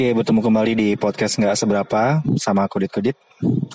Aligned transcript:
Oke, 0.00 0.16
bertemu 0.16 0.40
kembali 0.40 0.72
di 0.72 0.88
podcast 0.96 1.36
nggak 1.36 1.60
seberapa 1.60 2.24
sama 2.40 2.64
Kudit 2.72 2.88
Kudit. 2.88 3.20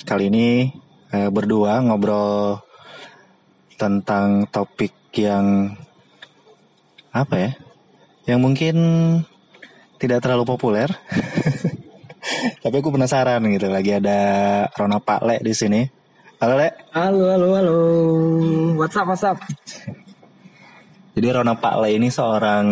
Kali 0.10 0.34
ini 0.34 0.74
eh, 1.14 1.30
berdua 1.30 1.86
ngobrol 1.86 2.66
tentang 3.78 4.50
topik 4.50 4.90
yang 5.14 5.78
apa 7.14 7.36
ya? 7.38 7.52
Yang 8.26 8.40
mungkin 8.42 8.76
tidak 10.02 10.26
terlalu 10.26 10.50
populer. 10.50 10.90
Tapi 12.66 12.74
aku 12.74 12.90
penasaran 12.90 13.46
gitu. 13.46 13.70
Lagi 13.70 13.94
ada 13.94 14.20
Rona 14.74 14.98
Pak 14.98 15.22
Le 15.30 15.38
di 15.46 15.54
sini. 15.54 15.86
Halo 16.42 16.58
Le. 16.58 16.90
Halo, 16.90 17.24
halo, 17.38 17.48
halo. 17.54 17.78
What's 18.82 18.98
up, 18.98 19.06
what's 19.06 19.22
up? 19.22 19.38
Jadi 21.14 21.28
Rona 21.30 21.54
Pak 21.54 21.86
Le 21.86 21.94
ini 21.94 22.10
seorang 22.10 22.66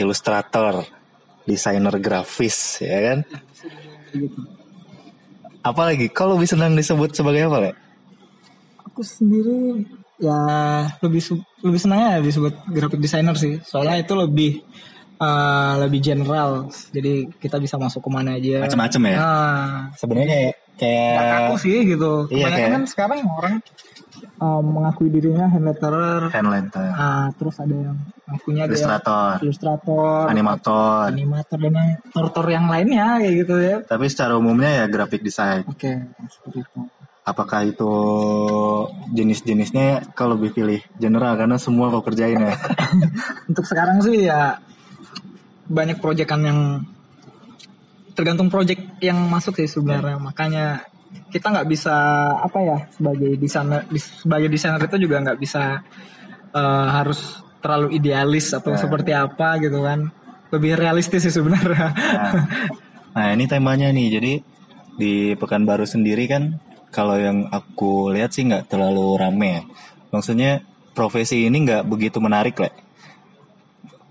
ilustrator, 0.00 0.99
desainer 1.50 1.94
grafis, 1.98 2.78
ya 2.80 2.98
kan? 3.02 3.18
Apalagi 5.60 6.08
kalau 6.08 6.38
lebih 6.40 6.48
senang 6.48 6.72
disebut 6.72 7.12
sebagai 7.12 7.44
apa, 7.44 7.58
Le? 7.60 7.72
Aku 8.86 9.02
sendiri 9.02 9.84
ya 10.20 10.40
lebih 11.00 11.20
lebih 11.60 11.80
senangnya 11.80 12.20
disebut 12.20 12.54
graphic 12.66 13.00
designer 13.00 13.36
sih. 13.36 13.60
Soalnya 13.60 14.00
itu 14.00 14.14
lebih 14.14 14.64
eh, 15.20 15.72
lebih 15.78 16.00
general. 16.00 16.72
Jadi 16.88 17.28
kita 17.36 17.60
bisa 17.60 17.76
masuk 17.76 18.00
ke 18.00 18.10
mana 18.10 18.40
aja. 18.40 18.64
Macem-macem 18.64 19.02
ya? 19.04 19.16
Nah, 19.20 19.72
Sebenarnya 20.00 20.28
kayak 20.32 20.54
kayak 20.80 21.60
sih 21.60 21.76
gitu. 21.84 22.24
Iya, 22.32 22.48
Kebanyakan 22.48 22.56
kayak- 22.56 22.72
kan 22.72 22.84
sekarang 22.88 23.18
orang 23.28 23.54
eh, 24.40 24.60
mengakui 24.64 25.08
dirinya 25.12 25.44
hand 25.44 25.68
letterer. 25.68 26.22
handletter, 26.32 26.88
Ah, 26.96 27.28
terus 27.36 27.60
ada 27.60 27.76
yang 27.76 27.96
ngakunya 28.30 28.64
dia 28.70 28.78
ilustrator, 28.78 29.34
ilustrator, 29.42 30.30
animator. 30.30 31.10
animator 31.10 31.58
dan 31.58 31.72
yang 31.74 31.90
tortor 32.14 32.46
yang 32.46 32.66
lainnya 32.70 33.18
kayak 33.18 33.34
gitu 33.42 33.54
ya. 33.58 33.76
Tapi 33.82 34.06
secara 34.06 34.38
umumnya 34.38 34.70
ya 34.70 34.84
graphic 34.86 35.26
design. 35.26 35.66
Oke, 35.66 35.90
seperti 36.30 36.58
itu. 36.62 36.80
Apakah 37.26 37.66
itu 37.66 37.92
jenis-jenisnya 39.12 40.14
kalau 40.14 40.38
lebih 40.38 40.56
pilih 40.56 40.80
general 40.96 41.36
karena 41.36 41.58
semua 41.58 41.90
kau 41.90 42.06
kerjain 42.06 42.38
ya? 42.38 42.54
Untuk 43.50 43.66
sekarang 43.66 44.00
sih 44.00 44.30
ya 44.30 44.62
banyak 45.70 45.98
proyekan 45.98 46.40
yang 46.42 46.60
tergantung 48.14 48.50
proyek 48.50 48.98
yang 49.02 49.18
masuk 49.26 49.58
sih 49.58 49.70
sebenarnya. 49.70 50.18
Makanya 50.18 50.86
kita 51.30 51.50
nggak 51.50 51.68
bisa 51.70 51.94
apa 52.38 52.58
ya 52.62 52.78
sebagai 52.90 53.38
desainer 53.38 53.86
sebagai 53.94 54.48
desainer 54.50 54.82
itu 54.82 54.96
juga 55.06 55.16
nggak 55.22 55.38
bisa 55.38 55.82
eh, 56.54 56.88
harus 56.90 57.42
terlalu 57.60 57.96
idealis 57.96 58.52
atau 58.52 58.74
Ya. 58.74 58.80
seperti 58.80 59.12
apa 59.12 59.60
gitu 59.60 59.84
kan. 59.84 60.08
Lebih 60.50 60.74
realistis 60.76 61.22
sih 61.22 61.32
sebenarnya. 61.32 61.94
Nah, 61.94 62.32
nah, 63.14 63.28
ini 63.32 63.44
temanya 63.46 63.88
nih. 63.94 64.06
Jadi 64.18 64.32
di 64.98 65.12
Pekanbaru 65.38 65.86
sendiri 65.86 66.26
kan 66.26 66.58
kalau 66.90 67.14
yang 67.16 67.46
aku 67.48 68.10
lihat 68.10 68.34
sih 68.34 68.44
nggak 68.48 68.66
terlalu 68.66 69.14
rame 69.14 69.48
ya. 69.48 69.62
Maksudnya 70.10 70.66
profesi 70.90 71.46
ini 71.46 71.62
nggak 71.62 71.86
begitu 71.86 72.18
menarik 72.18 72.58
lah. 72.58 72.74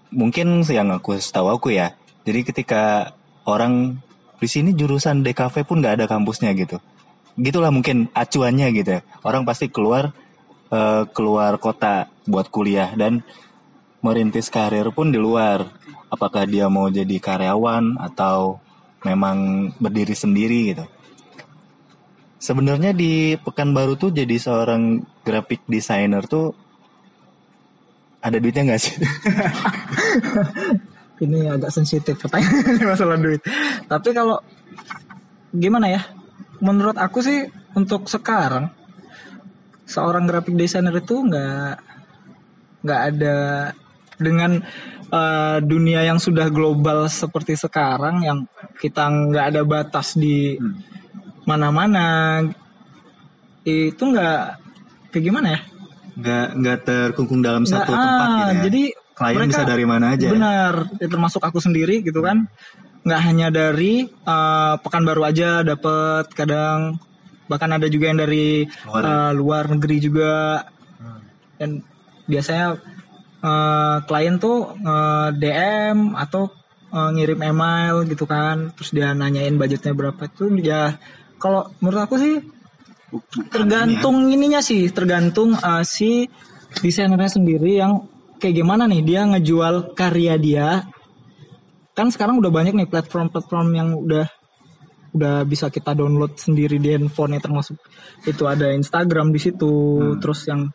Mungkin 0.10 0.66
yang 0.66 0.90
aku 0.90 1.20
setahu 1.20 1.54
aku 1.54 1.76
ya. 1.76 1.94
Jadi 2.26 2.42
ketika 2.48 3.14
orang 3.46 4.00
di 4.40 4.48
sini 4.48 4.72
jurusan 4.74 5.22
DKV 5.22 5.68
pun 5.68 5.84
nggak 5.84 6.02
ada 6.02 6.06
kampusnya 6.08 6.56
gitu. 6.56 6.80
Gitulah 7.36 7.70
mungkin 7.70 8.08
acuannya 8.16 8.68
gitu 8.74 8.90
ya. 8.98 9.02
Orang 9.22 9.44
pasti 9.44 9.68
keluar 9.70 10.16
eh, 10.72 11.04
keluar 11.14 11.60
kota 11.60 12.08
buat 12.30 12.54
kuliah 12.54 12.94
dan 12.94 13.26
merintis 14.06 14.54
karir 14.54 14.94
pun 14.94 15.10
di 15.10 15.18
luar. 15.18 15.66
Apakah 16.10 16.46
dia 16.46 16.70
mau 16.70 16.90
jadi 16.90 17.18
karyawan 17.18 17.98
atau 17.98 18.62
memang 19.06 19.70
berdiri 19.78 20.14
sendiri 20.14 20.74
gitu. 20.74 20.86
Sebenarnya 22.40 22.96
di 22.96 23.36
Pekanbaru 23.36 24.00
tuh 24.00 24.16
jadi 24.16 24.40
seorang 24.40 25.04
graphic 25.28 25.60
designer 25.68 26.24
tuh 26.24 26.56
ada 28.24 28.40
duitnya 28.40 28.72
nggak 28.72 28.82
sih? 28.82 28.96
Ini 31.24 31.52
agak 31.52 31.72
sensitif 31.76 32.16
pertanyaan 32.16 32.80
masalah 32.96 33.20
duit. 33.20 33.44
Tapi 33.92 34.10
kalau 34.16 34.40
gimana 35.52 35.92
ya? 35.92 36.02
Menurut 36.64 36.96
aku 36.96 37.20
sih 37.20 37.44
untuk 37.76 38.08
sekarang 38.08 38.72
seorang 39.84 40.28
graphic 40.28 40.56
designer 40.56 40.96
itu 40.96 41.20
nggak 41.20 41.89
nggak 42.80 43.02
ada 43.14 43.38
dengan 44.20 44.52
eh, 45.10 45.58
dunia 45.64 46.04
yang 46.04 46.20
sudah 46.20 46.48
global 46.52 47.08
seperti 47.08 47.56
sekarang 47.56 48.24
yang 48.24 48.38
kita 48.78 49.08
nggak 49.08 49.46
ada 49.56 49.62
batas 49.64 50.16
di 50.16 50.56
mana-mana 51.44 52.40
itu 53.66 54.00
nggak 54.02 54.42
kayak 55.12 55.24
gimana 55.24 55.48
ya? 55.58 55.60
Nggak 56.20 56.48
nggak 56.60 56.78
terkungkung 56.86 57.42
dalam 57.42 57.64
Nggak, 57.64 57.74
satu 57.86 57.92
tempat 57.96 58.28
ah, 58.28 58.36
gitu 58.38 58.52
ya. 58.52 58.62
Jadi 58.68 58.84
klien 59.16 59.36
mereka- 59.36 59.52
bisa 59.52 59.64
dari 59.68 59.86
mana 59.86 60.06
aja. 60.16 60.26
ya? 60.28 60.32
Benar, 60.36 60.74
ya, 61.00 61.08
termasuk 61.10 61.42
aku 61.44 61.60
sendiri 61.60 62.02
gitu 62.04 62.20
kan. 62.24 62.48
Nggak 63.04 63.22
hanya 63.24 63.48
dari 63.50 64.06
eh, 64.08 64.76
Pekanbaru 64.84 65.22
aja 65.26 65.64
dapat 65.64 66.32
kadang 66.36 67.00
bahkan 67.50 67.74
ada 67.74 67.90
juga 67.90 68.14
yang 68.14 68.20
dari 68.22 68.70
Luar 68.86 69.04
eh, 69.04 69.32
luar 69.34 69.64
negeri 69.74 69.98
juga. 70.00 70.64
Hmm. 71.00 71.22
Dan 71.60 71.70
biasanya 72.30 72.78
eh, 73.42 73.98
klien 74.06 74.38
tuh 74.38 74.78
eh, 74.78 75.30
DM 75.34 76.14
atau 76.14 76.54
eh, 76.94 77.10
ngirim 77.18 77.42
email 77.42 78.06
gitu 78.06 78.30
kan, 78.30 78.72
terus 78.78 78.94
dia 78.94 79.18
nanyain 79.18 79.58
budgetnya 79.58 79.98
berapa. 79.98 80.22
Itu 80.30 80.54
ya 80.62 80.96
kalau 81.42 81.72
menurut 81.82 82.06
aku 82.06 82.16
sih 82.22 82.36
tergantung 83.50 84.30
ininya 84.30 84.62
sih. 84.62 84.92
Tergantung 84.92 85.58
uh, 85.58 85.82
si 85.82 86.30
desainernya 86.84 87.32
sendiri 87.32 87.82
yang 87.82 88.06
kayak 88.38 88.62
gimana 88.62 88.86
nih. 88.86 89.02
Dia 89.02 89.22
ngejual 89.26 89.96
karya 89.98 90.36
dia. 90.38 90.68
Kan 91.98 92.14
sekarang 92.14 92.40
udah 92.40 92.52
banyak 92.54 92.76
nih 92.76 92.90
platform-platform 92.92 93.68
yang 93.76 93.90
udah 93.98 94.28
udah 95.10 95.42
bisa 95.42 95.74
kita 95.74 95.98
download 95.98 96.38
sendiri 96.38 96.78
di 96.78 96.94
handphone 96.94 97.34
ya 97.34 97.42
termasuk 97.42 97.82
itu 98.30 98.46
ada 98.46 98.70
Instagram 98.70 99.34
di 99.34 99.40
situ. 99.42 99.74
Terus 100.22 100.46
yang 100.46 100.70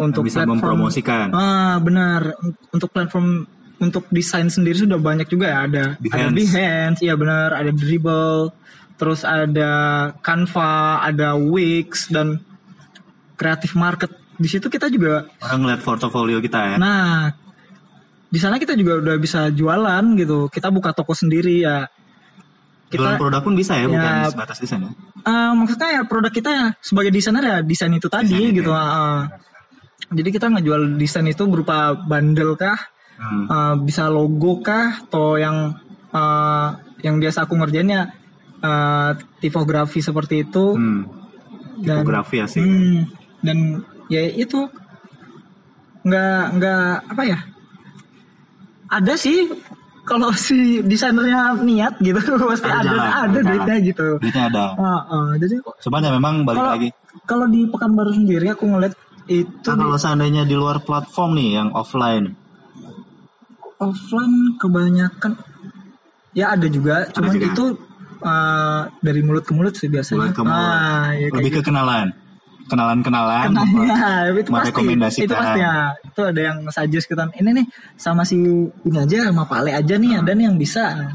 untuk 0.00 0.22
bisa 0.22 0.40
platform 0.40 0.56
mempromosikan. 0.56 1.26
ah 1.30 1.76
benar 1.78 2.32
untuk 2.70 2.88
platform 2.88 3.44
untuk 3.78 4.06
desain 4.08 4.46
sendiri 4.46 4.74
sudah 4.76 4.96
banyak 4.96 5.26
juga 5.26 5.46
ya 5.46 5.58
ada 5.60 5.84
ada 5.92 6.00
Behance. 6.00 6.34
Behance 6.36 6.98
iya 7.00 7.14
benar 7.14 7.52
ada 7.52 7.70
Dribble 7.70 8.50
terus 8.94 9.22
ada 9.22 9.70
Canva 10.18 10.74
ada 11.00 11.34
Wix 11.34 12.08
dan 12.08 12.42
Creative 13.34 13.74
Market 13.74 14.10
di 14.34 14.46
situ 14.46 14.66
kita 14.66 14.86
juga 14.86 15.26
Orang 15.40 15.62
ngeliat 15.62 15.80
portofolio 15.80 16.38
kita 16.38 16.58
ya. 16.64 16.76
nah 16.76 17.30
di 18.24 18.36
sana 18.36 18.56
kita 18.56 18.74
juga 18.74 18.98
udah 18.98 19.16
bisa 19.16 19.48
jualan 19.48 20.04
gitu 20.14 20.46
kita 20.48 20.68
buka 20.68 20.90
toko 20.90 21.10
sendiri 21.12 21.62
ya 21.62 21.86
Jualan 22.88 23.14
kita 23.14 23.20
produk 23.20 23.40
pun 23.42 23.52
bisa 23.52 23.72
ya, 23.74 23.84
bukan 23.84 24.00
Ya. 24.16 24.26
sebatas 24.26 24.56
desain 24.58 24.80
ya. 24.80 24.90
eh, 25.22 25.50
maksudnya 25.52 25.88
ya 25.92 26.02
produk 26.02 26.32
kita 26.32 26.50
ya 26.50 26.66
sebagai 26.78 27.10
desainer 27.10 27.44
ya 27.44 27.58
desain 27.60 27.92
itu 27.92 28.08
tadi 28.08 28.26
Desain 28.28 28.48
itu 28.48 28.58
gitu 28.58 28.72
ya. 28.72 28.80
ah. 28.80 29.20
Jadi 30.10 30.28
kita 30.30 30.46
ngejual 30.48 30.96
desain 30.96 31.24
itu 31.24 31.44
berupa 31.44 31.76
bundle 31.94 32.54
kah 32.54 32.78
Hmm. 33.14 33.44
Eh, 33.44 33.74
bisa 33.82 34.06
logo 34.06 34.62
kah 34.62 35.02
atau 35.02 35.34
yang 35.34 35.74
eh, 36.08 36.68
yang 37.00 37.18
biasa 37.18 37.44
aku 37.44 37.58
ngerjainnya 37.58 38.14
eh, 38.58 39.10
tipografi 39.38 39.98
seperti 39.98 40.44
itu 40.44 40.72
Hmm. 40.72 41.02
dan 41.78 42.06
Tipografi 42.06 42.36
ya 42.36 42.46
sih. 42.46 42.62
hmm, 42.62 42.98
dan 43.40 43.58
ya 44.06 44.22
itu 44.22 44.70
nggak 46.00 46.42
nggak 46.54 46.82
apa 47.10 47.22
ya 47.24 47.38
ada 48.88 49.14
sih 49.14 49.50
kalau 50.06 50.32
si 50.32 50.80
desainernya 50.80 51.58
niat 51.58 51.98
gitu 51.98 52.16
pasti 52.48 52.64
Ada 52.64 53.26
ada 53.26 53.38
duitnya 53.42 53.76
gitu 53.82 54.06
Duitnya 54.16 54.44
ada. 54.46 54.64
Ah, 54.74 55.02
ah, 55.04 55.30
jadi 55.36 55.58
Cuman 55.58 56.00
ya 56.00 56.10
memang 56.12 56.34
balik 56.42 56.56
kalau 56.56 56.72
lagi. 56.72 56.88
kalau 57.26 57.46
di 57.46 57.66
Pekanbaru 57.66 58.14
sendiri 58.14 58.46
aku 58.48 58.64
ngeliat 58.64 58.94
itu 59.28 59.68
Nah, 59.68 59.76
kalau 59.76 59.98
seandainya 60.00 60.42
di 60.48 60.56
luar 60.56 60.80
platform 60.82 61.36
nih 61.36 61.50
yang 61.60 61.68
offline, 61.76 62.32
offline 63.78 64.56
kebanyakan 64.58 65.38
ya 66.34 66.54
ada 66.54 66.66
juga 66.66 67.06
cuman 67.14 67.34
juga. 67.34 67.46
itu 67.52 67.64
uh, 68.24 68.82
dari 68.98 69.20
mulut 69.22 69.44
ke 69.46 69.52
mulut 69.54 69.74
sih 69.76 69.86
biasanya 69.86 70.32
Mulut 70.32 70.34
ke 70.34 70.42
mulut. 70.42 70.58
Ah, 70.58 71.08
ya, 71.14 71.26
lebih 71.30 71.50
ke 71.50 71.54
kayak 71.60 71.66
kenalan, 71.70 72.06
kenalan-kenalan. 72.68 73.46
gitu. 73.54 73.78
ya, 73.90 74.08
itu 74.32 74.50
pasti 74.50 75.22
itu 75.24 75.34
pasti 75.34 75.60
ya 75.62 75.74
itu 75.94 76.20
ada 76.24 76.40
yang 76.40 76.56
suggest 76.68 77.06
kita 77.06 77.24
ini 77.38 77.50
nih 77.62 77.66
sama 77.96 78.22
si 78.26 78.36
ini 78.38 78.96
aja 78.98 79.30
sama 79.30 79.46
Pak 79.46 79.58
Ale 79.64 79.72
aja 79.76 79.94
nih 79.96 80.18
ada 80.20 80.32
nih 80.34 80.44
yang 80.50 80.56
bisa 80.58 81.14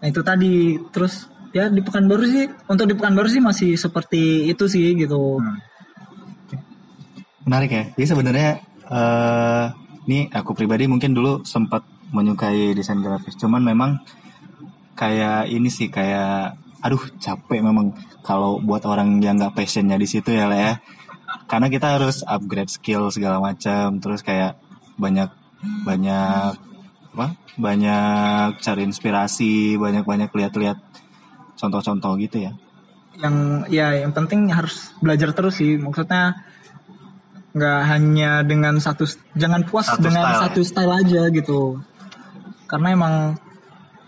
nah 0.00 0.06
itu 0.06 0.20
tadi 0.20 0.76
terus 0.92 1.26
ya 1.54 1.70
di 1.70 1.80
Pekanbaru 1.80 2.24
sih 2.28 2.44
untuk 2.68 2.84
di 2.90 2.94
Pekanbaru 2.98 3.28
sih 3.30 3.40
masih 3.40 3.70
seperti 3.78 4.50
itu 4.50 4.64
sih 4.68 4.94
gitu 4.98 5.38
Hmm. 5.40 5.58
Menarik 7.44 7.70
ya. 7.70 7.84
Jadi 7.96 8.06
sebenarnya 8.08 8.50
eh 8.84 9.66
ini 10.04 10.28
aku 10.28 10.52
pribadi 10.52 10.84
mungkin 10.84 11.16
dulu 11.16 11.44
sempat 11.48 11.84
menyukai 12.12 12.76
desain 12.76 13.00
grafis. 13.00 13.36
Cuman 13.40 13.64
memang 13.64 14.00
kayak 14.94 15.50
ini 15.50 15.68
sih 15.68 15.90
kayak 15.90 16.56
aduh 16.84 17.00
capek 17.16 17.64
memang 17.64 17.96
kalau 18.20 18.60
buat 18.60 18.84
orang 18.84 19.20
yang 19.24 19.40
nggak 19.40 19.56
passionnya 19.56 19.96
di 19.96 20.04
situ 20.04 20.36
ya 20.36 20.44
lah 20.44 20.60
ya 20.60 20.72
karena 21.48 21.72
kita 21.72 21.96
harus 21.96 22.20
upgrade 22.24 22.68
skill 22.68 23.08
segala 23.08 23.40
macam 23.40 23.98
terus 24.04 24.20
kayak 24.20 24.60
banyak 25.00 25.32
banyak 25.88 26.52
apa 27.16 27.26
banyak 27.56 28.60
cari 28.60 28.82
inspirasi 28.84 29.80
banyak 29.80 30.04
banyak 30.04 30.28
lihat-lihat 30.28 30.78
contoh-contoh 31.56 32.20
gitu 32.20 32.50
ya 32.50 32.52
yang 33.16 33.64
ya 33.70 33.94
yang 33.94 34.12
penting 34.12 34.50
harus 34.50 34.92
belajar 35.00 35.30
terus 35.32 35.56
sih 35.62 35.78
maksudnya 35.78 36.36
nggak 37.54 37.80
hanya 37.86 38.42
dengan 38.42 38.74
satu 38.76 39.06
jangan 39.32 39.62
puas 39.62 39.86
Satu 39.86 40.02
dengan 40.02 40.26
style, 40.26 40.42
satu 40.42 40.60
style 40.60 40.92
aja 40.92 41.22
gitu. 41.30 41.78
Karena 42.66 42.88
emang 42.90 43.14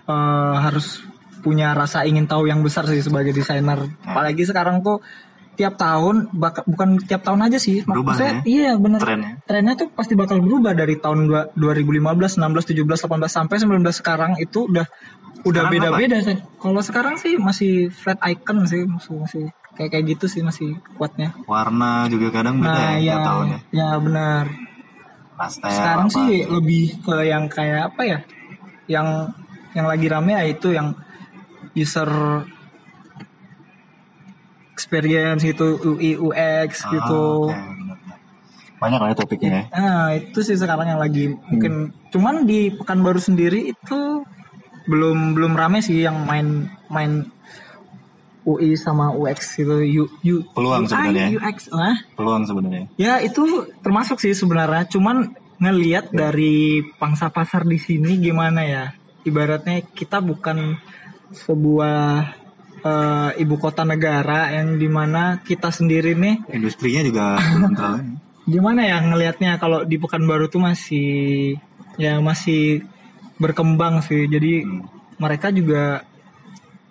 eh, 0.04 0.54
harus 0.58 1.02
punya 1.40 1.70
rasa 1.72 2.02
ingin 2.02 2.26
tahu 2.26 2.46
yang 2.46 2.58
besar 2.60 2.84
sih 2.86 2.98
sebagai 2.98 3.30
desainer. 3.30 3.86
Apalagi 4.02 4.42
sekarang 4.42 4.82
tuh 4.82 4.98
tiap 5.54 5.74
tahun 5.74 6.28
bak- 6.30 6.68
bukan 6.68 7.00
tiap 7.00 7.24
tahun 7.24 7.48
aja 7.48 7.56
sih 7.56 7.80
Berubah 7.80 8.12
Maksudnya, 8.12 8.34
ya? 8.34 8.40
iya 8.44 8.72
bener. 8.76 9.00
Trennya. 9.00 9.30
trennya 9.48 9.72
tuh 9.74 9.88
pasti 9.88 10.12
bakal 10.12 10.44
berubah 10.44 10.76
dari 10.76 11.00
tahun 11.00 11.24
dua- 11.24 11.48
2015 11.56 12.36
16 12.36 12.76
17 12.76 12.84
18 12.84 13.24
sampai 13.24 13.56
19 13.56 13.80
sekarang 13.88 14.32
itu 14.36 14.68
udah 14.68 14.84
udah 15.48 15.62
beda-beda 15.72 16.20
sih 16.20 16.36
kalau 16.60 16.84
sekarang 16.84 17.16
sih 17.16 17.40
masih 17.40 17.88
flat 17.88 18.20
icon 18.26 18.68
sih 18.68 18.84
masih 18.84 19.16
masih 19.16 19.44
kayak 19.76 19.90
kayak 19.92 20.04
gitu 20.16 20.26
sih 20.26 20.40
masih 20.40 20.80
kuatnya. 20.96 21.36
Warna 21.44 22.08
juga 22.08 22.32
kadang 22.32 22.58
beda 22.58 22.72
nah 22.72 22.96
ya 22.96 22.98
ya 22.98 23.14
tiap 23.14 23.26
tahun 23.28 23.46
ya 23.70 23.88
benar. 24.00 24.44
Pastel 25.36 25.68
sekarang 25.68 26.08
apa. 26.08 26.16
sih 26.16 26.28
lebih 26.48 26.84
ke 27.04 27.16
yang 27.28 27.44
kayak 27.46 27.92
apa 27.92 28.02
ya? 28.02 28.18
Yang 28.88 29.08
yang 29.76 29.86
lagi 29.86 30.06
rame 30.08 30.32
ya 30.32 30.42
itu 30.48 30.68
yang 30.72 30.96
user 31.76 32.08
experience 34.72 35.40
gitu 35.40 35.76
UI 35.82 36.16
UX 36.16 36.84
Ah, 36.84 36.90
gitu. 36.92 37.24
benar-benar. 37.52 37.96
banyak 38.76 39.00
lah 39.00 39.08
ya 39.08 39.16
topiknya 39.16 39.48
ya. 39.48 39.62
Nah, 39.72 40.06
itu 40.12 40.38
sih 40.44 40.52
sekarang 40.52 40.84
yang 40.84 41.00
lagi 41.00 41.32
mungkin 41.48 41.96
cuman 42.12 42.44
di 42.44 42.68
Pekanbaru 42.68 43.16
sendiri 43.16 43.72
itu 43.72 44.00
belum 44.84 45.32
belum 45.32 45.56
rame 45.56 45.80
sih 45.80 46.04
yang 46.04 46.28
main 46.28 46.68
main 46.92 47.24
UI 48.46 48.78
sama 48.78 49.10
UX 49.10 49.58
gitu. 49.58 49.82
U, 49.82 50.04
U, 50.06 50.36
Peluang 50.54 50.86
UI, 50.86 50.90
sebenarnya. 50.94 51.28
UX, 51.34 51.56
ah. 51.74 51.98
peluang 52.14 52.46
sebenarnya 52.46 52.86
Ya 52.94 53.18
itu 53.18 53.66
termasuk 53.82 54.22
sih 54.22 54.32
sebenarnya. 54.32 54.86
Cuman 54.86 55.34
ngelihat 55.58 56.14
dari 56.14 56.86
pangsa 56.96 57.26
pasar 57.28 57.66
di 57.66 57.76
sini 57.82 58.22
gimana 58.22 58.62
ya? 58.62 58.84
Ibaratnya 59.26 59.82
kita 59.82 60.22
bukan 60.22 60.78
sebuah 61.34 62.30
eh, 62.86 63.30
ibu 63.42 63.56
kota 63.58 63.82
negara 63.82 64.54
yang 64.54 64.78
di 64.78 64.86
mana 64.86 65.42
kita 65.42 65.74
sendiri 65.74 66.14
nih 66.14 66.46
industrinya 66.56 67.02
juga 67.02 67.24
belum 67.34 67.74
gimana 68.46 68.86
ya 68.86 69.02
ngelihatnya 69.02 69.58
kalau 69.58 69.82
di 69.82 69.98
Pekanbaru 69.98 70.46
tuh 70.46 70.62
masih 70.62 71.58
ya 71.98 72.22
masih 72.22 72.86
berkembang 73.42 74.00
sih 74.06 74.30
jadi 74.30 74.62
Hmm. 74.62 74.86
mereka 75.18 75.50
juga 75.50 76.06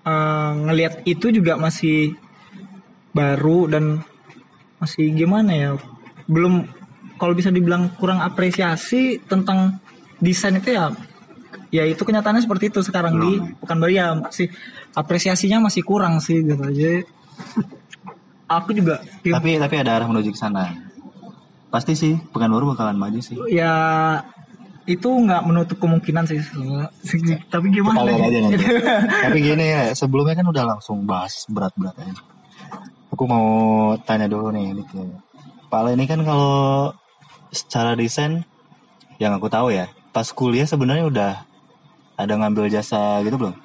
eh, 0.05 0.51
ngelihat 0.69 1.03
itu 1.09 1.33
juga 1.33 1.57
masih 1.57 2.13
baru 3.11 3.67
dan 3.67 3.83
masih 4.79 5.11
gimana 5.11 5.51
ya? 5.51 5.69
Belum 6.29 6.65
kalau 7.17 7.33
bisa 7.33 7.49
dibilang 7.49 7.91
kurang 7.95 8.19
apresiasi 8.21 9.19
tentang 9.23 9.79
desain 10.19 10.55
itu 10.59 10.75
ya 10.75 10.91
ya 11.71 11.83
itu 11.83 12.01
kenyataannya 12.03 12.43
seperti 12.43 12.71
itu 12.71 12.79
sekarang 12.85 13.19
di 13.19 13.31
Pekanbaru. 13.63 13.91
Ya 13.91 14.15
masih 14.15 14.51
apresiasinya 14.95 15.67
masih 15.67 15.81
kurang 15.83 16.19
sih 16.19 16.43
gitu 16.43 16.61
aja. 16.61 17.03
Aku 18.45 18.77
juga 18.77 19.01
tapi 19.25 19.57
tapi 19.57 19.75
ada 19.79 19.97
arah 19.97 20.07
menuju 20.07 20.35
ke 20.35 20.39
sana. 20.39 20.75
Pasti 21.73 21.97
sih 21.97 22.13
Pekanbaru 22.31 22.75
bakalan 22.75 22.95
maju 22.99 23.19
sih. 23.19 23.35
Ya 23.51 23.73
itu 24.85 25.09
nggak 25.09 25.41
menutup 25.49 25.77
kemungkinan 25.81 26.29
sih 26.29 26.37
tapi 27.49 27.73
gimana 27.73 28.05
Kita 28.05 28.21
aja 28.21 28.39
nanti. 28.45 28.65
Tapi 29.25 29.37
gini 29.41 29.65
ya, 29.65 29.83
sebelumnya 29.97 30.37
kan 30.37 30.45
udah 30.45 30.63
langsung 30.77 31.09
bahas 31.09 31.49
berat-berat 31.49 31.97
aja. 31.97 32.21
Aku 33.09 33.25
mau 33.25 33.47
tanya 34.05 34.29
dulu 34.29 34.53
nih, 34.53 34.77
Dik, 34.77 34.89
ya. 34.93 35.17
Pak 35.73 35.79
Ale 35.81 35.97
ini 35.97 36.05
kan 36.05 36.21
kalau 36.21 36.93
secara 37.49 37.97
desain, 37.97 38.45
yang 39.17 39.33
aku 39.33 39.49
tahu 39.49 39.73
ya, 39.73 39.89
pas 40.13 40.29
kuliah 40.29 40.69
sebenarnya 40.69 41.09
udah 41.09 41.31
ada 42.15 42.33
ngambil 42.37 42.69
jasa 42.69 43.25
gitu 43.25 43.41
belum? 43.41 43.55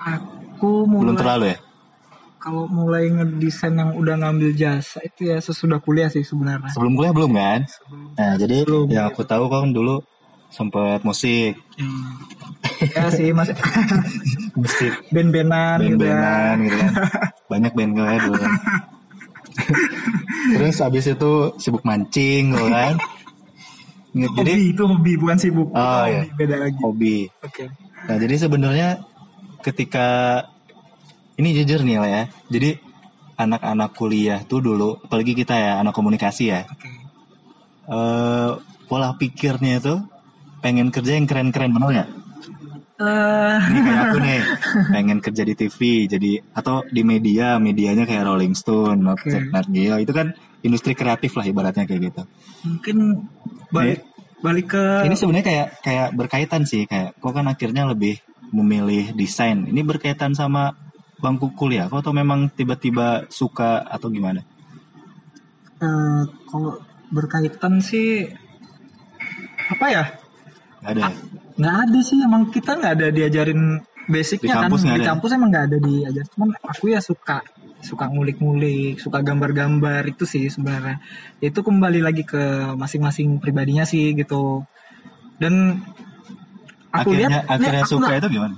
aku 0.00 0.88
Belum 0.88 1.12
mulai 1.12 1.20
terlalu 1.20 1.44
ya? 1.54 1.58
Kalau 2.40 2.64
mulai 2.66 3.06
ngedesain 3.06 3.76
yang 3.76 3.92
udah 3.92 4.16
ngambil 4.16 4.56
jasa 4.56 4.98
itu 5.00 5.28
ya 5.28 5.36
sesudah 5.38 5.76
kuliah 5.78 6.08
sih 6.08 6.24
sebenarnya 6.24 6.72
Sebelum 6.72 6.96
kuliah 6.96 7.12
belum 7.12 7.32
kan? 7.32 7.60
Nah, 8.16 8.34
jadi 8.34 8.64
Belum. 8.64 8.88
yang 8.88 9.06
aku 9.06 9.22
tahu 9.22 9.44
kan 9.46 9.70
dulu 9.70 10.00
sempat 10.48 11.04
musik, 11.04 11.54
Hmm. 11.76 12.16
ya 12.90 13.06
sih 13.06 13.30
mas 13.30 13.52
musik 14.52 14.90
band-bandan 15.08 15.78
gitu 15.78 16.02
ya 16.02 16.16
band-bandan 16.16 16.56
gitu 16.64 16.76
kan. 16.76 16.92
Banyak 17.46 17.72
band 17.72 17.92
gue 17.92 18.12
dulu. 18.24 18.34
kan. 18.34 18.52
Terus 20.50 20.76
abis 20.80 21.04
itu 21.06 21.32
sibuk 21.56 21.84
mancing 21.84 22.50
gitu 22.50 22.66
kan. 22.66 22.94
Jadi 24.10 24.26
hobi 24.50 24.74
itu 24.74 24.82
hobi 24.82 25.12
bukan 25.14 25.38
sibuk 25.38 25.68
Oh, 25.70 26.02
iya. 26.02 26.26
hobi, 26.26 26.34
beda 26.34 26.56
lagi 26.58 26.78
hobi. 26.82 27.16
oke 27.46 27.64
Nah, 28.00 28.16
jadi 28.16 28.34
sebenarnya 28.36 28.88
ketika 29.60 30.08
ini 31.40 31.56
jujur 31.56 31.80
nih 31.82 31.96
lah 31.98 32.10
ya. 32.10 32.22
Jadi 32.52 32.70
anak-anak 33.40 33.90
kuliah 33.96 34.40
tuh 34.44 34.60
dulu, 34.60 35.00
apalagi 35.00 35.32
kita 35.32 35.56
ya 35.56 35.72
anak 35.80 35.96
komunikasi 35.96 36.44
ya. 36.52 36.62
oke 36.68 36.88
eh 37.90 38.50
pola 38.86 39.14
pikirnya 39.18 39.82
itu 39.82 39.94
pengen 40.60 40.90
kerja 40.94 41.16
yang 41.16 41.26
keren-keren 41.26 41.72
bener 41.74 41.90
nggak? 41.90 42.10
Eh, 43.00 43.56
Ini 43.72 43.80
kayak 43.80 44.00
aku 44.12 44.18
nih, 44.20 44.40
pengen 44.94 45.18
kerja 45.24 45.42
di 45.42 45.54
TV, 45.56 46.04
jadi 46.04 46.32
atau 46.52 46.84
di 46.84 47.00
media, 47.00 47.56
medianya 47.56 48.04
kayak 48.04 48.28
Rolling 48.28 48.52
Stone, 48.52 49.00
Oke. 49.08 49.32
Nat 49.48 49.72
Geo, 49.72 49.96
itu 49.96 50.12
kan 50.12 50.36
industri 50.60 50.92
kreatif 50.92 51.32
lah 51.32 51.48
ibaratnya 51.48 51.88
kayak 51.88 52.12
gitu. 52.12 52.22
mungkin 52.60 53.24
balik 53.72 54.04
balik 54.44 54.76
ke 54.76 54.84
Ini 55.08 55.16
sebenarnya 55.16 55.46
kayak 55.48 55.68
kayak 55.80 56.08
berkaitan 56.12 56.62
sih, 56.68 56.84
kayak 56.84 57.16
kok 57.16 57.32
kan 57.32 57.48
akhirnya 57.48 57.88
lebih 57.88 58.20
memilih 58.52 59.16
desain. 59.16 59.64
Ini 59.64 59.80
berkaitan 59.80 60.36
sama 60.36 60.76
bangku 61.20 61.52
kuliah, 61.54 61.86
kok 61.86 62.00
atau 62.00 62.12
memang 62.12 62.48
tiba-tiba 62.50 63.28
suka 63.30 63.84
atau 63.86 64.08
gimana? 64.08 64.40
eh, 65.80 66.22
kalau 66.44 66.76
berkaitan 67.08 67.80
sih 67.80 68.28
apa 69.66 69.86
ya 69.88 70.04
Gak 70.80 70.92
ada. 70.92 71.00
ya? 71.00 71.10
nggak 71.60 71.76
ada 71.84 71.98
sih 72.00 72.16
emang 72.20 72.42
kita 72.48 72.70
nggak 72.76 72.92
ada 72.96 73.06
diajarin 73.08 73.60
basicnya 74.08 74.44
Di 74.44 74.50
kan 74.52 74.62
kampus 74.66 74.80
nggak 74.84 74.98
di 74.98 75.08
kampus 75.08 75.30
emang 75.36 75.48
nggak 75.52 75.66
ada 75.70 75.78
diajar 75.78 76.24
cuman 76.32 76.48
aku 76.64 76.84
ya 76.90 77.00
suka 77.00 77.38
suka 77.80 78.04
ngulik-ngulik 78.08 79.00
suka 79.00 79.20
gambar-gambar 79.20 80.02
itu 80.08 80.24
sih 80.24 80.48
sebenarnya 80.48 81.00
itu 81.40 81.60
kembali 81.60 82.00
lagi 82.04 82.24
ke 82.24 82.42
masing-masing 82.76 83.40
pribadinya 83.40 83.84
sih 83.84 84.12
gitu 84.12 84.64
dan 85.40 85.80
aku 86.92 87.12
akhirnya 87.12 87.40
lihat 87.40 87.44
akhirnya 87.48 87.72
nih, 87.72 87.84
aku 87.84 87.92
suka 87.96 88.02
nggak- 88.04 88.20
itu 88.20 88.28
gimana? 88.36 88.54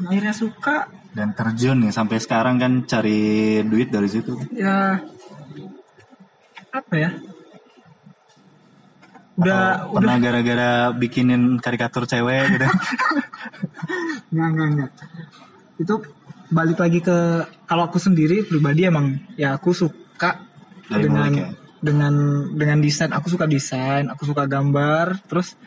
akhirnya 0.00 0.34
suka 0.34 0.76
Dan 1.10 1.34
terjun 1.34 1.82
nih 1.82 1.90
sampai 1.90 2.22
sekarang 2.22 2.62
kan 2.62 2.72
cari 2.86 3.60
duit 3.66 3.90
dari 3.90 4.06
situ. 4.06 4.38
ya 4.54 5.02
apa 6.70 6.94
ya 6.94 7.10
udah 9.40 9.58
Atau 9.58 9.96
udah 9.96 9.98
pernah 9.98 10.16
gara-gara 10.20 10.70
bikinin 10.94 11.42
karikatur 11.58 12.04
cewek 12.04 12.44
gitu. 12.54 12.66
Nggak, 14.30 14.48
nggak, 14.54 14.68
nggak. 14.78 14.90
Itu 15.82 15.94
balik 16.54 16.78
lagi 16.78 17.02
ke 17.02 17.18
kalau 17.66 17.90
aku 17.90 17.98
sendiri 17.98 18.46
pribadi 18.46 18.86
emang 18.86 19.18
ya 19.34 19.58
aku 19.58 19.74
suka 19.74 20.38
Dari 20.86 21.02
dengan 21.08 21.32
ya? 21.34 21.48
dengan 21.82 22.14
dengan 22.54 22.78
desain. 22.78 23.10
Aku 23.10 23.26
suka 23.26 23.50
desain, 23.50 24.06
aku 24.06 24.22
suka 24.28 24.46
gambar. 24.46 25.18
Terus 25.26 25.58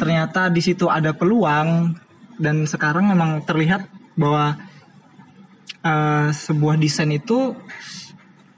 ternyata 0.00 0.48
di 0.48 0.64
situ 0.64 0.88
ada 0.88 1.12
peluang 1.12 1.92
dan 2.40 2.64
sekarang 2.64 3.12
memang 3.12 3.44
terlihat 3.44 3.84
bahwa 4.16 4.56
eh, 5.80 6.28
sebuah 6.30 6.74
desain 6.76 7.10
itu 7.10 7.54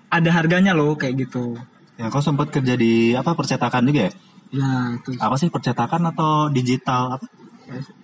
ada 0.08 0.30
harganya 0.32 0.72
loh 0.76 0.92
kayak 0.96 1.28
gitu. 1.28 1.56
Ya 1.96 2.08
kau 2.08 2.20
sempat 2.20 2.48
kerja 2.50 2.74
di 2.76 3.12
apa 3.12 3.32
percetakan 3.32 3.84
juga 3.88 4.08
ya? 4.08 4.12
Ya 4.52 4.70
itu 4.92 5.16
Apa 5.16 5.36
sih 5.40 5.48
percetakan 5.48 6.12
atau 6.12 6.48
digital 6.48 7.16
apa? 7.16 7.26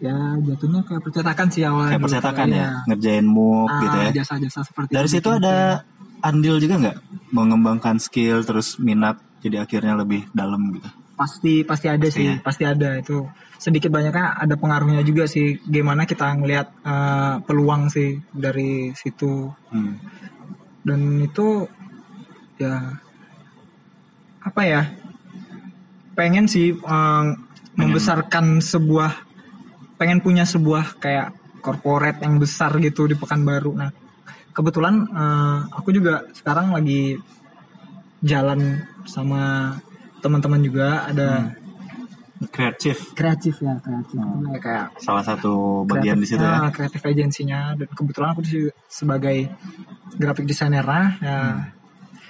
ya 0.00 0.16
jatuhnya 0.40 0.80
kayak 0.80 1.02
percetakan 1.04 1.46
sih 1.52 1.60
awalnya. 1.60 1.92
Kayak 1.92 2.04
percetakan 2.08 2.46
ya, 2.48 2.56
Iya. 2.56 2.70
ngerjain 2.88 3.26
muk 3.28 3.68
Ah, 3.68 3.80
gitu 3.84 3.96
ya. 4.00 4.10
Jasa-jasa 4.16 4.60
seperti 4.64 4.90
Dari 4.96 5.08
itu. 5.10 5.14
situ 5.20 5.28
ada 5.28 5.84
andil 6.24 6.56
juga 6.56 6.74
nggak 6.80 6.96
mengembangkan 7.36 8.00
skill 8.00 8.40
terus 8.48 8.80
minat 8.80 9.20
jadi 9.44 9.68
akhirnya 9.68 9.92
lebih 10.00 10.24
dalam 10.32 10.72
gitu. 10.72 10.88
Pasti 11.18 11.66
pasti 11.66 11.90
ada 11.90 12.06
Pasti 12.06 12.14
sih 12.14 12.26
ya. 12.30 12.34
pasti 12.38 12.62
ada 12.62 12.94
itu 12.94 13.26
sedikit 13.58 13.90
banyaknya 13.90 14.38
ada 14.38 14.54
pengaruhnya 14.54 15.02
juga 15.02 15.26
sih 15.26 15.58
gimana 15.66 16.06
kita 16.06 16.30
ngelihat 16.38 16.68
eh, 16.86 17.34
peluang 17.42 17.90
sih 17.90 18.22
dari 18.30 18.94
situ 18.94 19.50
Hmm. 19.74 19.98
dan 20.86 21.00
itu 21.20 21.66
ya 22.56 22.96
apa 24.40 24.62
ya 24.62 24.82
pengen 26.14 26.46
sih 26.46 26.70
eh, 26.72 27.24
membesarkan 27.74 28.62
sebuah 28.62 29.12
pengen 29.98 30.22
punya 30.22 30.46
sebuah 30.46 31.02
kayak 31.02 31.34
corporate 31.58 32.22
yang 32.22 32.38
besar 32.38 32.78
gitu 32.78 33.10
di 33.10 33.18
Pekanbaru 33.18 33.74
nah 33.74 33.90
kebetulan 34.54 35.02
eh, 35.02 35.58
aku 35.74 35.90
juga 35.90 36.30
sekarang 36.30 36.70
lagi 36.72 37.18
jalan 38.22 38.82
sama 39.06 39.74
teman-teman 40.18 40.60
juga 40.60 41.04
ada 41.04 41.52
Kreatif. 42.38 43.18
kreatif 43.18 43.58
ya 43.58 43.74
kreatif. 43.82 44.14
Nah, 44.14 44.54
kayak 44.62 44.94
Salah 45.02 45.26
satu 45.26 45.82
bagian 45.82 46.14
di 46.16 46.26
situ 46.26 46.38
ya. 46.38 46.62
nah, 46.62 46.70
kreatif 46.70 47.02
agensinya. 47.02 47.74
Dan 47.74 47.90
kebetulan 47.90 48.30
aku 48.30 48.46
di- 48.46 48.70
sebagai 48.86 49.50
graphic 50.14 50.46
designer 50.46 50.86
ya. 50.86 51.02
Hmm. 51.18 51.74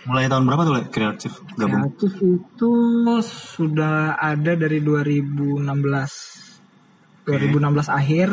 Mulai 0.08 0.24
tahun 0.26 0.48
berapa 0.48 0.62
tuh 0.64 0.74
Le, 0.74 0.82
kreatif 0.88 1.32
gabung? 1.54 1.92
kreatif 1.92 2.12
itu 2.24 2.72
sudah 3.20 4.16
ada 4.16 4.56
dari 4.56 4.80
2016 4.80 5.60
2016 7.26 7.60
akhir 7.92 8.28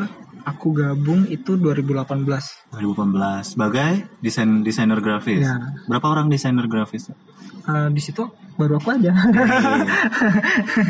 aku 0.46 0.78
gabung 0.78 1.26
itu 1.28 1.58
2018 1.58 2.22
2018 2.70 3.58
sebagai 3.58 3.92
desain 4.22 4.62
desainer 4.62 5.02
grafis. 5.02 5.42
Ya. 5.42 5.58
Berapa 5.90 6.06
orang 6.08 6.30
desainer 6.30 6.70
grafis? 6.70 7.10
Eh, 7.66 7.90
di 7.90 7.98
situ 7.98 8.22
baru 8.56 8.78
aku 8.78 8.94
aja 8.94 9.10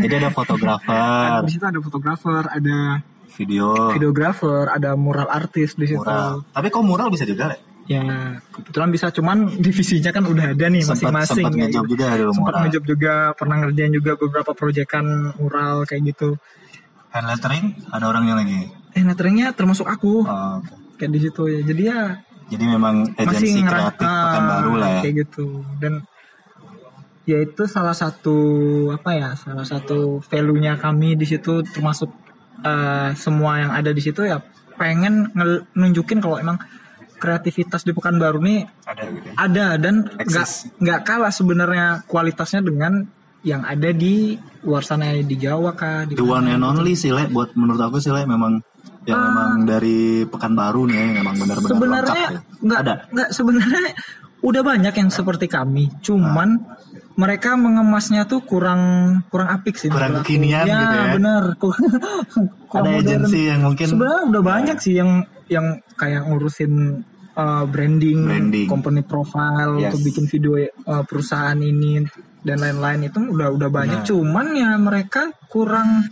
Jadi 0.04 0.14
ada 0.16 0.30
fotografer, 0.38 1.42
di 1.48 1.52
situ 1.56 1.66
ada 1.66 1.80
fotografer 1.80 2.44
ada 2.52 3.00
video, 3.36 3.96
videografer 3.96 4.70
ada 4.70 4.94
mural 5.00 5.32
artis 5.32 5.74
di 5.74 5.88
situ 5.88 6.04
mural. 6.04 6.44
Tapi 6.52 6.68
kok 6.68 6.84
mural 6.84 7.08
bisa 7.08 7.24
juga 7.24 7.56
Le? 7.56 7.58
ya 7.86 8.02
kebetulan 8.50 8.90
bisa 8.90 9.14
cuman 9.14 9.62
divisinya 9.62 10.10
kan 10.10 10.26
udah 10.26 10.58
ada 10.58 10.66
nih 10.74 10.82
Sempat 10.82 11.06
masing-masing 11.22 11.46
sempat 11.46 11.54
ya, 11.54 11.60
ngejob 11.70 11.84
gitu. 11.86 11.92
juga 11.94 12.06
dulu 12.18 12.32
sempat 12.34 12.42
mural. 12.50 12.62
ngejob 12.66 12.84
juga 12.90 13.14
pernah 13.38 13.56
ngerjain 13.62 13.94
juga 13.94 14.12
beberapa 14.18 14.52
proyekan 14.58 15.06
mural 15.38 15.76
kayak 15.86 16.02
gitu 16.10 16.30
Hand 17.16 17.28
lettering 17.28 17.66
ada 17.90 18.06
orangnya 18.06 18.36
lagi. 18.36 18.68
eh 18.92 19.02
letteringnya 19.02 19.52
termasuk 19.52 19.84
aku 19.86 20.24
Oh, 20.24 20.60
oke. 20.60 20.72
kayak 20.96 21.12
di 21.12 21.20
situ 21.22 21.42
ya 21.46 21.60
jadi 21.64 21.84
ya 21.86 22.02
Jadi 22.46 22.66
memang 22.68 22.96
agensi 23.16 23.58
kreatif 23.60 24.06
ah, 24.06 24.22
Pekanbaru 24.30 24.74
lah 24.76 24.90
ya. 24.92 25.02
kayak 25.02 25.16
gitu 25.24 25.48
dan 25.78 26.04
ya 27.24 27.42
itu 27.42 27.64
salah 27.66 27.92
satu 27.92 28.38
apa 28.92 29.10
ya 29.12 29.30
salah 29.34 29.64
satu 29.64 30.22
value 30.22 30.60
nya 30.60 30.76
kami 30.76 31.16
di 31.16 31.26
situ 31.26 31.66
termasuk 31.66 32.12
eh, 32.62 33.10
semua 33.16 33.58
yang 33.58 33.72
ada 33.72 33.90
di 33.90 34.00
situ 34.00 34.22
ya 34.22 34.44
pengen 34.76 35.32
nunjukin 35.74 36.20
kalau 36.20 36.38
emang 36.38 36.60
kreativitas 37.16 37.82
di 37.82 37.92
Pekanbaru 37.92 38.38
nih 38.40 38.68
Ada 38.86 39.04
gitu. 39.10 39.26
ya. 39.26 39.34
ada 39.36 39.66
dan 39.76 39.96
nggak 40.06 40.48
nggak 40.78 41.00
kalah 41.02 41.32
sebenarnya 41.32 41.86
kualitasnya 42.06 42.62
dengan 42.62 43.08
yang 43.46 43.62
ada 43.62 43.94
di 43.94 44.34
luar 44.66 44.82
sana 44.82 45.14
di 45.14 45.38
Jawa 45.38 45.72
kah 45.72 46.04
di 46.04 46.18
The 46.18 46.26
one 46.26 46.50
and 46.50 46.60
gitu. 46.60 46.72
only 46.74 46.94
sih 46.94 47.14
Le, 47.14 47.30
buat 47.30 47.54
menurut 47.54 47.78
aku 47.80 48.02
sih 48.02 48.10
Le 48.10 48.26
memang 48.26 48.58
yang 49.06 49.22
memang 49.22 49.50
dari 49.64 50.26
Pekanbaru 50.26 50.90
nih 50.90 50.96
ya, 50.96 51.04
yang 51.06 51.16
memang 51.22 51.36
benar-benar 51.38 51.70
lengkap 51.70 51.78
sebenarnya 51.78 52.26
ya. 52.26 52.40
nggak 52.60 52.80
Ada. 52.82 52.94
nggak 53.14 53.30
sebenarnya 53.30 53.84
udah 54.42 54.62
banyak 54.62 54.94
yang 54.98 55.10
seperti 55.10 55.46
kami 55.46 55.94
cuman 56.02 56.50
mereka 57.16 57.56
mengemasnya 57.56 58.26
tuh 58.26 58.44
kurang 58.44 58.82
kurang 59.30 59.48
apik 59.48 59.78
sih 59.78 59.88
Kurang 59.88 60.20
kekinian 60.20 60.66
ya, 60.68 60.76
gitu 60.76 60.96
ya. 60.98 61.06
kurang 62.70 62.92
Ada 62.92 63.00
agensi 63.00 63.40
yang 63.46 63.62
mungkin 63.64 63.88
sebenarnya 63.88 64.22
udah 64.28 64.42
banyak 64.42 64.78
sih 64.82 64.94
yang 64.98 65.12
yang 65.46 65.66
kayak 65.94 66.26
ngurusin 66.26 67.06
uh, 67.38 67.64
branding, 67.70 68.26
Branding. 68.26 68.68
company 68.68 69.06
profile 69.06 69.78
Yes. 69.78 69.94
untuk 69.94 70.02
bikin 70.12 70.26
video 70.26 70.52
uh, 70.84 71.06
perusahaan 71.06 71.56
ini 71.56 72.02
dan 72.46 72.62
lain-lain 72.62 73.10
itu 73.10 73.18
udah 73.20 73.50
udah 73.52 73.70
banyak 73.74 74.00
Nah. 74.02 74.08
cuman 74.08 74.48
ya 74.54 74.70
mereka 74.78 75.34
kurang 75.50 76.06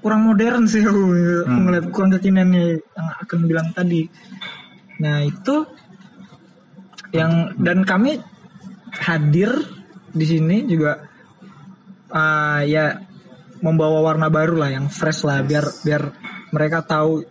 kurang 0.00 0.24
modern 0.24 0.64
sih 0.64 0.80
aku 0.80 1.02
Hmm. 1.44 1.68
ngeliat 1.68 1.86
kurang 1.92 2.10
kekinian 2.16 2.50
yang 2.50 2.80
akan 3.20 3.38
bilang 3.44 3.68
tadi 3.76 4.08
nah 4.98 5.20
itu 5.22 5.68
yang 7.12 7.56
dan 7.60 7.84
kami 7.84 8.18
hadir 8.98 9.52
di 10.10 10.24
sini 10.24 10.64
juga 10.64 11.04
uh, 12.10 12.60
ya 12.64 12.96
membawa 13.60 14.00
warna 14.02 14.28
baru 14.28 14.54
lah 14.56 14.70
yang 14.72 14.86
fresh 14.88 15.24
lah 15.24 15.42
biar 15.42 15.66
biar 15.84 16.02
mereka 16.50 16.80
tahu 16.80 17.22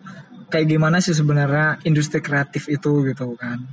kayak 0.48 0.67
gimana 0.70 1.01
sih 1.01 1.15
sebenarnya 1.15 1.82
industri 1.84 2.22
kreatif 2.22 2.70
itu 2.70 3.03
gitu 3.06 3.34
kan 3.36 3.63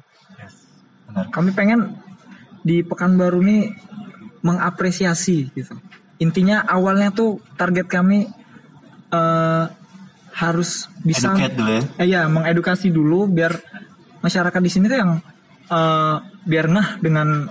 Benar. 1.10 1.26
kami 1.30 1.50
pengen 1.52 1.94
di 2.64 2.80
Pekanbaru 2.80 3.44
nih 3.44 3.62
mengapresiasi 4.44 5.48
gitu 5.56 5.74
intinya 6.20 6.62
awalnya 6.62 7.10
tuh 7.10 7.40
target 7.56 7.88
kami 7.88 8.28
eh, 9.10 9.64
harus 10.34 10.90
bisa 11.00 11.30
Educate 11.30 11.54
dulu 11.54 11.70
ya. 11.70 11.82
eh, 11.98 12.06
ya 12.06 12.20
mengedukasi 12.28 12.90
dulu 12.90 13.26
biar 13.26 13.54
masyarakat 14.20 14.60
di 14.60 14.70
sini 14.70 14.84
tuh 14.86 14.98
yang 14.98 15.12
eh, 15.68 16.16
biar 16.44 16.66
ngeh 16.70 16.88
dengan 17.00 17.48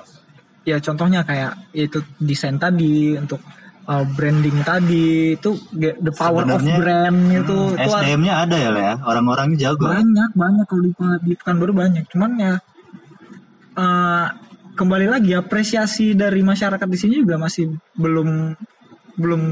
ya 0.63 0.79
contohnya 0.79 1.27
kayak 1.27 1.75
yaitu 1.75 1.99
desain 2.21 2.55
tadi 2.55 3.17
untuk 3.17 3.39
eh, 3.83 4.05
branding 4.15 4.63
tadi 4.63 5.35
itu 5.35 5.59
the 5.75 6.11
power 6.15 6.43
Sebenarnya, 6.45 6.75
of 6.75 6.79
brand 6.79 7.19
itu 7.33 7.57
Hmm, 7.73 7.75
itu 7.75 7.89
SDM-nya 7.89 8.33
ada 8.47 8.55
ya 8.55 8.69
ya. 8.71 8.93
Orang-orangnya 9.01 9.57
jago. 9.59 9.91
banyak 9.91 10.29
banyak 10.35 10.65
kalau 10.69 10.83
di, 10.87 10.91
di 11.25 11.33
Pekanbaru 11.35 11.73
banyak 11.73 12.03
cuman 12.07 12.31
ya 12.37 12.53
eh, 13.75 14.27
kembali 14.73 15.05
lagi 15.05 15.37
apresiasi 15.37 16.17
dari 16.17 16.41
masyarakat 16.41 16.87
di 16.89 16.97
sini 16.97 17.13
juga 17.21 17.37
masih 17.37 17.77
belum 17.93 18.57
belum 19.13 19.43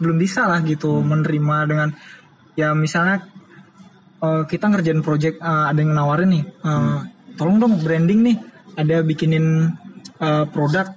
belum 0.00 0.16
bisa 0.16 0.48
lah 0.48 0.64
gitu 0.64 1.04
menerima 1.04 1.56
dengan 1.68 1.88
ya 2.56 2.72
misalnya 2.72 3.28
eh, 4.24 4.42
kita 4.48 4.72
ngerjain 4.72 5.04
project 5.04 5.36
eh, 5.38 5.64
ada 5.68 5.78
yang 5.78 5.92
nawarin 5.92 6.32
nih 6.32 6.44
eh, 6.44 6.98
tolong 7.36 7.60
dong 7.60 7.74
branding 7.84 8.20
nih 8.24 8.36
ada 8.80 9.04
bikinin 9.04 9.68
eh, 10.16 10.44
produk 10.48 10.96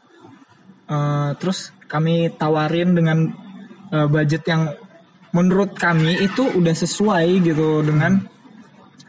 eh, 0.87 1.29
terus 1.35 1.75
kami 1.91 2.31
tawarin 2.39 2.95
dengan 2.95 3.27
eh, 3.91 4.07
budget 4.07 4.47
yang 4.47 4.71
menurut 5.35 5.75
kami 5.75 6.23
itu 6.23 6.47
udah 6.55 6.75
sesuai 6.75 7.27
gitu 7.43 7.83
dengan 7.83 8.31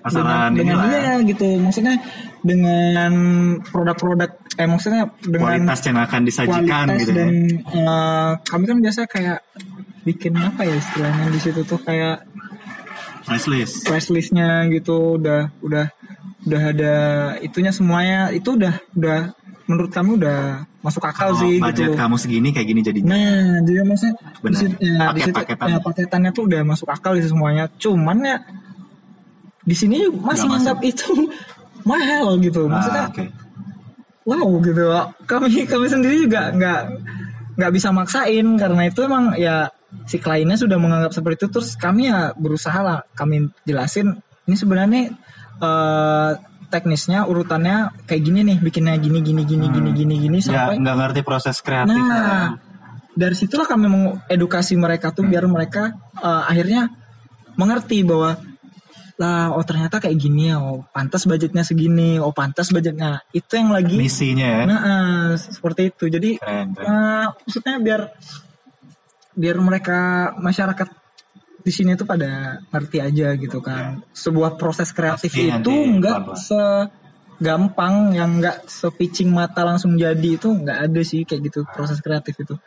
Pasaran 0.02 0.58
dengan, 0.58 0.58
dengan 0.58 0.76
inilah 0.82 1.16
ya. 1.22 1.28
gitu. 1.30 1.46
Maksudnya 1.62 1.94
dengan 2.42 3.12
produk-produk 3.62 4.30
eh 4.58 4.66
maksudnya 4.66 5.08
dengan 5.18 5.62
Kualitas 5.62 5.80
yang 5.86 5.98
akan 5.98 6.20
disajikan 6.22 6.86
kualitas 6.90 7.00
gitu 7.00 7.12
dan 7.14 7.30
ya. 7.30 7.58
eh, 7.72 8.30
kami 8.42 8.64
kan 8.66 8.78
biasa 8.82 9.00
kayak 9.06 9.38
bikin 10.02 10.34
apa 10.34 10.66
ya 10.66 10.74
istilahnya 10.74 11.26
di 11.30 11.40
situ 11.40 11.60
tuh 11.62 11.78
kayak 11.78 12.26
Price 13.22 13.46
list. 13.46 13.86
price 13.86 14.10
listnya 14.10 14.66
gitu 14.66 15.14
udah 15.14 15.54
udah 15.62 15.86
udah 16.42 16.62
ada 16.74 16.94
itunya 17.38 17.70
semuanya 17.70 18.34
itu 18.34 18.58
udah 18.58 18.74
udah 18.92 19.30
menurut 19.70 19.94
kami 19.94 20.18
udah 20.18 20.66
masuk 20.82 21.06
akal 21.06 21.30
Kalau 21.30 21.38
sih 21.38 21.62
budget 21.62 21.86
gitu 21.86 21.94
kamu 21.94 22.16
segini 22.18 22.50
kayak 22.50 22.66
gini 22.66 22.80
jadinya. 22.82 23.14
Nah, 23.14 23.62
jadi 23.62 23.86
maksudnya 23.86 24.14
di 24.18 24.40
Benar. 24.42 24.58
situ, 24.58 24.74
ya, 24.82 24.98
di 25.14 25.20
situ 25.22 25.30
Paket-paketan. 25.38 25.66
ya, 25.70 25.78
paketannya 25.78 26.30
tuh 26.34 26.44
udah 26.50 26.60
masuk 26.66 26.88
akal 26.90 27.12
sih 27.14 27.30
semuanya. 27.30 27.70
Cuman 27.78 28.16
ya 28.20 28.36
di 29.62 29.74
sini 29.78 30.10
masih 30.10 30.50
nganggap 30.50 30.82
itu 30.82 31.30
mahal 31.84 32.36
gitu. 32.38 32.66
Maksudnya 32.66 33.08
Ah, 33.08 33.12
oke. 33.12 33.24
wow 34.28 34.48
gitu. 34.62 34.82
Kami 35.26 35.66
kami 35.66 35.86
sendiri 35.90 36.16
juga 36.26 36.50
nggak 36.54 36.80
nggak 37.58 37.72
bisa 37.74 37.92
maksain 37.92 38.46
karena 38.56 38.82
itu 38.88 39.00
emang 39.04 39.36
ya 39.36 39.68
si 40.08 40.16
kliennya 40.16 40.56
sudah 40.56 40.80
menganggap 40.80 41.12
seperti 41.12 41.44
itu 41.44 41.48
terus 41.52 41.76
kami 41.76 42.08
ya 42.08 42.32
berusaha 42.32 42.80
lah 42.80 42.98
kami 43.12 43.52
jelasin 43.68 44.16
ini 44.48 44.56
sebenarnya 44.56 45.12
eh, 45.60 46.30
teknisnya 46.72 47.28
urutannya 47.28 47.92
kayak 48.08 48.22
gini 48.24 48.40
nih 48.48 48.58
bikinnya 48.64 48.96
gini 48.96 49.20
gini 49.20 49.44
gini 49.44 49.66
gini 49.68 49.90
gini 49.92 50.14
gini 50.16 50.38
Ya 50.40 50.72
sampai 50.72 50.80
nggak 50.80 50.96
ngerti 50.96 51.20
proses 51.20 51.60
kreatif. 51.60 51.92
Nah, 51.92 52.56
dari 53.12 53.36
situlah 53.36 53.68
kami 53.68 53.92
mengedukasi 53.92 54.80
mereka 54.80 55.12
tuh 55.12 55.28
biar 55.28 55.44
mereka 55.44 55.92
eh, 56.16 56.42
akhirnya 56.48 56.88
mengerti 57.60 58.00
bahwa 58.00 58.40
lah 59.20 59.52
oh 59.52 59.64
ternyata 59.64 60.00
kayak 60.00 60.16
gini 60.16 60.52
ya, 60.52 60.60
oh 60.62 60.84
pantas 60.92 61.28
budgetnya 61.28 61.62
segini, 61.66 62.16
oh 62.16 62.32
pantas 62.32 62.72
budgetnya 62.72 63.20
itu 63.36 63.52
yang 63.58 63.70
lagi. 63.72 63.96
Misinya 63.96 64.46
ya. 64.46 64.62
Nah, 64.64 64.80
eh, 64.80 65.28
seperti 65.36 65.92
itu. 65.92 66.04
Jadi 66.08 66.30
Keren, 66.40 66.72
keren. 66.72 66.86
eh, 66.88 67.26
maksudnya 67.32 67.74
biar 67.82 68.00
biar 69.32 69.56
mereka 69.60 69.98
masyarakat 70.36 70.88
di 71.62 71.72
sini 71.72 71.94
tuh 71.94 72.04
pada 72.04 72.58
ngerti 72.74 72.98
aja 72.98 73.28
gitu 73.38 73.58
kan. 73.62 74.02
Sebuah 74.12 74.58
proses 74.58 74.90
kreatif 74.90 75.30
Pasti 75.30 75.48
itu 75.48 75.72
nggak 75.72 76.16
pelan-pelan. 76.26 76.90
segampang 77.38 77.94
yang 78.18 78.42
nggak 78.42 78.66
sepicing 78.66 79.30
mata 79.30 79.62
langsung 79.62 79.94
jadi 79.94 80.36
itu 80.40 80.50
nggak 80.50 80.78
ada 80.90 81.00
sih 81.06 81.22
kayak 81.22 81.52
gitu 81.52 81.62
proses 81.70 82.02
kreatif 82.02 82.34
itu. 82.38 82.58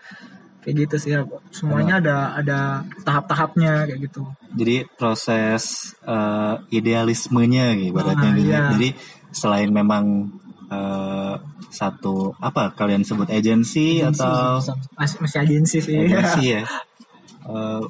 Kayak 0.65 0.89
gitu 0.89 0.95
sih 0.97 1.13
semuanya 1.53 2.01
ada 2.01 2.17
ada 2.41 2.59
tahap-tahapnya 3.05 3.85
kayak 3.85 4.09
gitu 4.09 4.25
Jadi 4.57 4.75
proses 4.97 5.93
eh, 6.01 6.55
idealismenya 6.73 7.77
gitu 7.77 7.93
ibaratnya 7.93 8.29
Ah, 8.33 8.35
gitu. 8.35 8.49
iya. 8.49 8.61
Jadi 8.73 8.89
selain 9.29 9.69
memang 9.69 10.33
eh, 10.73 11.33
satu 11.69 12.33
apa 12.41 12.73
kalian 12.73 13.05
sebut 13.05 13.29
agensi 13.29 14.01
atau 14.01 14.57
masih 14.97 15.17
masih 15.21 15.37
agensi 15.45 15.77
sih 15.85 15.95
agensi 16.01 16.43
ya. 16.57 16.61
Eh, 17.45 17.81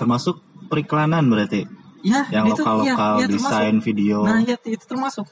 termasuk 0.00 0.40
periklanan 0.72 1.28
berarti 1.28 1.68
ya 2.04 2.24
yang 2.32 2.48
itu, 2.48 2.60
lokal 2.60 2.76
lokal 2.84 3.14
iya, 3.20 3.26
termasuk. 3.28 3.48
desain 3.48 3.76
video. 3.80 4.18
Nah, 4.24 4.40
ya 4.44 4.56
itu 4.60 4.84
termasuk. 4.84 5.24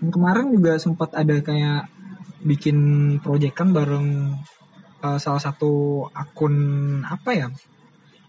Kemarin 0.00 0.52
juga 0.52 0.76
sempat 0.80 1.12
ada 1.12 1.36
kayak 1.40 1.88
bikin 2.44 2.76
proyekan 3.20 3.72
bareng 3.72 4.36
uh, 5.04 5.18
salah 5.18 5.38
satu 5.38 5.70
akun 6.10 6.54
apa 7.04 7.30
ya? 7.30 7.48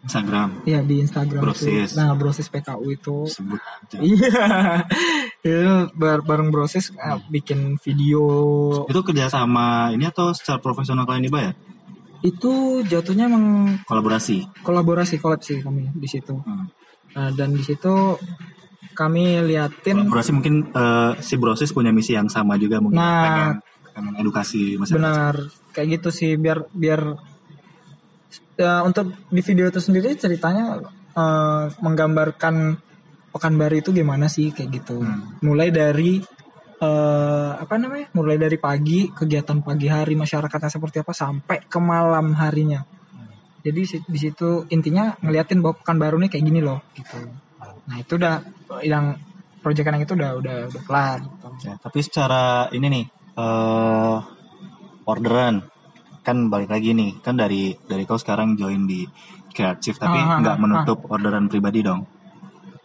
Instagram 0.06 0.62
Ya 0.64 0.86
di 0.86 1.02
Instagram 1.02 1.42
Brosis. 1.42 1.90
itu. 1.90 1.98
Nah, 1.98 2.14
Brosis 2.14 2.46
PKU 2.46 2.86
itu. 2.90 3.26
sebut. 3.26 3.58
Iya. 3.96 4.86
itu 5.42 5.58
bar- 5.94 6.22
bareng 6.22 6.52
Brosis 6.52 6.94
uh, 6.94 7.18
bikin 7.26 7.80
video 7.80 8.22
Itu 8.86 9.02
kerjasama 9.02 9.90
ini 9.90 10.06
atau 10.06 10.30
secara 10.30 10.60
profesional 10.60 11.08
kalian 11.08 11.26
dibayar? 11.26 11.56
itu 12.22 12.82
jatuhnya 12.82 13.30
emang 13.30 13.78
Kolaborasi. 13.86 14.50
kolaborasi 14.62 15.22
kolab 15.22 15.42
sih 15.42 15.62
kami 15.62 15.94
di 15.94 16.06
situ. 16.06 16.34
Hmm. 16.36 16.66
Nah, 17.14 17.30
dan 17.32 17.54
di 17.54 17.62
situ 17.62 18.18
kami 18.92 19.46
liatin 19.46 20.02
Kolaborasi 20.02 20.32
mungkin 20.34 20.66
eh, 20.68 21.12
si 21.20 21.38
Brosis 21.38 21.70
punya 21.70 21.90
misi 21.90 22.14
yang 22.14 22.26
sama 22.26 22.58
juga 22.58 22.82
mungkin 22.82 22.98
Nah. 22.98 23.22
pengen, 23.22 23.50
pengen 23.92 24.14
edukasi 24.18 24.74
masyarakat. 24.74 24.98
benar 24.98 25.36
kayak 25.76 26.00
gitu 26.00 26.10
sih 26.10 26.40
biar 26.40 26.72
biar 26.72 27.02
ya, 28.56 28.82
untuk 28.88 29.12
di 29.28 29.42
video 29.44 29.68
itu 29.68 29.84
sendiri 29.84 30.16
ceritanya 30.16 30.80
eh, 31.16 31.66
menggambarkan 31.84 32.80
Pekanbaru 33.36 33.84
itu 33.84 33.92
gimana 33.92 34.32
sih 34.32 34.56
kayak 34.56 34.70
gitu 34.80 35.04
Hmm. 35.04 35.44
mulai 35.44 35.68
dari 35.68 36.24
eh, 36.80 37.52
apa 37.60 37.76
namanya 37.76 38.08
mulai 38.16 38.40
dari 38.40 38.56
pagi 38.56 39.12
kegiatan 39.12 39.60
pagi 39.60 39.92
hari 39.92 40.16
masyarakatnya 40.16 40.72
seperti 40.72 41.04
apa 41.04 41.12
sampai 41.12 41.68
ke 41.68 41.80
malam 41.80 42.32
harinya 42.36 42.80
jadi 43.60 43.82
si- 43.84 44.06
di 44.08 44.20
situ 44.22 44.64
intinya 44.72 45.20
ngeliatin 45.20 45.60
bahwa 45.60 45.76
Pekanbaru 45.84 46.16
nih 46.24 46.30
kayak 46.32 46.46
gini 46.48 46.60
loh 46.64 46.80
gitu 46.96 47.20
nah 47.86 48.00
itu 48.00 48.16
udah 48.16 48.40
yang 48.88 49.20
proyekan 49.60 49.98
yang 50.00 50.06
itu 50.06 50.14
udah 50.16 50.32
udah 50.38 50.56
udah 50.70 50.82
kelar 50.86 51.18
gitu. 51.26 51.48
Ya, 51.66 51.74
tapi 51.82 52.00
secara 52.06 52.70
ini 52.72 52.88
nih 52.88 53.06
eh 53.36 54.18
orderan. 55.06 55.66
Kan 56.26 56.50
balik 56.50 56.74
lagi 56.74 56.98
nih 56.98 57.22
kan 57.22 57.38
dari 57.38 57.78
dari 57.86 58.04
kau 58.04 58.18
sekarang 58.18 58.58
join 58.58 58.90
di 58.90 59.06
kreatif 59.56 59.96
tapi 59.96 60.20
Ah, 60.20 60.36
ah, 60.36 60.38
nggak 60.44 60.56
ah, 60.60 60.62
menutup 60.62 61.00
orderan 61.08 61.48
pribadi 61.48 61.80
dong? 61.80 62.04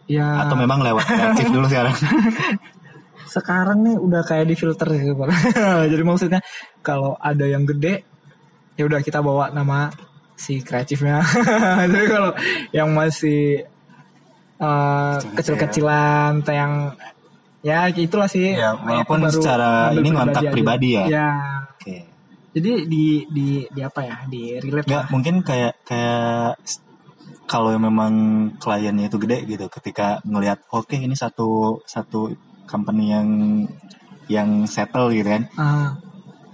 Ya. 0.07 0.47
Atau 0.47 0.55
memang 0.55 0.79
lewat 0.79 1.03
kreatif 1.03 1.51
dulu 1.51 1.67
sekarang? 1.67 1.95
Sekarang 3.31 3.79
nih 3.79 3.95
udah 3.95 4.27
kayak 4.27 4.43
di 4.43 4.55
filter 4.59 4.91
gitu 4.91 5.15
Pak. 5.15 5.31
jadi 5.91 6.03
maksudnya 6.03 6.43
kalau 6.83 7.15
ada 7.15 7.47
yang 7.47 7.63
gede 7.63 8.03
ya 8.75 8.83
udah 8.83 8.99
kita 8.99 9.23
bawa 9.23 9.55
nama 9.55 9.87
si 10.35 10.59
kreatifnya 10.59 11.23
tapi 11.95 12.07
kalau 12.11 12.35
yang 12.75 12.91
masih 12.91 13.63
eh, 14.59 15.15
kecil-kecilan 15.37 16.43
atau 16.43 16.51
yang 16.55 16.73
ya 17.63 17.87
itulah 17.87 18.27
sih. 18.27 18.51
Ya, 18.51 18.75
walaupun 18.75 19.31
secara 19.31 19.95
ini 19.95 20.11
ngontak 20.11 20.43
aja. 20.43 20.51
pribadi 20.51 20.99
ya. 20.99 21.05
ya. 21.07 21.31
Oke 21.71 22.10
jadi 22.51 22.71
di 22.83 23.23
di 23.31 23.47
di 23.67 23.81
apa 23.81 24.01
ya? 24.03 24.15
Di 24.27 24.59
relate 24.59 24.87
nggak 24.87 25.03
lah. 25.07 25.11
mungkin 25.11 25.35
kayak 25.43 25.73
kayak 25.87 26.59
kalau 27.47 27.75
memang 27.75 28.13
kliennya 28.59 29.11
itu 29.11 29.17
gede 29.19 29.43
gitu 29.43 29.65
ketika 29.67 30.23
ngelihat 30.23 30.63
oke 30.71 30.95
ini 30.95 31.15
satu 31.15 31.79
satu 31.83 32.31
company 32.67 33.11
yang 33.11 33.27
yang 34.31 34.63
settle 34.67 35.11
gitu 35.11 35.27
kan 35.27 35.43
Ah, 35.59 35.89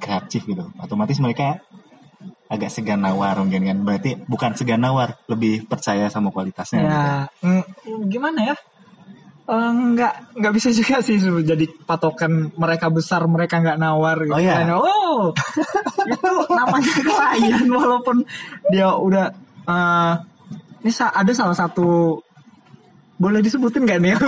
kreatif 0.02 0.46
gitu. 0.50 0.66
Otomatis 0.82 1.22
mereka 1.22 1.62
agak 2.50 2.72
segan 2.74 3.04
nawar 3.06 3.38
mungkin 3.38 3.62
kan. 3.66 3.78
Berarti 3.86 4.18
bukan 4.26 4.58
segan 4.58 4.82
nawar 4.82 5.22
lebih 5.30 5.70
percaya 5.70 6.10
sama 6.10 6.34
kualitasnya 6.34 6.80
gitu. 6.82 6.90
ya 6.90 7.14
mm, 7.46 7.64
gimana 8.10 8.40
ya 8.54 8.56
Eh, 9.48 9.72
nggak 9.96 10.36
nggak 10.36 10.54
bisa 10.60 10.76
juga 10.76 11.00
sih 11.00 11.24
jadi 11.24 11.66
patokan 11.88 12.52
mereka 12.60 12.92
besar 12.92 13.24
mereka 13.32 13.64
nggak 13.64 13.80
nawar 13.80 14.20
gitu. 14.28 14.36
Oh, 14.36 14.44
iya? 14.44 14.68
Oh! 14.76 15.32
Itu 16.12 16.32
namanya 16.52 16.94
klien 17.00 17.64
walaupun 17.72 18.28
dia 18.68 18.92
udah 18.92 19.32
eh, 19.72 20.14
ini 20.84 20.92
ada 20.92 21.32
salah 21.32 21.56
satu 21.56 22.20
boleh 23.18 23.40
disebutin 23.42 23.88
gak 23.88 23.98
nih? 23.98 24.14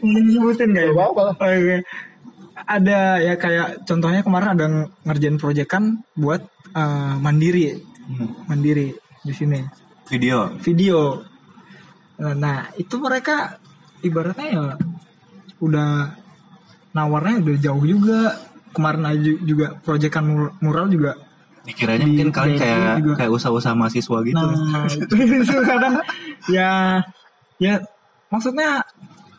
Boleh 0.00 0.22
disebutin 0.24 0.72
gak 0.72 0.86
ya? 0.88 1.04
Oke. 1.04 1.76
ada 2.64 3.20
ya 3.20 3.36
kayak 3.36 3.84
contohnya 3.84 4.24
kemarin 4.24 4.56
ada 4.56 4.66
ngerjain 5.04 5.36
proyekan 5.36 6.06
buat 6.14 6.40
eh, 6.70 7.14
mandiri. 7.18 7.76
Hmm. 8.04 8.46
mandiri 8.46 8.94
di 9.26 9.32
sini. 9.34 9.58
Video? 10.06 10.54
Video. 10.62 11.33
Nah, 12.18 12.70
itu 12.78 12.94
mereka 12.98 13.58
ibaratnya 14.00 14.48
ya 14.54 14.64
udah 15.58 16.14
nawarnya 16.92 17.42
udah 17.42 17.56
jauh 17.58 17.84
juga. 17.84 18.38
Kemarin 18.74 19.06
aja 19.06 19.30
juga 19.46 19.66
proyekan 19.78 20.24
mur- 20.26 20.54
mural 20.58 20.90
juga. 20.90 21.14
dikiranya 21.64 22.04
Di 22.04 22.06
mungkin 22.12 22.28
kalian 22.28 22.60
kayak 22.60 22.96
juga. 23.00 23.12
kayak 23.24 23.32
usaha-usaha 23.40 23.72
mahasiswa 23.72 24.18
gitu 24.20 24.36
Nah, 24.36 24.84
itu, 24.84 25.14
itu 25.40 25.54
kadang 25.64 25.96
ya 26.52 27.00
ya 27.56 27.80
maksudnya 28.28 28.84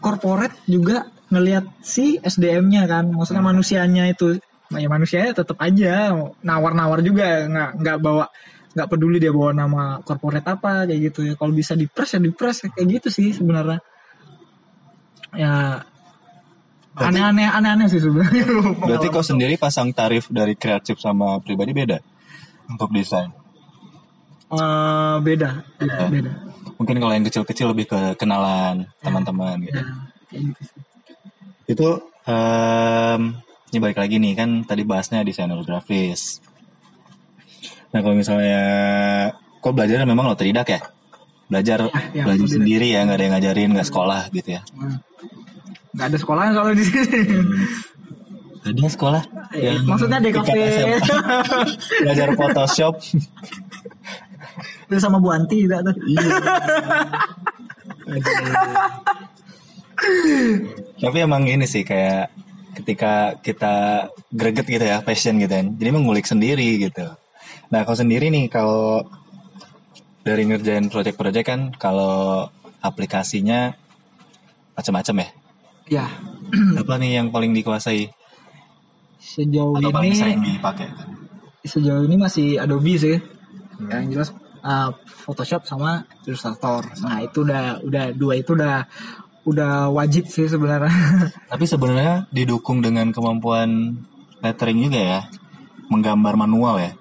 corporate 0.01 0.57
juga 0.65 1.05
ngelihat 1.29 1.69
si 1.85 2.17
SDM-nya 2.17 2.89
kan, 2.89 3.13
maksudnya 3.13 3.45
manusianya 3.45 4.09
itu 4.09 4.41
ya 4.73 4.89
manusianya 4.89 5.37
tetap 5.37 5.61
aja 5.61 6.17
nawar-nawar 6.41 7.05
juga 7.05 7.45
nggak 7.45 7.69
nggak 7.85 7.97
bawa 8.01 8.25
nggak 8.75 8.87
peduli 8.91 9.23
dia 9.23 9.31
bawa 9.31 9.55
nama 9.55 9.83
corporate 10.03 10.43
apa 10.43 10.83
kayak 10.83 10.99
gitu 11.11 11.23
ya. 11.23 11.33
Kalau 11.39 11.55
bisa 11.55 11.73
di 11.79 11.87
press 11.87 12.13
ya 12.13 12.19
di 12.19 12.31
press 12.35 12.67
kayak 12.67 12.87
gitu 12.99 13.07
sih 13.07 13.31
sebenarnya. 13.31 13.79
Ya 15.35 15.79
aneh-aneh 16.95 17.47
aneh-aneh 17.47 17.87
sih 17.87 18.03
sebenarnya. 18.03 18.45
Berarti 18.87 19.07
kau 19.07 19.23
sendiri 19.23 19.55
pasang 19.55 19.95
tarif 19.95 20.27
dari 20.27 20.59
kreatif 20.59 20.99
sama 20.99 21.39
pribadi 21.39 21.71
beda 21.71 22.03
untuk 22.67 22.91
desain? 22.91 23.31
Eh, 24.45 25.15
beda 25.25 25.65
beda, 25.81 25.95
beda. 26.05 26.31
mungkin 26.77 26.95
kalau 27.01 27.13
yang 27.17 27.25
kecil-kecil 27.25 27.73
lebih 27.73 27.89
ke 27.89 27.99
kenalan 28.13 28.85
teman-teman 29.01 29.57
gitu. 29.65 29.81
Ya, 29.81 30.37
gitu 30.37 30.61
sih. 30.61 30.81
itu 31.65 31.87
em, 32.29 33.41
ini 33.73 33.77
balik 33.81 33.97
lagi 33.97 34.21
nih 34.21 34.37
kan 34.37 34.49
tadi 34.69 34.85
bahasnya 34.85 35.25
desainer 35.25 35.57
grafis 35.65 36.44
nah 37.95 38.03
kalau 38.03 38.11
misalnya 38.11 38.59
kok 39.63 39.71
belajar 39.71 40.03
memang 40.03 40.35
otodidak 40.35 40.67
ya? 40.67 40.83
Belajar 41.47 41.87
ya, 42.11 42.27
belajar 42.27 42.43
otodidak. 42.43 42.55
sendiri 42.59 42.87
ya 42.91 43.07
nggak 43.07 43.15
ada 43.15 43.23
yang 43.23 43.33
ngajarin 43.39 43.71
nggak 43.71 43.87
sekolah 43.87 44.21
gitu 44.35 44.49
ya? 44.59 44.61
Hmm. 44.75 44.99
nggak 45.95 46.07
ada 46.11 46.17
sekolahnya 46.19 46.51
kalau 46.59 46.71
di 46.75 46.83
sini. 46.83 47.19
Ada 48.67 48.89
sekolah? 48.91 49.23
Eh, 49.55 49.79
maksudnya 49.87 50.19
di 50.19 50.35
kafe. 50.35 50.59
Belajar 52.03 52.35
Photoshop. 52.35 52.99
Itu 54.91 54.99
sama 54.99 55.23
Bu 55.23 55.31
Anti 55.31 55.63
juga 55.63 55.79
tuh. 55.87 55.95
Tapi 60.99 61.17
emang 61.23 61.47
ini 61.47 61.63
sih 61.63 61.87
kayak 61.87 62.27
ketika 62.75 63.39
kita 63.39 64.09
greget 64.35 64.67
gitu 64.67 64.83
ya 64.83 64.99
passion 64.99 65.39
gitu 65.39 65.55
kan. 65.55 65.79
Jadi 65.79 65.89
mengulik 65.95 66.27
sendiri 66.27 66.75
gitu 66.91 67.07
nah 67.73 67.81
kalau 67.85 67.97
sendiri 67.97 68.29
nih 68.29 68.49
kalau 68.49 69.05
dari 70.25 70.45
ngerjain 70.49 70.89
project-project 70.89 71.45
kan 71.45 71.61
kalau 71.77 72.49
aplikasinya 72.81 73.77
macam-macam 74.73 75.15
ya? 75.21 75.29
Ya. 75.85 76.05
Apa 76.81 76.97
nih 76.97 77.21
yang 77.21 77.29
paling 77.29 77.53
dikuasai? 77.53 78.09
Sejauh 79.21 79.77
atau 79.77 79.89
paling 79.93 80.13
sering 80.13 80.41
ini 80.41 80.57
dipakai 80.57 80.89
sejauh 81.65 82.05
ini 82.05 82.15
masih 82.15 82.61
Adobe 82.61 82.95
sih. 82.95 83.17
Yang 83.89 84.05
jelas 84.13 84.29
uh, 84.63 84.93
Photoshop 85.03 85.67
sama 85.67 86.05
Illustrator. 86.23 86.85
Nah 87.03 87.25
itu 87.25 87.43
udah 87.43 87.83
udah 87.83 88.05
dua 88.15 88.33
itu 88.39 88.55
udah 88.55 88.87
udah 89.45 89.91
wajib 89.91 90.29
sih 90.29 90.47
sebenarnya. 90.47 90.93
Tapi 91.51 91.65
sebenarnya 91.67 92.29
didukung 92.31 92.79
dengan 92.79 93.11
kemampuan 93.11 93.99
lettering 94.39 94.79
juga 94.79 95.01
ya? 95.01 95.21
Menggambar 95.91 96.33
manual 96.39 96.81
ya 96.81 96.91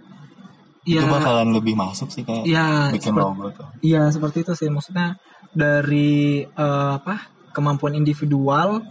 itu 0.85 1.01
Iya. 1.01 1.09
bakalan 1.09 1.49
lebih 1.51 1.75
masuk 1.75 2.09
sih 2.09 2.23
kayak 2.23 2.45
Iya, 2.45 2.93
bikin 2.93 3.13
seperti- 3.13 3.25
logo 3.25 3.45
tuh 3.51 3.67
Iya 3.81 4.03
seperti 4.09 4.39
itu 4.45 4.53
sih 4.55 4.69
maksudnya 4.69 5.17
dari 5.51 6.45
eh, 6.45 6.91
apa 6.95 7.25
kemampuan 7.55 7.95
individual, 7.95 8.83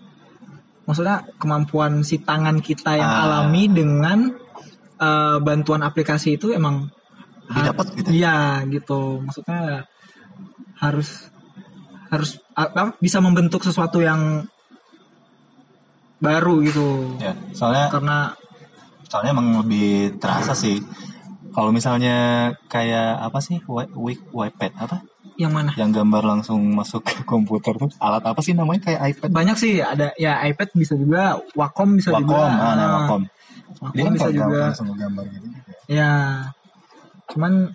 maksudnya 0.84 1.27
kemampuan 1.36 1.99
si 2.01 2.17
tangan 2.19 2.58
kita 2.60 2.95
yang 2.95 3.12
Ah. 3.12 3.23
alami 3.23 3.67
dengan 3.67 4.19
eh, 4.97 5.38
bantuan 5.39 5.82
aplikasi 5.82 6.36
itu 6.36 6.49
emang 6.49 6.88
Didapat 7.43 7.91
gitu. 7.93 8.08
Iya 8.10 8.63
gitu. 8.71 9.19
Maksudnya 9.19 9.84
harus 10.79 11.27
harus 12.08 12.39
apa 12.56 12.95
bisa 12.97 13.19
membentuk 13.19 13.60
sesuatu 13.62 13.99
yang 13.99 14.47
baru 16.17 16.63
gitu. 16.63 17.19
Ya, 17.19 17.36
soalnya 17.51 17.91
Karena 17.91 18.17
soalnya 19.06 19.32
emang 19.36 19.60
lebih 19.60 20.17
terasa 20.17 20.56
sih. 20.56 20.79
Kalau 21.54 21.70
misalnya 21.70 22.16
kayak 22.68 23.22
apa 23.30 23.39
sih, 23.39 23.62
wi 23.70 23.86
wi- 23.94 24.50
iPad 24.50 24.74
apa? 24.82 24.98
yang 25.34 25.50
mana? 25.50 25.74
Yang 25.74 26.02
gambar 26.02 26.24
langsung 26.38 26.62
masuk 26.78 27.02
ke 27.02 27.26
komputer 27.26 27.74
tuh. 27.74 27.89
Alat 27.98 28.22
apa 28.22 28.38
sih 28.46 28.54
namanya 28.54 28.86
kayak 28.86 29.02
iPad? 29.13 29.30
Banyak 29.34 29.58
sih 29.58 29.82
ada 29.82 30.13
ya 30.18 30.38
iPad 30.46 30.70
bisa 30.78 30.94
juga, 30.94 31.42
Wacom 31.58 31.98
bisa 31.98 32.13
Wacom, 32.13 32.26
juga. 32.26 32.38
ah, 32.54 32.74
nah, 32.78 32.86
Ah, 32.86 32.94
Wacom. 33.02 33.22
Wacom 33.82 33.94
Dia 33.98 34.02
kan 34.06 34.13
bisa 34.13 34.30
juga. 34.30 34.58
langsung 34.70 34.89
gambar 34.94 35.26
gitu. 35.34 35.48
Ya. 35.89 36.13
Cuman 37.34 37.74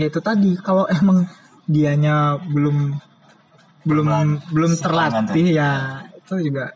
ya 0.00 0.06
itu 0.08 0.20
tadi 0.24 0.56
kalau 0.60 0.88
emang 0.96 1.28
dianya 1.68 2.40
belum 2.48 2.96
belum 3.84 4.06
belum 4.50 4.72
terlatih 4.82 5.46
ya 5.52 6.00
itu 6.16 6.50
juga 6.50 6.74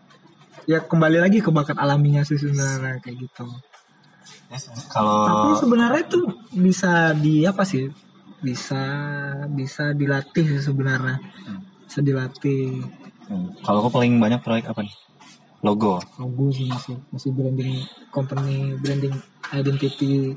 ya 0.69 0.79
kembali 0.85 1.19
lagi 1.19 1.43
ke 1.43 1.51
bakat 1.51 1.75
alaminya 1.81 2.23
sih 2.23 2.37
sebenarnya 2.39 3.01
kayak 3.03 3.17
gitu. 3.25 3.47
Kalau 4.91 5.19
Tapi 5.31 5.49
sebenarnya 5.63 6.01
itu 6.03 6.21
bisa 6.51 7.15
di 7.15 7.47
apa 7.47 7.63
sih? 7.63 7.87
Bisa 8.43 8.83
bisa 9.53 9.95
dilatih 9.95 10.45
sih 10.57 10.61
sebenarnya. 10.61 11.23
Bisa 11.87 12.01
dilatih. 12.03 12.83
Hmm, 13.31 13.55
kalau 13.63 13.87
kau 13.87 13.95
paling 13.95 14.19
banyak 14.19 14.43
proyek 14.43 14.67
apa 14.67 14.83
nih? 14.83 14.95
Logo. 15.63 16.03
Logo 16.19 16.51
sih 16.51 16.67
masih 16.67 16.97
masih 17.15 17.31
branding 17.31 17.79
company, 18.11 18.75
branding 18.81 19.15
identity. 19.55 20.35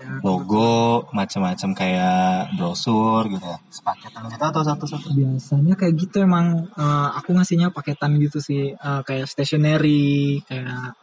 Ya, 0.00 0.20
Logo 0.24 1.04
macam-macam 1.12 1.70
kayak 1.76 2.54
brosur 2.56 3.28
gitu 3.28 3.44
ya. 3.44 3.58
Sepaketan 3.68 4.26
gitu 4.32 4.40
atau 4.40 4.62
satu-satu? 4.64 5.06
biasanya 5.14 5.74
kayak 5.76 5.94
gitu 6.00 6.16
emang 6.24 6.64
eh, 6.74 7.08
aku 7.18 7.36
ngasihnya 7.36 7.70
paketan 7.76 8.16
gitu 8.18 8.40
sih 8.40 8.72
Eh, 8.72 9.00
kayak 9.04 9.28
stationery 9.28 10.40
kayak 10.48 10.96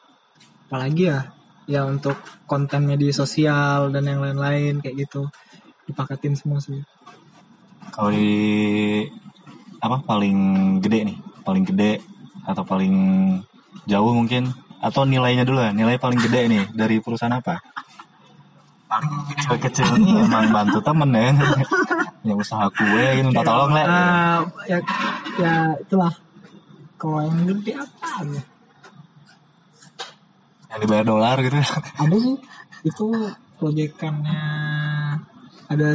apalagi 0.72 1.12
ya 1.12 1.28
ya 1.68 1.84
untuk 1.84 2.16
konten 2.48 2.88
media 2.88 3.12
sosial 3.12 3.92
dan 3.92 4.08
yang 4.08 4.24
lain-lain 4.24 4.80
kayak 4.80 5.04
gitu 5.04 5.28
dipaketin 5.84 6.40
semua 6.40 6.64
sih 6.64 6.80
Kalau 7.92 8.08
di 8.08 9.04
apa 9.84 10.00
paling 10.00 10.40
gede 10.80 11.12
nih? 11.12 11.18
Paling 11.44 11.68
gede 11.68 12.00
atau 12.48 12.64
paling 12.64 12.96
jauh 13.84 14.16
mungkin? 14.16 14.48
Atau 14.80 15.04
nilainya 15.04 15.44
dulu 15.44 15.60
ya? 15.60 15.76
Nilai 15.76 16.00
paling 16.00 16.16
gede 16.24 16.48
nih 16.48 16.64
dari 16.72 17.04
perusahaan 17.04 17.36
apa? 17.36 17.60
Paling 18.88 19.28
kecil-kecil 19.36 19.92
nih 20.08 20.24
emang 20.24 20.56
bantu 20.56 20.80
temen 20.80 21.12
ya. 21.12 21.36
yang 22.32 22.40
usaha 22.40 22.72
kue 22.72 23.06
gitu 23.20 23.28
minta 23.28 23.44
tolong 23.44 23.76
lah. 23.76 23.84
Eh, 23.84 24.40
ya 24.72 24.80
ya 25.36 25.54
itulah 25.84 26.16
kalau 26.96 27.28
yang 27.28 27.44
gede 27.44 27.76
apa 27.76 28.24
ya 28.24 28.42
Yang 30.72 30.80
dibayar 30.82 31.06
dolar 31.06 31.36
gitu. 31.40 31.56
ada 31.98 32.16
sih 32.18 32.36
itu 32.82 33.06
proyekannya 33.56 34.42
ada 35.68 35.90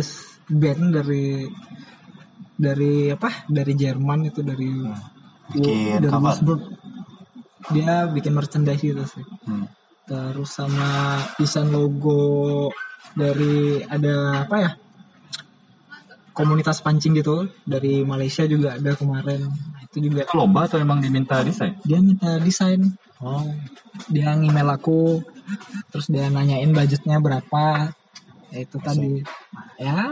band 0.47 0.85
dari 0.93 1.49
dari 2.55 3.11
apa 3.11 3.45
dari 3.47 3.73
Jerman 3.75 4.21
itu 4.27 4.41
dari 4.41 4.71
Bikin 5.47 5.99
dari 5.99 6.09
cover. 6.09 6.23
Wolfsburg. 6.23 6.61
dia 7.67 8.07
bikin 8.07 8.33
merchandise 8.33 8.79
gitu 8.81 9.05
sih 9.05 9.25
Hmm. 9.43 9.67
terus 10.05 10.51
sama 10.53 10.87
desain 11.35 11.67
logo 11.67 12.71
dari 13.13 13.83
ada 13.83 14.43
apa 14.43 14.57
ya 14.57 14.71
komunitas 16.31 16.79
pancing 16.79 17.17
gitu 17.17 17.49
dari 17.63 18.03
Malaysia 18.03 18.45
juga 18.45 18.75
ada 18.75 18.93
kemarin 18.93 19.51
itu 19.83 19.99
juga 20.05 20.23
Itu 20.23 20.37
lomba 20.37 20.67
atau 20.67 20.79
emang 20.79 21.01
diminta 21.01 21.41
desain? 21.41 21.75
dia 21.83 21.99
minta 21.99 22.37
desain 22.39 22.83
Oh. 23.17 23.49
dia 24.13 24.37
ngemail 24.37 24.77
aku 24.77 25.25
terus 25.89 26.13
dia 26.13 26.29
nanyain 26.29 26.69
budgetnya 26.69 27.17
berapa 27.17 27.89
ya 28.53 28.59
itu 28.61 28.77
tadi 28.77 29.25
ya 29.81 30.05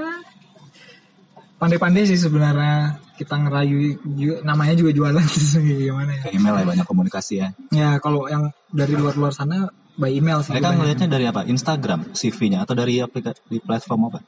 pandai-pandai 1.61 2.09
sih 2.09 2.19
sebenarnya 2.19 2.99
kita 3.15 3.39
ngerayu 3.39 3.95
juga, 4.03 4.43
namanya 4.43 4.75
juga 4.75 4.91
jualan 4.91 5.25
sih 5.29 5.63
gimana 5.87 6.13
ya 6.19 6.23
Ke 6.27 6.31
email 6.35 6.55
ya 6.61 6.67
banyak 6.67 6.87
komunikasi 6.89 7.35
ya. 7.41 7.49
ya 7.71 7.91
kalau 8.03 8.27
yang 8.27 8.51
dari 8.75 8.95
luar-luar 8.99 9.31
sana 9.31 9.71
by 9.95 10.11
email 10.11 10.43
sih 10.43 10.51
Mereka 10.51 10.75
ngelihatnya 10.75 11.09
dari 11.09 11.25
apa? 11.31 11.47
Instagram 11.47 12.11
CV-nya 12.11 12.67
atau 12.67 12.75
dari 12.75 12.99
aplikasi 12.99 13.39
di 13.47 13.59
platform 13.63 14.11
apa? 14.11 14.21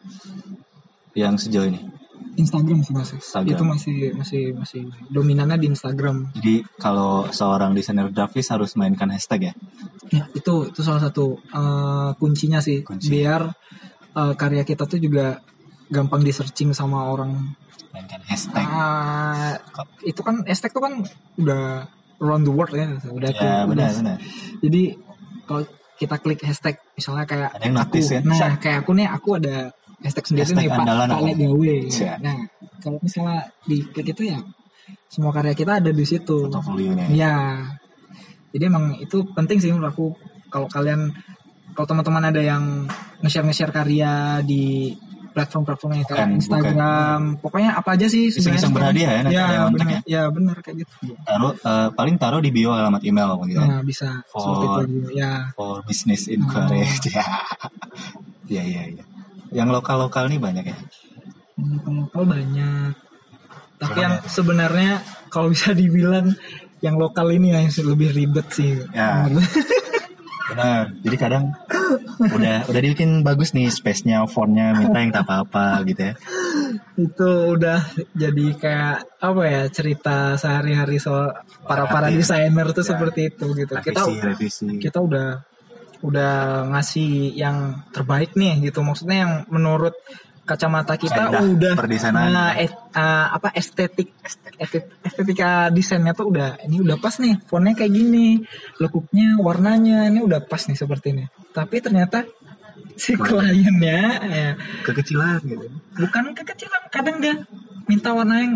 Yang 1.18 1.48
sejauh 1.48 1.66
ini. 1.66 1.80
Instagram 2.36 2.78
sih 2.80 2.92
masih 2.92 3.16
Instagram. 3.16 3.48
itu 3.48 3.62
masih 3.64 3.96
masih 4.12 4.42
masih 4.52 4.80
dominannya 5.08 5.56
di 5.56 5.66
Instagram 5.68 6.16
Jadi 6.34 6.54
kalau 6.76 7.26
seorang 7.30 7.72
desainer 7.72 8.08
grafis 8.08 8.48
harus 8.48 8.74
mainkan 8.74 9.08
hashtag 9.08 9.48
ya. 9.48 9.52
ya 10.12 10.22
itu 10.30 10.68
itu 10.68 10.80
salah 10.80 11.00
satu 11.00 11.40
eh, 11.40 12.10
kuncinya 12.16 12.60
sih 12.60 12.80
Kunci. 12.80 13.08
biar 13.08 13.48
eh, 14.12 14.34
karya 14.34 14.62
kita 14.62 14.84
tuh 14.84 14.98
juga 14.98 15.40
gampang 15.86 16.20
di 16.20 16.30
searching 16.30 16.70
sama 16.70 17.06
orang 17.06 17.56
Mainkan 17.90 18.20
hashtag. 18.22 18.60
Ah, 18.62 19.56
itu 20.02 20.20
kan 20.20 20.44
hashtag 20.44 20.68
tuh 20.68 20.82
kan 20.82 21.00
udah 21.36 21.88
around 22.18 22.44
the 22.44 22.52
world 22.52 22.68
ya 22.70 22.84
udah 23.06 23.30
tuh 23.30 23.40
ya 23.40 23.64
benar 23.64 23.88
udah- 23.88 23.96
benar. 23.96 24.16
jadi 24.60 24.82
kalau 25.42 25.62
kita 25.96 26.16
klik 26.16 26.40
hashtag 26.40 26.76
misalnya 26.92 27.24
kayak 27.24 27.50
Ada 27.52 27.64
yang 27.64 27.76
aku 27.78 27.96
kan? 27.96 28.22
nah 28.22 28.52
kayak 28.56 28.78
aku 28.84 28.90
nih 28.92 29.08
aku 29.08 29.28
ada 29.36 29.56
hashtag 30.06 30.24
sendiri 30.30 30.46
Hashtag 30.46 30.62
nih 30.62 30.70
pak 30.70 30.78
andalan 30.86 31.06
Pak 31.10 31.18
apa? 31.18 31.26
Lek 31.26 31.36
gawe 31.42 31.74
Siap. 31.90 32.18
nah 32.22 32.36
kalau 32.78 32.98
misalnya 33.02 33.38
di 33.66 33.76
klik 33.90 34.08
itu 34.14 34.22
ya 34.30 34.38
semua 35.10 35.30
karya 35.34 35.54
kita 35.58 35.82
ada 35.82 35.90
di 35.90 36.04
situ 36.06 36.46
Portofolionya. 36.46 37.10
Iya. 37.10 37.36
Jadi 38.54 38.64
emang 38.70 38.94
itu 39.02 39.26
penting 39.34 39.58
sih 39.58 39.74
menurut 39.74 39.90
aku 39.90 40.06
kalau 40.48 40.70
kalian 40.70 41.10
kalau 41.74 41.86
teman-teman 41.90 42.30
ada 42.30 42.40
yang 42.40 42.86
nge-share 43.20 43.44
nge-share 43.44 43.74
karya 43.74 44.40
di 44.46 44.94
platform-platform 45.36 45.90
yang 45.92 46.06
kayak 46.08 46.16
Bukan, 46.16 46.38
Instagram, 46.40 47.20
pokoknya 47.44 47.70
apa 47.76 47.92
aja 47.92 48.08
sih 48.08 48.32
Iseng-iseng 48.32 48.72
berhadiah 48.72 49.10
ya, 49.12 49.20
nanti 49.20 49.36
ya, 49.36 49.44
ada 49.44 49.58
kontak 49.68 49.84
bener, 49.84 50.00
ya 50.08 50.22
bener 50.32 50.56
kayak 50.64 50.76
gitu. 50.80 51.12
Taruh 51.28 51.52
eh, 51.52 51.88
paling 51.92 52.16
taruh 52.16 52.40
di 52.40 52.48
bio 52.48 52.72
alamat 52.72 53.04
email 53.04 53.36
gitu. 53.44 53.60
Nah, 53.60 53.84
bisa 53.84 54.24
For- 54.32 54.40
seperti 54.40 54.64
itu 54.64 54.82
juga. 54.88 55.10
Ya, 55.12 55.32
For 55.52 55.84
business 55.84 56.32
inquiry. 56.32 56.88
Ya. 57.12 57.26
Iya 58.46 58.62
iya 58.62 58.82
iya. 58.94 59.04
Yang 59.52 59.68
lokal-lokal 59.74 60.26
nih 60.26 60.40
banyak 60.40 60.64
ya. 60.66 60.76
yang 61.56 62.04
lokal 62.04 62.22
banyak. 62.24 62.92
Tapi 63.76 63.92
Gimana 63.92 64.02
yang 64.02 64.14
itu? 64.18 64.28
sebenarnya 64.30 64.90
kalau 65.28 65.48
bisa 65.48 65.72
dibilang 65.72 66.32
yang 66.80 66.96
lokal 66.96 67.28
ini 67.28 67.52
yang 67.52 67.66
lebih 67.68 68.12
ribet 68.12 68.46
sih. 68.50 68.76
Ya. 68.92 69.24
Benar. 70.46 70.94
Jadi 71.02 71.16
kadang 71.18 71.44
udah 72.16 72.64
udah 72.66 72.80
dibikin 72.80 73.20
bagus 73.20 73.50
nih 73.50 73.66
space-nya, 73.68 74.24
font-nya, 74.24 74.72
minta 74.72 74.96
yang 74.96 75.10
tak 75.10 75.26
apa-apa 75.26 75.82
gitu 75.84 76.02
ya. 76.02 76.14
itu 76.96 77.28
udah 77.52 77.78
jadi 78.12 78.46
kayak 78.56 78.96
apa 79.20 79.42
ya 79.44 79.62
cerita 79.68 80.34
sehari-hari 80.34 80.96
soal 80.96 81.36
para 81.62 81.84
para 81.84 82.08
desainer 82.08 82.72
tuh 82.72 82.82
Ya. 82.82 82.88
seperti 82.94 83.20
itu 83.28 83.46
gitu 83.54 83.74
kita 83.76 84.00
Revisi, 84.02 84.22
revisi. 84.22 84.66
kita 84.80 84.98
udah 84.98 85.44
udah 86.06 86.32
ngasih 86.70 87.34
yang 87.34 87.82
terbaik 87.90 88.38
nih 88.38 88.70
gitu 88.70 88.80
maksudnya 88.86 89.26
yang 89.26 89.32
menurut 89.50 89.92
kacamata 90.46 90.94
kita 90.94 91.26
Kaidah 91.26 91.42
udah 91.42 91.72
perdesainan. 91.74 92.30
nah, 92.30 92.54
et- 92.54 92.78
ah, 92.94 93.34
apa 93.34 93.50
estetik 93.50 94.14
estetik- 94.22 94.94
estetika 95.02 95.74
desainnya 95.74 96.14
tuh 96.14 96.30
udah 96.30 96.62
ini 96.62 96.78
udah 96.78 97.02
pas 97.02 97.18
nih 97.18 97.34
fontnya 97.50 97.74
kayak 97.74 97.90
gini 97.90 98.46
lekuknya 98.78 99.42
warnanya 99.42 100.06
ini 100.06 100.22
udah 100.22 100.46
pas 100.46 100.62
nih 100.70 100.78
seperti 100.78 101.18
ini 101.18 101.24
tapi 101.50 101.82
ternyata 101.82 102.22
si 102.94 103.18
kliennya 103.18 104.00
ya, 104.22 104.50
Kekecilan 104.86 105.42
gitu. 105.42 105.66
bukan 105.98 106.32
kekecilan 106.32 106.82
kadang 106.94 107.18
dia 107.18 107.34
minta 107.90 108.14
warna 108.14 108.38
yang 108.38 108.54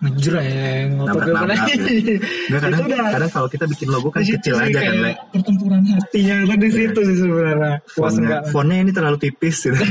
ngejreng 0.00 0.88
atau 0.96 1.06
Nabrak-nabrak 1.12 1.58
gimana? 1.60 1.88
gitu. 1.92 2.12
Nggak, 2.48 2.60
kadang, 2.64 2.80
udah- 2.88 3.12
kadang 3.12 3.30
kalau 3.30 3.48
kita 3.48 3.64
bikin 3.68 3.88
logo 3.92 4.08
kan 4.08 4.22
kecil 4.24 4.54
aja 4.56 4.64
kan, 4.64 4.72
kayak 4.80 4.94
Le. 4.96 5.12
pertempuran 5.28 5.82
hatinya 5.84 6.36
kan 6.48 6.56
di 6.56 6.70
situ 6.72 7.00
sih 7.04 7.16
sebenarnya. 7.20 7.74
Fontnya, 7.84 8.20
enggak. 8.24 8.42
fontnya 8.48 8.76
ini 8.80 8.90
terlalu 8.96 9.16
tipis 9.20 9.56
gitu. 9.60 9.76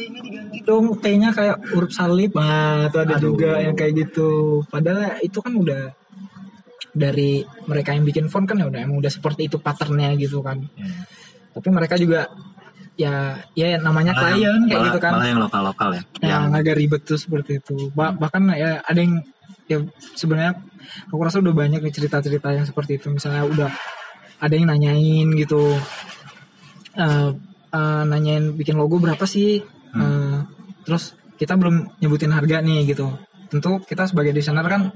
ini 0.00 0.18
diganti 0.24 0.58
dong. 0.64 0.96
T-nya 0.98 1.30
kayak 1.30 1.56
huruf 1.74 1.92
salib 1.92 2.32
nah 2.32 2.88
itu 2.88 2.96
ada 2.96 3.14
Aduh. 3.20 3.36
juga 3.36 3.60
yang 3.60 3.76
kayak 3.76 3.92
gitu. 4.08 4.62
Padahal 4.66 5.20
itu 5.20 5.38
kan 5.38 5.52
udah 5.52 5.82
dari 6.90 7.44
mereka 7.68 7.94
yang 7.94 8.02
bikin 8.02 8.26
font 8.26 8.48
kan 8.48 8.58
ya 8.58 8.66
udah 8.66 8.80
emang 8.82 8.98
udah 8.98 9.12
seperti 9.12 9.46
itu 9.46 9.60
patternnya 9.60 10.16
gitu 10.16 10.40
kan. 10.40 10.64
Tapi 11.52 11.68
mereka 11.68 12.00
juga 12.00 12.30
ya 13.00 13.14
ya 13.56 13.80
namanya 13.80 14.12
Malah 14.12 14.22
klien 14.30 14.44
yang- 14.44 14.60
kayak 14.62 14.76
malah- 14.76 14.86
gitu 14.86 14.98
kan. 15.00 15.12
Malah 15.16 15.28
yang 15.28 15.40
lokal-lokal 15.40 15.88
ya. 15.96 16.02
yang 16.20 16.44
agak 16.52 16.74
ribet 16.76 17.02
tuh 17.02 17.16
seperti 17.16 17.56
itu. 17.56 17.88
Ba- 17.90 18.12
bahkan 18.12 18.44
ya 18.52 18.84
ada 18.84 19.00
yang 19.00 19.24
ya 19.64 19.78
sebenarnya 20.12 20.52
aku 21.08 21.22
rasa 21.22 21.40
udah 21.40 21.54
banyak 21.54 21.80
nih 21.80 21.90
cerita-cerita 21.90 22.52
yang 22.52 22.66
seperti 22.66 22.96
itu. 22.96 23.08
Misalnya 23.08 23.42
udah 23.44 23.70
ada 24.38 24.52
yang 24.52 24.68
nanyain 24.68 25.28
gitu 25.34 25.80
Eh, 26.92 27.30
eh, 27.70 28.02
nanyain 28.04 28.50
bikin 28.52 28.74
logo 28.74 28.98
berapa 28.98 29.22
sih? 29.24 29.62
Eh, 29.90 30.38
terus 30.82 31.14
kita 31.36 31.54
belum 31.54 31.96
nyebutin 31.98 32.30
harga 32.30 32.58
nih 32.60 32.82
gitu. 32.84 33.14
Tentu 33.46 33.78
kita 33.80 34.04
sebagai 34.04 34.30
desainer 34.30 34.66
kan 34.66 34.90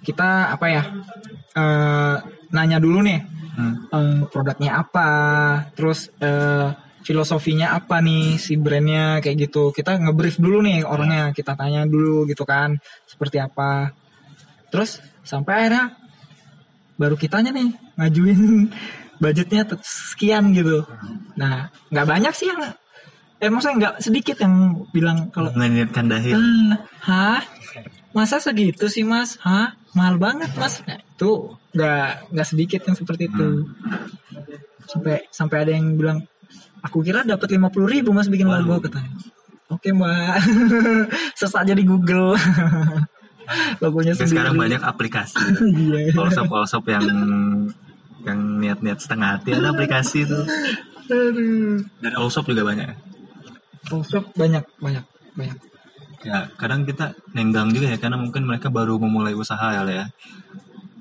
kita 0.00 0.50
apa 0.50 0.66
ya 0.68 0.82
eh, 1.52 2.16
nanya 2.48 2.78
dulu 2.78 3.02
nih 3.02 3.20
Hmm. 3.52 3.74
eh, 3.86 4.20
produknya 4.26 4.80
apa, 4.80 5.10
terus 5.74 6.08
eh, 6.18 6.68
filosofinya 7.02 7.74
apa 7.74 7.98
nih 7.98 8.38
si 8.38 8.54
brandnya 8.56 9.18
kayak 9.18 9.50
gitu. 9.50 9.74
Kita 9.74 9.98
ngebrief 9.98 10.38
dulu 10.38 10.62
nih 10.62 10.86
orangnya, 10.86 11.34
kita 11.34 11.58
tanya 11.58 11.84
dulu 11.84 12.24
gitu 12.30 12.46
kan, 12.46 12.78
seperti 13.04 13.42
apa. 13.42 13.92
Terus 14.72 15.02
sampai 15.22 15.52
akhirnya 15.66 15.84
baru 16.96 17.18
kitanya 17.18 17.50
nih 17.50 17.70
ngajuin 17.98 18.40
budgetnya 19.22 19.62
sekian 19.82 20.50
gitu. 20.54 20.82
Nah, 21.38 21.70
nggak 21.94 22.06
banyak 22.06 22.34
sih 22.34 22.50
yang, 22.50 22.58
eh 23.38 23.50
maksudnya 23.50 23.76
nggak 23.78 23.94
sedikit 24.02 24.36
yang 24.42 24.82
bilang 24.90 25.30
kalau 25.30 25.54
Mengingatkan 25.54 26.10
dahil. 26.10 26.34
Hmm, 26.38 26.74
hah? 27.06 27.42
Masa 28.12 28.42
segitu 28.42 28.90
sih 28.90 29.06
mas? 29.06 29.38
Hah? 29.40 29.78
Mahal 29.94 30.18
banget 30.18 30.50
mas? 30.58 30.82
Nah, 30.84 30.98
itu 30.98 31.54
nggak 31.72 32.34
nggak 32.34 32.48
sedikit 32.48 32.80
yang 32.84 32.96
seperti 32.98 33.30
itu. 33.30 33.48
Sampai 34.90 35.24
sampai 35.30 35.56
ada 35.64 35.72
yang 35.72 35.94
bilang, 35.94 36.18
aku 36.82 37.00
kira 37.00 37.22
dapat 37.22 37.48
lima 37.54 37.70
puluh 37.70 37.88
ribu 37.88 38.10
mas 38.12 38.26
bikin 38.28 38.46
logo 38.46 38.82
katanya. 38.82 39.10
Oke 39.72 39.88
mbak, 39.90 40.36
search 41.38 41.56
aja 41.56 41.72
di 41.72 41.84
Google. 41.86 42.36
Logonya 43.82 44.14
sendiri. 44.14 44.38
sekarang 44.38 44.54
banyak 44.54 44.80
aplikasi. 44.80 45.36
Iya. 45.72 46.14
All-shop 46.18 46.84
yang 46.86 47.04
yang 48.22 48.38
niat-niat 48.62 49.02
setengah 49.02 49.38
hati 49.38 49.50
ada 49.50 49.74
aplikasi 49.74 50.22
itu. 50.28 50.38
Aduh. 51.10 51.82
Dan 51.98 52.12
all-shop 52.14 52.46
juga 52.46 52.62
banyak. 52.70 52.86
ya. 52.86 52.96
Photoshop 53.82 54.30
banyak 54.38 54.62
banyak 54.78 55.04
banyak. 55.34 55.58
Ya, 56.22 56.46
kadang 56.54 56.86
kita 56.86 57.18
nenggang 57.34 57.74
juga 57.74 57.90
ya 57.90 57.98
karena 57.98 58.14
mungkin 58.14 58.46
mereka 58.46 58.70
baru 58.70 58.94
memulai 58.94 59.34
usaha 59.34 59.74
ya, 59.74 59.82
ya. 59.82 60.06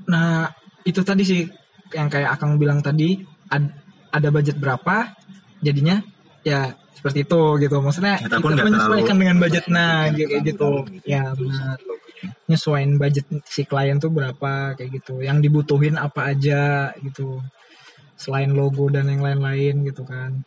Nah, 0.09 0.49
itu 0.81 1.05
tadi 1.05 1.21
sih 1.21 1.45
yang 1.93 2.09
kayak 2.09 2.33
Akang 2.33 2.57
bilang 2.57 2.81
tadi 2.81 3.21
ad- 3.53 3.77
ada 4.09 4.33
budget 4.33 4.57
berapa, 4.57 5.13
jadinya 5.61 6.01
ya 6.41 6.73
seperti 6.91 7.25
itu 7.25 7.41
gitu. 7.57 7.77
Maksudnya 7.81 8.17
Kita 8.21 8.37
kita, 8.37 8.43
pun 8.43 8.49
nggak 8.53 8.65
menyesuaikan 8.67 8.97
terlalu- 9.05 9.21
dengan 9.21 9.37
budget 9.41 9.65
nah 9.69 9.95
kayak 10.09 10.41
gitu. 10.45 10.69
Ya 11.05 11.23
benar. 11.33 11.77
Nyesuaiin 12.45 13.01
budget 13.01 13.25
si 13.49 13.65
klien 13.65 13.97
tuh 13.97 14.13
berapa 14.13 14.77
kayak 14.77 14.89
gitu. 15.01 15.21
Yang 15.21 15.37
dibutuhin 15.49 15.97
apa 15.97 16.33
aja 16.33 16.93
gitu. 17.01 17.41
Selain 18.13 18.53
logo 18.53 18.85
dan 18.93 19.09
yang 19.09 19.25
lain-lain 19.25 19.81
gitu 19.81 20.05
kan. 20.05 20.45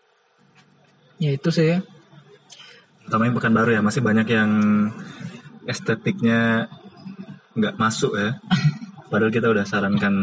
Ya 1.18 1.34
itu 1.34 1.50
sih. 1.50 1.82
Utamanya 3.04 3.34
bukan 3.34 3.52
baru 3.52 3.70
ya, 3.74 3.80
masih 3.82 4.00
banyak 4.00 4.26
yang 4.30 4.50
estetiknya 5.66 6.70
nggak 7.54 7.74
masuk 7.74 8.14
ya. 8.14 8.38
Padahal 9.10 9.30
kita 9.30 9.46
udah 9.50 9.66
sarankan 9.66 10.14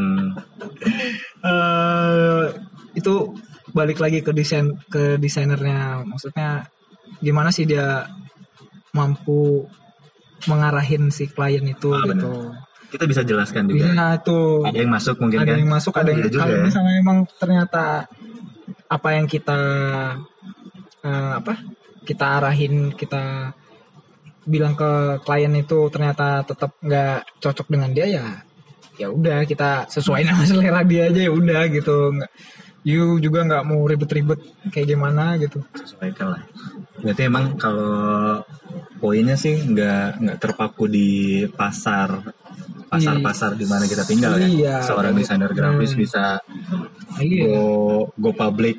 eh 1.42 2.44
itu 2.96 3.14
balik 3.72 4.00
lagi 4.00 4.20
ke 4.22 4.32
desain 4.32 4.68
ke 4.88 5.16
desainernya 5.16 6.04
maksudnya 6.04 6.68
gimana 7.20 7.50
sih 7.50 7.66
dia 7.66 8.08
mampu 8.92 9.66
mengarahin 10.46 11.08
si 11.10 11.30
klien 11.30 11.64
itu 11.64 11.90
Ah, 11.92 12.04
gitu 12.08 12.52
kita 12.92 13.08
bisa 13.08 13.24
jelaskan 13.24 13.72
juga. 13.72 13.88
Iya 13.88 14.06
itu 14.20 14.40
Ada 14.68 14.78
yang 14.84 14.92
masuk 14.92 15.16
mungkin 15.24 15.40
ada 15.40 15.48
kan? 15.48 15.60
yang 15.64 15.72
masuk 15.72 15.94
ada 15.96 16.10
yang 16.12 16.20
Iya 16.20 16.28
juga 16.28 16.42
kalau 16.44 16.56
ya. 16.60 16.64
misalnya 16.68 16.94
emang 17.00 17.18
ternyata 17.40 17.84
apa 18.92 19.10
yang 19.16 19.26
kita 19.26 19.60
eh, 21.02 21.32
apa 21.40 21.54
kita 22.04 22.26
arahin 22.42 22.92
kita 22.92 23.56
bilang 24.44 24.74
ke 24.74 24.92
klien 25.24 25.54
itu 25.54 25.88
ternyata 25.88 26.42
tetap 26.44 26.76
nggak 26.82 27.40
cocok 27.40 27.68
dengan 27.70 27.94
dia 27.94 28.08
ya 28.10 28.26
ya 29.00 29.08
udah 29.08 29.46
kita 29.48 29.88
sesuaiin 29.88 30.28
sama 30.34 30.44
selera 30.44 30.82
dia 30.84 31.08
aja 31.08 31.22
ya 31.22 31.32
udah 31.32 31.62
gitu 31.72 32.12
nggak 32.12 32.32
you 32.82 33.22
juga 33.22 33.46
nggak 33.46 33.64
mau 33.64 33.86
ribet-ribet 33.86 34.40
kayak 34.70 34.88
gimana 34.90 35.38
gitu 35.38 35.62
sesuaikan 35.78 36.34
lah. 36.38 36.42
Berarti 37.02 37.22
emang 37.26 37.54
kalau 37.56 38.42
poinnya 38.98 39.34
sih 39.36 39.58
nggak 39.58 40.22
nggak 40.22 40.38
terpaku 40.40 40.86
di 40.86 41.10
pasar 41.50 42.22
pasar-pasar 42.88 43.56
di 43.56 43.64
mana 43.66 43.88
kita 43.88 44.04
tinggal 44.04 44.36
Iya, 44.36 44.50
ya. 44.52 44.76
Seorang 44.84 45.16
betul. 45.16 45.22
desainer 45.24 45.52
grafis 45.54 45.92
Hmm. 45.94 46.02
bisa 46.02 46.24
iya 47.18 47.48
go 47.48 47.64
go 48.20 48.32
public 48.32 48.78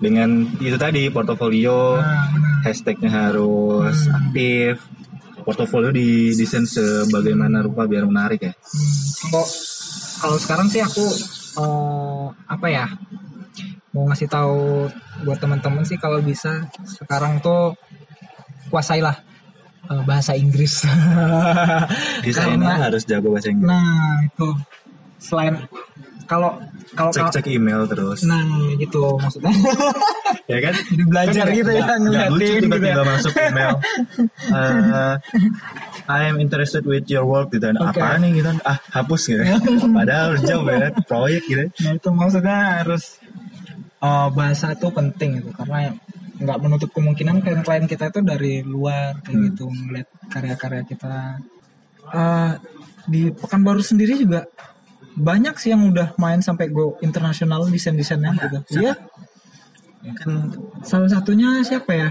dengan 0.00 0.48
itu 0.56 0.76
tadi 0.76 1.08
portofolio, 1.08 2.00
Nah, 2.00 2.60
hashtagnya 2.64 3.08
harus 3.12 4.08
aktif, 4.08 4.80
portofolio 5.44 5.92
didesain 5.92 6.64
sebagaimana 6.64 7.60
rupa 7.60 7.84
biar 7.84 8.04
menarik 8.04 8.40
ya. 8.42 8.52
Hmm, 8.52 8.96
kalau 9.28 9.44
kalau 10.20 10.36
sekarang 10.36 10.68
sih 10.68 10.80
aku 10.80 11.04
eh, 11.56 12.26
apa 12.46 12.66
ya 12.68 12.86
mau 13.90 14.06
ngasih 14.06 14.26
tahu 14.26 14.86
buat 15.22 15.38
teman-teman 15.38 15.82
sih 15.82 15.96
kalau 15.96 16.22
bisa 16.22 16.66
sekarang 16.86 17.38
tuh 17.38 17.74
kuasailah 18.68 19.18
eh, 19.86 20.02
bahasa 20.04 20.34
Inggris. 20.34 20.86
Desainer 22.24 22.54
Karena- 22.60 22.78
harus 22.86 23.02
jago 23.04 23.34
bahasa 23.34 23.50
Inggris. 23.50 23.66
nah 23.66 23.90
itu 24.22 24.48
selain 25.20 25.54
kalau 26.24 26.54
kalau 26.94 27.10
Cek 27.10 27.34
cek 27.34 27.46
email 27.50 27.86
terus. 27.86 28.22
nah 28.22 28.38
gitu 28.78 29.18
maksudnya 29.18 29.50
ya 30.50 30.58
kan? 30.62 30.74
jadi 30.78 31.04
belajar 31.06 31.44
Kan 31.44 31.54
gitu 31.58 31.70
ya 31.70 31.84
nggak 31.90 31.98
lucu 31.98 32.10
ngeliatin 32.30 32.54
gitu 32.54 32.64
tiba-tiba 32.70 33.02
ya. 33.02 33.06
masuk 33.06 33.32
email. 33.36 33.72
Eh, 34.50 35.14
I 36.10 36.26
am 36.26 36.38
interested 36.38 36.82
with 36.82 37.06
your 37.06 37.22
work 37.22 37.50
gitu. 37.50 37.70
Oke. 37.70 37.98
Apa 37.98 38.18
nih 38.18 38.42
gitu? 38.42 38.50
Ah 38.62 38.78
hapus 38.90 39.30
gitu. 39.30 39.42
Padahal 39.90 40.38
job 40.42 40.66
ya, 40.66 40.90
proyek 41.06 41.42
gitu. 41.46 41.64
Nah 41.82 41.92
itu 41.94 42.08
maksudnya 42.10 42.56
harus 42.82 43.18
eh, 44.00 44.28
bahasa 44.30 44.72
itu 44.72 44.86
penting 44.88 45.30
itu 45.38 45.50
karena 45.52 45.92
nggak 46.36 46.58
menutup 46.58 46.88
kemungkinan 46.90 47.38
klien-klien 47.38 47.84
kita 47.84 48.08
itu 48.08 48.20
dari 48.22 48.64
luar 48.64 49.20
kayak 49.20 49.28
Hmm. 49.30 49.46
gitu 49.46 49.64
ngeliat 49.68 50.08
karya-karya 50.26 50.82
kita. 50.84 51.36
Eh, 52.10 52.52
di 53.06 53.28
Pekanbaru 53.30 53.80
sendiri 53.80 54.16
juga 54.16 54.48
banyak 55.12 55.54
sih 55.54 55.70
yang 55.70 55.84
udah 55.86 56.14
main 56.16 56.40
sampai 56.40 56.68
go 56.68 56.96
internasional 57.00 57.66
desain-desainnya 57.66 58.32
gitu. 58.38 58.58
Iya, 58.78 58.94
Mungkin 60.00 60.30
salah 60.80 61.10
satunya 61.10 61.60
siapa 61.60 61.92
ya? 61.92 62.10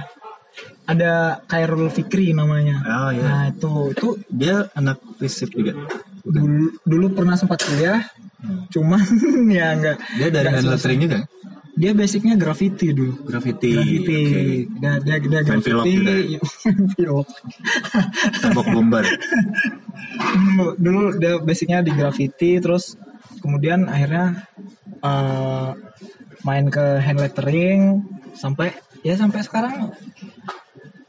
Ada 0.86 1.42
Khairul 1.46 1.90
Fikri 1.90 2.34
namanya. 2.34 2.82
oh 2.82 3.10
ya. 3.10 3.24
Nah 3.24 3.44
itu 3.48 3.70
itu 3.90 4.08
Dia 4.28 4.70
anak 4.74 4.98
fisip 5.18 5.50
juga. 5.52 5.74
dulu 6.22 6.70
dulu 6.84 7.06
pernah 7.16 7.34
sempat 7.34 7.64
kuliah, 7.64 8.04
cuman 8.70 9.02
ya 9.50 9.74
enggak. 9.74 9.98
Dia 10.14 10.28
dari 10.30 10.46
Nggak 10.46 10.54
hand 10.54 10.66
selesai. 10.68 10.78
lettering 10.78 11.00
juga. 11.02 11.18
Dia 11.80 11.96
basicnya 11.96 12.36
graffiti 12.36 12.92
dulu. 12.92 13.24
Graffiti. 13.24 13.72
Graffiti. 13.72 14.20
Oke. 14.20 14.42
Dia 14.84 14.92
dia, 15.00 15.16
dia 15.24 15.42
graffiti. 15.48 15.94
Iya, 16.36 16.40
vlog. 17.00 17.28
Tembok 18.44 18.68
bombar. 18.76 19.08
dulu, 20.20 20.66
dulu 20.76 21.04
dia 21.16 21.40
basicnya 21.40 21.80
di 21.80 21.96
graffiti 21.96 22.60
terus 22.60 23.00
kemudian 23.40 23.88
akhirnya 23.88 24.44
eh, 25.00 25.72
main 26.44 26.68
ke 26.68 27.00
hand 27.00 27.24
lettering 27.24 28.04
sampai 28.36 28.76
ya 29.00 29.16
sampai 29.16 29.40
sekarang 29.44 29.96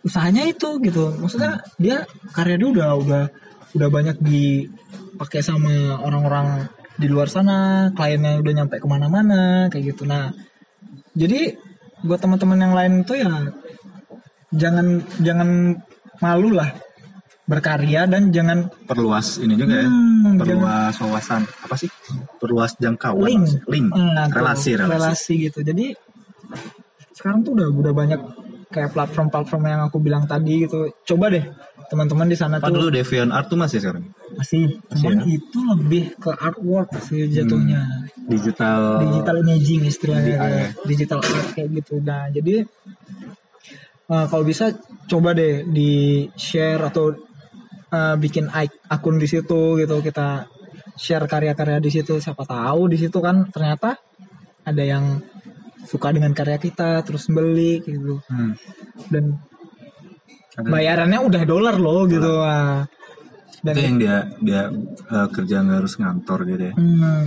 usahanya 0.06 0.46
itu 0.46 0.78
gitu 0.80 1.12
maksudnya 1.18 1.61
dia 1.76 2.06
karya 2.33 2.56
dia 2.56 2.68
udah 2.70 2.90
udah 2.96 3.24
udah 3.76 3.88
banyak 3.90 4.16
dipakai 4.22 5.42
sama 5.44 6.00
orang-orang 6.00 6.66
di 6.96 7.06
luar 7.06 7.28
sana 7.28 7.90
kliennya 7.94 8.40
udah 8.40 8.52
nyampe 8.52 8.76
ke 8.80 8.87
mana-mana 8.88 9.68
kayak 9.68 9.94
gitu 9.94 10.09
nah 10.09 10.33
jadi 11.14 11.59
buat 12.07 12.20
teman-teman 12.23 12.59
yang 12.59 12.75
lain 12.75 12.92
tuh 13.05 13.16
ya 13.18 13.51
jangan 14.55 15.05
jangan 15.20 15.79
malu 16.18 16.55
lah 16.55 16.70
berkarya 17.51 18.07
dan 18.07 18.31
jangan 18.31 18.70
Perluas 18.87 19.42
ini 19.42 19.59
juga 19.59 19.83
ya. 19.83 19.90
Hmm, 19.90 20.38
Perluas 20.38 20.94
wawasan. 21.03 21.42
Apa 21.66 21.75
sih? 21.75 21.90
Perluas 22.38 22.79
jangkauan. 22.79 23.27
link, 23.27 23.42
maksudnya. 23.42 23.66
Link. 23.66 23.88
Nah, 23.90 24.27
relasi, 24.31 24.70
relasi. 24.79 24.94
relasi 24.94 25.35
gitu 25.51 25.59
jadi 25.66 25.87
sekarang 27.11 27.42
tuh 27.42 27.59
udah 27.59 27.68
udah 27.75 27.92
banyak 27.92 28.20
kayak 28.70 28.94
platform-platform 28.94 29.62
yang 29.66 29.83
aku 29.90 29.99
bilang 29.99 30.25
tadi 30.31 30.64
gitu 30.64 30.94
coba 31.05 31.35
deh 31.35 31.42
teman-teman 31.90 32.24
di 32.24 32.35
sana 32.35 32.57
Apa 32.57 32.70
tuh 32.70 32.79
dulu 32.79 32.88
Deviant 32.88 33.29
Art 33.29 33.46
tuh 33.46 33.59
masih 33.59 33.79
sekarang? 33.79 34.07
masih 34.33 34.79
Masih 34.81 34.94
cuman 34.96 35.16
ya? 35.16 35.24
itu 35.29 35.59
lebih 35.68 36.05
ke 36.16 36.31
artwork 36.33 36.90
sih 37.00 37.26
jatuhnya 37.29 37.83
Digital. 38.24 39.03
digital 39.03 39.37
imaging 39.40 39.83
istilahnya 39.85 40.31
DI. 40.31 40.40
kayak 40.40 40.68
digital 40.85 41.18
art 41.20 41.48
kayak 41.53 41.68
gitu 41.74 41.94
nah 42.00 42.24
jadi 42.29 42.55
eh, 44.07 44.26
kalau 44.26 44.44
bisa 44.44 44.70
coba 45.05 45.31
deh 45.33 45.66
di 45.66 45.90
share 46.33 46.81
atau 46.85 47.11
eh, 47.88 48.14
bikin 48.16 48.46
ik- 48.48 48.81
akun 48.87 49.16
di 49.16 49.26
situ 49.26 49.61
gitu 49.76 49.96
kita 49.98 50.46
share 50.94 51.26
karya-karya 51.26 51.79
di 51.79 51.90
situ 51.90 52.16
siapa 52.16 52.44
tahu 52.44 52.87
di 52.87 52.96
situ 52.96 53.18
kan 53.18 53.48
ternyata 53.48 53.98
ada 54.62 54.83
yang 54.85 55.18
suka 55.83 56.12
dengan 56.12 56.31
karya 56.31 56.55
kita 56.57 57.03
terus 57.03 57.26
beli 57.26 57.81
gitu 57.81 58.20
Hmm. 58.22 58.55
dan 59.09 59.40
bayarannya 60.66 61.20
udah 61.23 61.42
dolar 61.49 61.77
loh 61.81 62.05
gitu 62.05 62.40
ah. 62.40 62.85
dan 63.61 63.75
itu 63.77 63.81
yang 63.85 63.96
dia 64.01 64.16
dia 64.40 64.62
eh, 65.11 65.29
kerja 65.33 65.61
nggak 65.61 65.79
harus 65.85 65.94
ngantor 66.01 66.38
gitu 66.49 66.62
ya? 66.73 66.75
Hmm, 66.77 67.25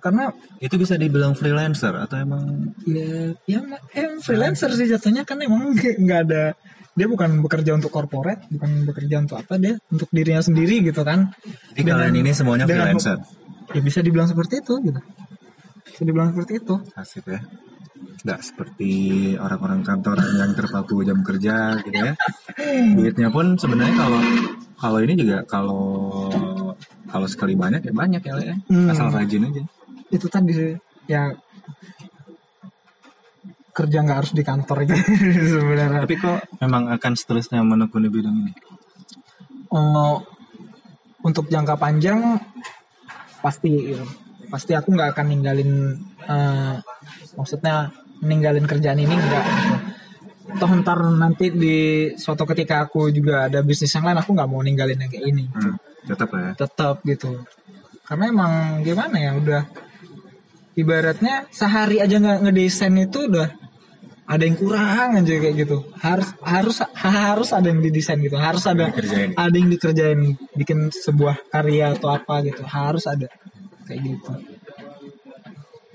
karena 0.00 0.32
itu 0.60 0.74
bisa 0.76 0.96
dibilang 0.96 1.32
freelancer 1.36 1.92
atau 1.96 2.16
emang 2.20 2.72
ya 2.88 3.32
ya 3.44 3.60
em 3.96 4.20
freelancer 4.20 4.72
sih 4.72 4.88
jatuhnya 4.88 5.24
kan 5.28 5.40
emang 5.40 5.72
nggak 6.04 6.20
ada. 6.28 6.44
Dia 6.94 7.10
bukan 7.10 7.42
bekerja 7.42 7.74
untuk 7.74 7.90
corporate 7.90 8.46
bukan 8.54 8.86
bekerja 8.86 9.18
untuk 9.18 9.42
apa 9.42 9.58
dia 9.58 9.74
untuk 9.90 10.06
dirinya 10.14 10.40
sendiri 10.40 10.80
gitu 10.80 11.02
kan. 11.02 11.34
Jadi 11.74 11.82
kalian 11.90 12.14
ini 12.22 12.30
semuanya 12.30 12.64
dengan- 12.64 12.94
freelancer? 12.94 13.18
ya 13.74 13.80
bisa 13.80 14.04
dibilang 14.04 14.28
seperti 14.30 14.60
itu 14.62 14.78
gitu. 14.80 15.00
Bisa 15.84 16.02
dibilang 16.06 16.30
seperti 16.30 16.52
itu. 16.62 16.74
Asik 16.94 17.26
ya 17.26 17.40
nggak 18.24 18.40
seperti 18.40 18.92
orang-orang 19.36 19.84
kantoran 19.84 20.24
yang 20.40 20.52
terpaku 20.56 21.04
jam 21.04 21.20
kerja 21.20 21.78
gitu 21.84 21.94
ya. 21.94 22.12
Duitnya 22.96 23.28
pun 23.28 23.54
sebenarnya 23.60 23.94
kalau 23.94 24.20
kalau 24.80 24.98
ini 25.04 25.14
juga 25.14 25.44
kalau 25.44 26.32
kalau 27.08 27.26
sekali 27.28 27.54
banyak 27.54 27.84
ya 27.84 27.92
banyak 27.94 28.22
ya 28.24 28.32
Le, 28.34 28.44
ya. 28.48 28.56
Hmm. 28.72 28.90
asal 28.90 29.12
rajin 29.12 29.46
aja. 29.46 29.62
Itu 30.10 30.26
tadi 30.26 30.50
sih, 30.56 30.72
ya 31.06 31.30
kerja 33.74 33.98
nggak 34.06 34.18
harus 34.22 34.32
di 34.32 34.42
kantor 34.46 34.86
gitu 34.86 34.94
sebenarnya. 35.58 36.02
Tapi 36.06 36.16
kok 36.16 36.38
memang 36.62 36.88
akan 36.94 37.12
seterusnya 37.18 37.60
menekuni 37.60 38.08
bidang 38.08 38.36
ini? 38.40 38.52
Oh, 39.74 40.22
untuk 41.26 41.50
jangka 41.50 41.74
panjang 41.76 42.38
pasti 43.42 43.92
ya, 43.92 44.02
pasti 44.48 44.72
aku 44.72 44.94
nggak 44.94 45.12
akan 45.18 45.26
ninggalin 45.28 45.70
eh, 46.24 46.74
maksudnya 47.38 47.90
ninggalin 48.22 48.64
kerjaan 48.64 48.98
ini 48.98 49.14
enggak 49.14 49.44
gitu. 49.44 49.76
toh 50.54 50.70
ntar 50.80 51.00
nanti 51.18 51.50
di 51.50 51.76
suatu 52.14 52.46
ketika 52.46 52.86
aku 52.86 53.10
juga 53.10 53.50
ada 53.50 53.64
bisnis 53.64 53.90
yang 53.90 54.06
lain 54.06 54.20
aku 54.22 54.30
nggak 54.36 54.48
mau 54.50 54.62
ninggalin 54.62 55.00
yang 55.00 55.10
kayak 55.10 55.26
ini. 55.34 55.44
Hmm, 55.50 55.74
tetap 56.06 56.28
lah 56.30 56.40
ya. 56.40 56.52
Tetap 56.54 56.96
gitu. 57.02 57.42
Karena 58.04 58.24
emang 58.30 58.52
gimana 58.84 59.16
ya 59.18 59.32
udah 59.34 59.62
ibaratnya 60.78 61.48
sehari 61.50 61.98
aja 61.98 62.20
nggak 62.20 62.44
ngedesain 62.46 62.94
itu 63.02 63.18
udah 63.26 63.48
ada 64.24 64.42
yang 64.48 64.56
kurang 64.56 65.20
aja 65.20 65.32
kayak 65.36 65.56
gitu. 65.64 65.84
Harus 66.00 66.28
harus 66.40 66.76
harus 66.96 67.48
ada 67.52 67.66
yang 67.68 67.80
didesain 67.84 68.20
gitu. 68.20 68.36
Harus 68.40 68.64
ada 68.64 68.88
Dikerjain. 68.88 69.36
ada 69.36 69.56
yang 69.56 69.68
dikerjain 69.68 70.20
bikin 70.56 70.88
sebuah 70.92 71.50
karya 71.52 71.92
atau 71.92 72.08
apa 72.14 72.40
gitu. 72.46 72.62
Harus 72.64 73.04
ada 73.04 73.28
kayak 73.84 74.00
gitu. 74.00 74.32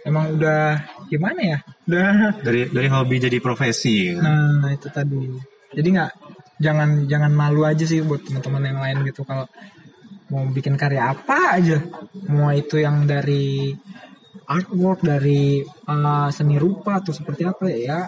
Emang 0.05 0.37
udah 0.37 0.83
gimana 1.09 1.41
ya 1.41 1.57
udah 1.83 2.37
dari 2.39 2.69
dari 2.69 2.87
hobi 2.87 3.15
jadi 3.19 3.37
profesi 3.39 4.13
gitu. 4.13 4.21
Nah 4.21 4.69
itu 4.69 4.87
tadi. 4.87 5.17
Jadi 5.69 5.87
nggak 5.89 6.11
jangan 6.57 6.89
jangan 7.05 7.31
malu 7.31 7.61
aja 7.63 7.81
sih 7.81 7.99
buat 7.99 8.21
teman-teman 8.21 8.63
yang 8.63 8.79
lain 8.79 8.97
gitu 9.03 9.21
kalau 9.23 9.49
mau 10.29 10.45
bikin 10.47 10.73
karya 10.73 11.09
apa 11.09 11.57
aja, 11.57 11.81
mau 12.27 12.49
itu 12.51 12.77
yang 12.77 13.03
dari 13.03 13.73
artwork 14.45 15.01
dari 15.01 15.61
uh, 15.87 16.29
seni 16.29 16.55
rupa 16.55 16.97
atau 16.97 17.09
seperti 17.09 17.41
apa 17.43 17.65
ya 17.67 18.05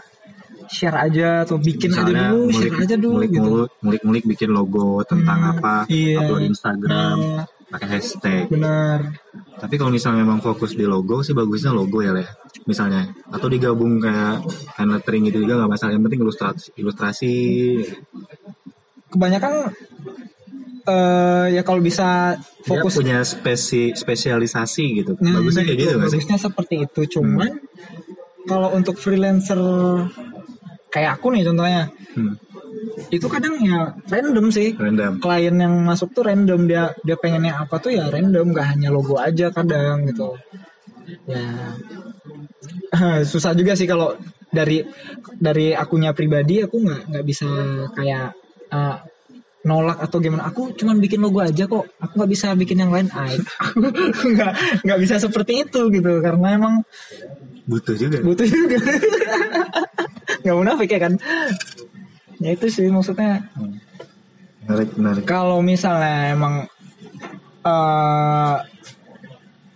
share 0.68 0.98
aja 1.02 1.44
atau 1.44 1.58
bikin 1.58 1.92
aja 1.92 2.06
Misalnya 2.06 2.24
dulu, 2.28 2.40
ngulik- 2.48 2.62
share 2.62 2.78
aja 2.80 2.96
dulu 2.96 3.14
gitu. 3.20 3.42
ngulik-ngulik- 3.42 3.74
ngulik-ngulik 3.82 4.26
bikin 4.28 4.50
logo 4.50 4.88
tentang 5.04 5.40
Hmm, 5.40 5.52
apa 5.52 5.76
iya. 5.88 6.18
upload 6.20 6.44
Instagram 6.46 7.18
Nah, 7.18 7.46
pakai 7.72 7.88
hashtag 7.88 8.52
benar. 8.52 9.16
Tapi 9.58 9.80
kalau 9.80 9.90
misalnya 9.96 10.28
memang 10.28 10.44
fokus 10.44 10.76
di 10.76 10.84
logo 10.84 11.24
sih 11.24 11.32
bagusnya 11.32 11.72
logo 11.72 12.04
ya 12.04 12.12
Le. 12.12 12.28
Misalnya 12.68 13.08
atau 13.32 13.48
digabung 13.48 14.04
kayak 14.04 14.44
hand 14.76 14.92
lettering 14.92 15.32
gitu 15.32 15.48
juga 15.48 15.64
nggak 15.64 15.72
masalah. 15.72 15.92
Yang 15.96 16.04
penting 16.12 16.22
ilustrasi 16.28 16.68
ilustrasi. 16.76 17.34
Kebanyakan 19.12 19.52
eh 20.82 21.46
ya 21.54 21.62
kalau 21.62 21.78
bisa 21.78 22.36
Dia 22.36 22.66
fokus 22.66 22.98
punya 22.98 23.22
spesi 23.24 23.94
spesialisasi 23.96 24.86
gitu. 25.02 25.12
Nah, 25.22 25.40
bagusnya 25.40 25.64
kayak 25.64 25.78
itu, 25.78 25.84
gitu 25.88 25.96
nggak 25.96 26.10
sih? 26.10 26.20
Bagusnya 26.20 26.38
seperti 26.42 26.76
itu. 26.84 27.02
Cuman 27.18 27.52
kalau 28.50 28.74
untuk 28.74 28.98
freelancer 28.98 29.62
kayak 30.92 31.22
aku 31.22 31.32
nih 31.32 31.48
contohnya, 31.48 31.88
Hmm, 32.12 32.36
itu 33.12 33.28
kadang 33.28 33.60
ya 33.60 33.92
random 34.08 34.48
sih. 34.52 34.74
random. 34.76 35.20
Klien 35.20 35.56
yang 35.56 35.74
masuk 35.84 36.12
tuh 36.16 36.24
random. 36.28 36.68
Dia 36.68 36.92
dia 37.04 37.16
pengennya 37.20 37.60
apa 37.60 37.78
tuh 37.78 37.92
ya 37.96 38.08
random, 38.08 38.56
gak 38.56 38.68
hanya 38.76 38.90
logo 38.92 39.16
aja 39.20 39.52
kadang 39.52 40.08
gitu. 40.08 40.36
Ya. 41.28 41.76
Susah 43.32 43.52
juga 43.56 43.76
sih 43.76 43.88
kalau 43.88 44.16
dari 44.52 44.84
dari 45.40 45.72
akunya 45.72 46.12
pribadi 46.12 46.60
aku 46.64 46.84
nggak 46.84 47.02
nggak 47.08 47.26
bisa 47.26 47.48
kayak 47.96 48.36
eh, 48.72 48.96
nolak 49.62 49.98
atau 50.02 50.18
gimana. 50.20 50.48
Aku 50.50 50.74
cuman 50.76 50.98
bikin 51.00 51.22
logo 51.22 51.40
aja 51.40 51.68
kok. 51.68 51.86
Aku 52.00 52.14
nggak 52.20 52.32
bisa 52.32 52.48
bikin 52.56 52.82
yang 52.84 52.92
lain. 52.92 53.08
Ah, 53.14 53.30
aku 53.60 53.80
nggak 54.36 54.54
nggak 54.88 55.00
bisa 55.00 55.20
seperti 55.20 55.68
itu 55.68 55.82
gitu. 55.92 56.12
Karena 56.24 56.56
emang 56.56 56.76
Butuh 57.70 57.94
juga. 57.96 58.20
butuh 58.26 58.48
juga. 58.50 58.78
Nggak 60.42 60.58
munafik 60.58 60.90
ya 60.90 60.98
kan 61.06 61.14
ya 62.42 62.50
itu 62.58 62.66
sih 62.68 62.90
maksudnya 62.90 63.46
Hmm. 63.54 63.78
Menarik, 64.62 64.90
menarik. 64.98 65.24
kalau 65.26 65.62
misalnya 65.66 66.34
emang 66.34 66.66
eh 67.62 68.56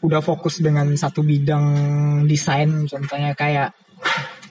udah 0.05 0.21
fokus 0.21 0.61
dengan 0.61 0.85
satu 0.93 1.25
bidang 1.25 1.65
desain 2.29 2.85
contohnya 2.85 3.33
kayak 3.33 3.73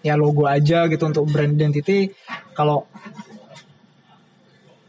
ya 0.03 0.19
logo 0.19 0.51
aja 0.51 0.91
gitu 0.91 1.07
untuk 1.07 1.31
brand 1.31 1.55
identity 1.55 2.11
kalau 2.59 2.83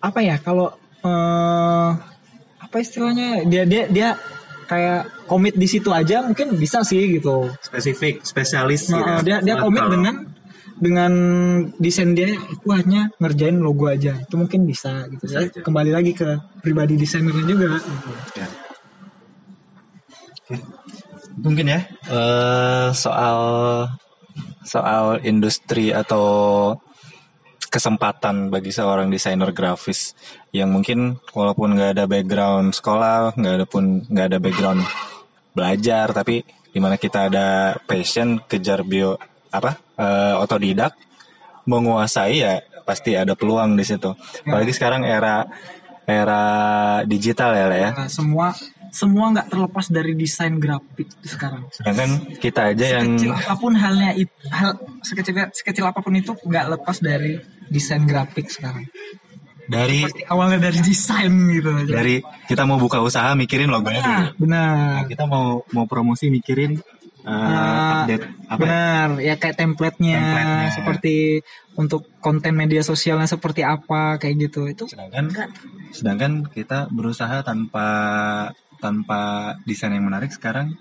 apa 0.01 0.19
ya 0.25 0.41
kalau 0.41 0.73
eh 1.05 1.89
apa 2.57 2.75
istilahnya 2.81 3.45
dia 3.45 3.63
dia 3.69 3.85
dia 3.85 4.09
kayak 4.65 5.29
komit 5.29 5.53
di 5.53 5.69
situ 5.69 5.93
aja 5.93 6.25
mungkin 6.25 6.57
bisa 6.57 6.81
sih 6.81 7.21
gitu 7.21 7.53
Spesifik, 7.61 8.25
spesialis 8.25 8.89
gitu. 8.89 8.97
Nah, 8.97 9.21
dia 9.21 9.38
dia 9.45 9.61
komit 9.61 9.85
dengan 9.85 10.25
dengan 10.75 11.11
desain 11.79 12.11
dia 12.11 12.35
aku 12.35 12.67
hanya 12.75 13.07
ngerjain 13.23 13.55
logo 13.63 13.88
aja 13.88 14.19
itu 14.19 14.35
mungkin 14.35 14.67
bisa 14.67 15.07
gitu 15.07 15.23
Bisa 15.23 15.39
ya 15.39 15.47
aja. 15.47 15.59
kembali 15.63 15.91
lagi 15.95 16.11
ke 16.11 16.35
pribadi 16.59 16.99
desainernya 16.99 17.45
juga 17.47 17.65
gitu. 17.79 17.89
Ya. 18.35 18.47
Oke. 20.35 20.55
Mungkin 21.39 21.65
ya 21.71 21.79
eh, 22.11 22.88
soal 22.91 23.39
soal 24.67 25.23
industri 25.23 25.95
atau 25.95 26.25
kesempatan 27.71 28.47
bagi 28.51 28.71
seorang 28.71 29.11
desainer 29.11 29.51
grafis 29.51 30.15
yang 30.55 30.71
mungkin 30.71 31.19
walaupun 31.35 31.75
nggak 31.75 31.91
ada 31.99 32.05
background 32.07 32.71
sekolah, 32.71 33.35
nggak 33.35 33.53
ada 33.63 33.65
pun 33.67 34.03
nggak 34.07 34.27
ada 34.31 34.39
background 34.39 34.81
belajar, 35.51 36.11
tapi 36.15 36.43
di 36.71 36.79
mana 36.79 36.95
kita 36.99 37.27
ada 37.31 37.75
passion 37.88 38.39
kejar 38.47 38.83
bio 38.83 39.15
apa 39.51 39.84
eh, 39.99 40.36
otodidak 40.43 40.93
menguasai 41.65 42.38
ya 42.39 42.62
pasti 42.86 43.17
ada 43.17 43.34
peluang 43.34 43.73
di 43.73 43.84
situ. 43.84 44.13
Apalagi 44.45 44.71
sekarang 44.71 45.03
era 45.03 45.49
era 46.05 46.43
digital 47.10 47.58
ya, 47.58 47.65
Le, 47.65 47.77
ya. 47.81 47.89
Nah, 47.97 48.10
semua 48.10 48.53
semua 48.95 49.27
nggak 49.36 49.51
terlepas 49.51 49.91
dari 49.91 50.15
desain 50.15 50.55
grafik 50.55 51.12
sekarang 51.19 51.67
Sedangkan 51.67 52.39
kita 52.39 52.71
aja 52.71 52.86
yang 52.95 53.19
sekecil 53.19 53.36
apa 53.36 53.53
pun 53.60 53.73
halnya 53.75 54.15
itu 54.15 54.31
hal 54.47 54.79
sekecil 55.03 55.34
sekecil 55.51 55.84
apa 55.84 55.99
pun 55.99 56.15
itu 56.15 56.31
nggak 56.31 56.65
lepas 56.79 57.03
dari 57.03 57.36
desain 57.67 58.08
grafik 58.08 58.47
sekarang 58.47 58.88
dari 59.67 60.05
pasti 60.05 60.23
awalnya 60.31 60.71
dari 60.71 60.79
desain 60.79 61.34
gitu 61.51 61.69
aja 61.75 61.91
dari 61.91 62.15
kita 62.47 62.63
mau 62.63 62.79
buka 62.79 63.01
usaha 63.03 63.36
mikirin 63.36 63.67
logonya 63.67 63.99
dulu. 63.99 64.15
nah, 64.15 64.29
benar 64.38 64.99
Kita 65.12 65.23
mau 65.27 65.65
mau 65.75 65.86
promosi 65.89 66.31
mikirin 66.31 66.79
uh, 67.25 67.33
Ah, 67.33 67.91
update 68.05 68.25
apa? 68.45 68.55
ya? 68.55 68.57
Benar, 68.61 69.09
ya 69.19 69.33
kayak 69.35 69.57
template-nya, 69.57 70.17
Template-nya. 70.17 70.69
seperti 70.71 71.15
untuk 71.76 72.01
konten 72.21 72.53
media 72.53 72.82
sosialnya 72.82 73.26
seperti 73.26 73.65
apa 73.65 74.15
kayak 74.21 74.36
gitu. 74.49 74.69
Itu 74.69 74.86
Sedangkan 74.88 75.26
sedangkan 75.91 76.32
kita 76.47 76.88
berusaha 76.93 77.41
tanpa 77.41 77.88
tanpa 78.78 79.21
desain 79.65 79.91
yang 79.91 80.05
menarik 80.05 80.30
sekarang 80.30 80.78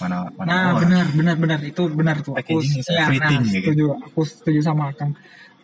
mana 0.00 0.26
mana 0.34 0.48
Nah, 0.48 0.70
benar, 0.80 1.06
benar, 1.14 1.36
benar 1.38 1.60
itu 1.62 1.82
benar 1.92 2.16
tuh. 2.24 2.34
Aku 2.34 2.58
ya, 2.60 3.06
nah, 3.06 3.30
kan? 3.30 3.44
setuju. 3.46 3.86
Aku 4.10 4.20
setuju 4.26 4.60
sama 4.60 4.90
Akang. 4.90 5.14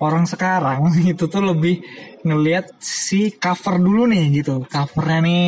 Orang 0.01 0.25
sekarang 0.25 0.87
itu 1.13 1.27
tuh 1.27 1.43
lebih 1.43 1.83
ngelihat 2.23 2.79
si 2.79 3.35
cover 3.35 3.77
dulu 3.77 4.07
nih 4.07 4.41
gitu. 4.41 4.63
Covernya 4.65 5.19
nih 5.25 5.45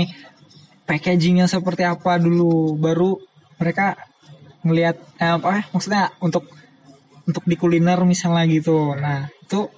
packagingnya 0.83 1.47
seperti 1.47 1.87
apa 1.87 2.18
dulu 2.18 2.74
baru 2.76 3.14
mereka 3.57 3.95
ngelihat 4.63 4.97
eh, 5.19 5.33
apa 5.39 5.67
maksudnya 5.75 6.15
untuk 6.23 6.47
untuk 7.23 7.45
di 7.47 7.55
kuliner 7.55 8.03
misalnya 8.03 8.47
gitu. 8.51 8.95
Nah, 8.99 9.31
itu 9.31 9.71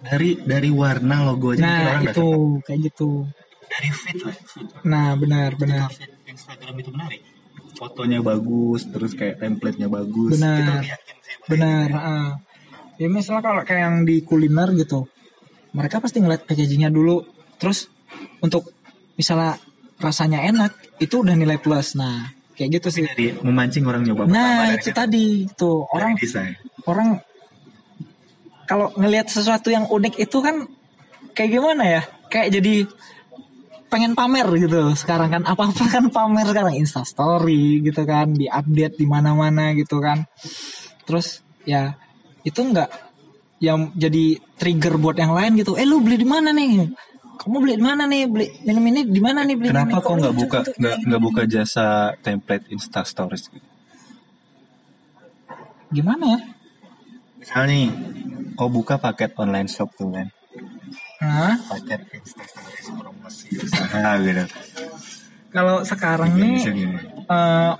dari 0.00 0.38
dari 0.40 0.70
warna 0.72 1.24
logo 1.24 1.52
aja 1.56 1.64
nah 1.64 1.80
orang 1.92 2.02
udah 2.04 2.14
itu 2.14 2.28
kayak 2.62 2.80
gitu. 2.92 3.10
dari 3.66 3.88
fit 3.90 4.18
lah 4.22 4.36
fit 4.36 4.68
Nah, 4.86 5.18
benar, 5.18 5.58
benar. 5.58 5.90
fit 5.90 6.12
Instagram 6.28 6.74
itu 6.78 6.90
menarik 6.94 7.20
fotonya 7.76 8.24
bagus 8.24 8.88
terus 8.88 9.12
kayak 9.12 9.38
template-nya 9.38 9.86
bagus 9.92 10.40
Benar. 10.40 10.80
Kita 10.80 10.96
yakin 10.96 11.16
sih 11.20 11.34
benar 11.46 11.88
ah. 11.92 12.30
ya 12.96 13.06
misalnya 13.12 13.42
kalau 13.44 13.62
kayak 13.62 13.82
yang 13.84 13.96
di 14.08 14.24
kuliner 14.24 14.72
gitu 14.74 15.06
mereka 15.76 16.00
pasti 16.00 16.24
ngeliat 16.24 16.48
packagingnya 16.48 16.88
dulu 16.88 17.22
terus 17.60 17.92
untuk 18.40 18.72
misalnya 19.20 19.60
rasanya 20.00 20.42
enak 20.48 20.72
itu 20.98 21.20
udah 21.20 21.36
nilai 21.36 21.60
plus 21.60 21.94
nah 21.94 22.32
kayak 22.56 22.80
gitu 22.80 22.88
sih 22.88 23.02
jadi 23.04 23.36
memancing 23.44 23.84
orang 23.84 24.02
nyoba 24.02 24.24
nah 24.26 24.72
dari 24.72 24.80
itu 24.80 24.90
tadi 24.96 25.26
tuh. 25.52 25.84
Dari 25.84 25.94
orang 26.00 26.12
desain. 26.16 26.52
orang 26.88 27.08
kalau 28.66 28.90
ngelihat 28.98 29.30
sesuatu 29.30 29.70
yang 29.70 29.86
unik 29.86 30.18
itu 30.18 30.38
kan 30.42 30.66
kayak 31.32 31.50
gimana 31.54 31.84
ya? 31.86 32.02
Kayak 32.26 32.58
jadi 32.58 32.74
pengen 33.86 34.18
pamer 34.18 34.50
gitu 34.58 34.92
sekarang 34.98 35.30
kan. 35.30 35.42
Apa 35.46 35.70
apa 35.70 35.84
kan 35.86 36.04
pamer 36.10 36.46
sekarang. 36.50 36.74
Insta 36.74 37.06
story 37.06 37.80
gitu 37.86 38.02
kan 38.02 38.34
di 38.34 38.50
update 38.50 38.98
di 38.98 39.06
mana 39.06 39.32
mana 39.32 39.72
gitu 39.78 40.02
kan. 40.02 40.26
Terus 41.06 41.46
ya 41.62 41.94
itu 42.42 42.58
enggak 42.58 42.90
yang 43.62 43.94
jadi 43.94 44.36
trigger 44.58 44.98
buat 44.98 45.16
yang 45.16 45.32
lain 45.32 45.62
gitu. 45.62 45.78
Eh 45.78 45.86
lu 45.86 46.02
beli 46.02 46.18
di 46.18 46.28
mana 46.28 46.50
nih 46.50 46.90
kamu 47.36 47.56
beli 47.60 47.74
di 47.76 47.84
mana 47.84 48.02
nih 48.04 48.22
beli 48.26 48.46
minum 48.64 48.84
ini 48.88 49.00
di 49.06 49.20
mana 49.20 49.40
nih 49.44 49.56
beli 49.56 49.68
kenapa 49.70 49.96
ini? 49.96 50.02
kok 50.02 50.14
nggak 50.16 50.34
buka 50.34 50.58
nggak 50.76 50.96
nggak 51.06 51.22
buka 51.22 51.42
jasa 51.44 51.86
template 52.20 52.66
insta 52.68 53.00
stories 53.04 53.44
gitu? 53.48 53.68
gimana 55.92 56.24
ya 56.34 56.40
misalnya 57.38 57.66
nih 57.70 57.84
kau 58.56 58.68
buka 58.68 58.98
paket 58.98 59.30
online 59.38 59.68
shop 59.68 59.92
tuh 59.94 60.10
kan 60.10 60.28
Hah? 61.22 61.54
paket 61.70 62.00
insta 62.12 62.42
stories 62.42 62.86
promosi 62.92 63.46
usaha 63.54 64.18
gitu 64.20 64.44
kalau 65.54 65.80
sekarang 65.86 66.36
Gini, 66.36 66.60
nih 66.60 66.72
gini. 66.74 66.96
eh 67.26 67.72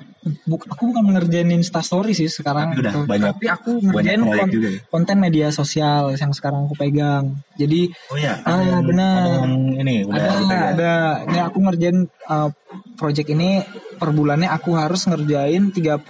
buk- 0.42 0.66
aku 0.66 0.82
bukan 0.86 1.06
ngerjain 1.12 1.46
Insta 1.48 1.78
Story 1.78 2.10
sih 2.12 2.26
sekarang 2.26 2.70
Tapi 2.70 2.80
udah 2.80 2.92
gitu. 2.92 3.00
banyak- 3.04 3.30
tapi 3.32 3.46
aku 3.48 3.70
ngerjain 3.80 3.94
banyak 4.16 4.26
proyek 4.26 4.40
kon- 4.40 4.52
juga 4.52 4.68
ya? 4.68 4.80
konten 4.88 5.16
media 5.18 5.46
sosial 5.50 6.02
yang 6.12 6.32
sekarang 6.32 6.60
aku 6.64 6.74
pegang 6.74 7.24
jadi 7.54 7.80
oh 8.06 8.16
ya 8.16 8.32
Ah, 8.40 8.50
ada 8.52 8.62
yang- 8.62 8.84
benar. 8.84 9.46
ini 9.78 9.94
udah 10.02 10.16
ada 10.16 10.34
dipegang. 10.36 10.66
ada 10.72 10.92
ini 11.24 11.38
aku 11.40 11.58
ngerjain 11.60 11.98
eh, 12.06 12.48
project 12.94 13.28
ini 13.28 13.50
per 13.94 14.10
bulannya 14.10 14.48
aku 14.48 14.70
harus 14.72 15.02
ngerjain 15.04 15.70
36 15.70 16.02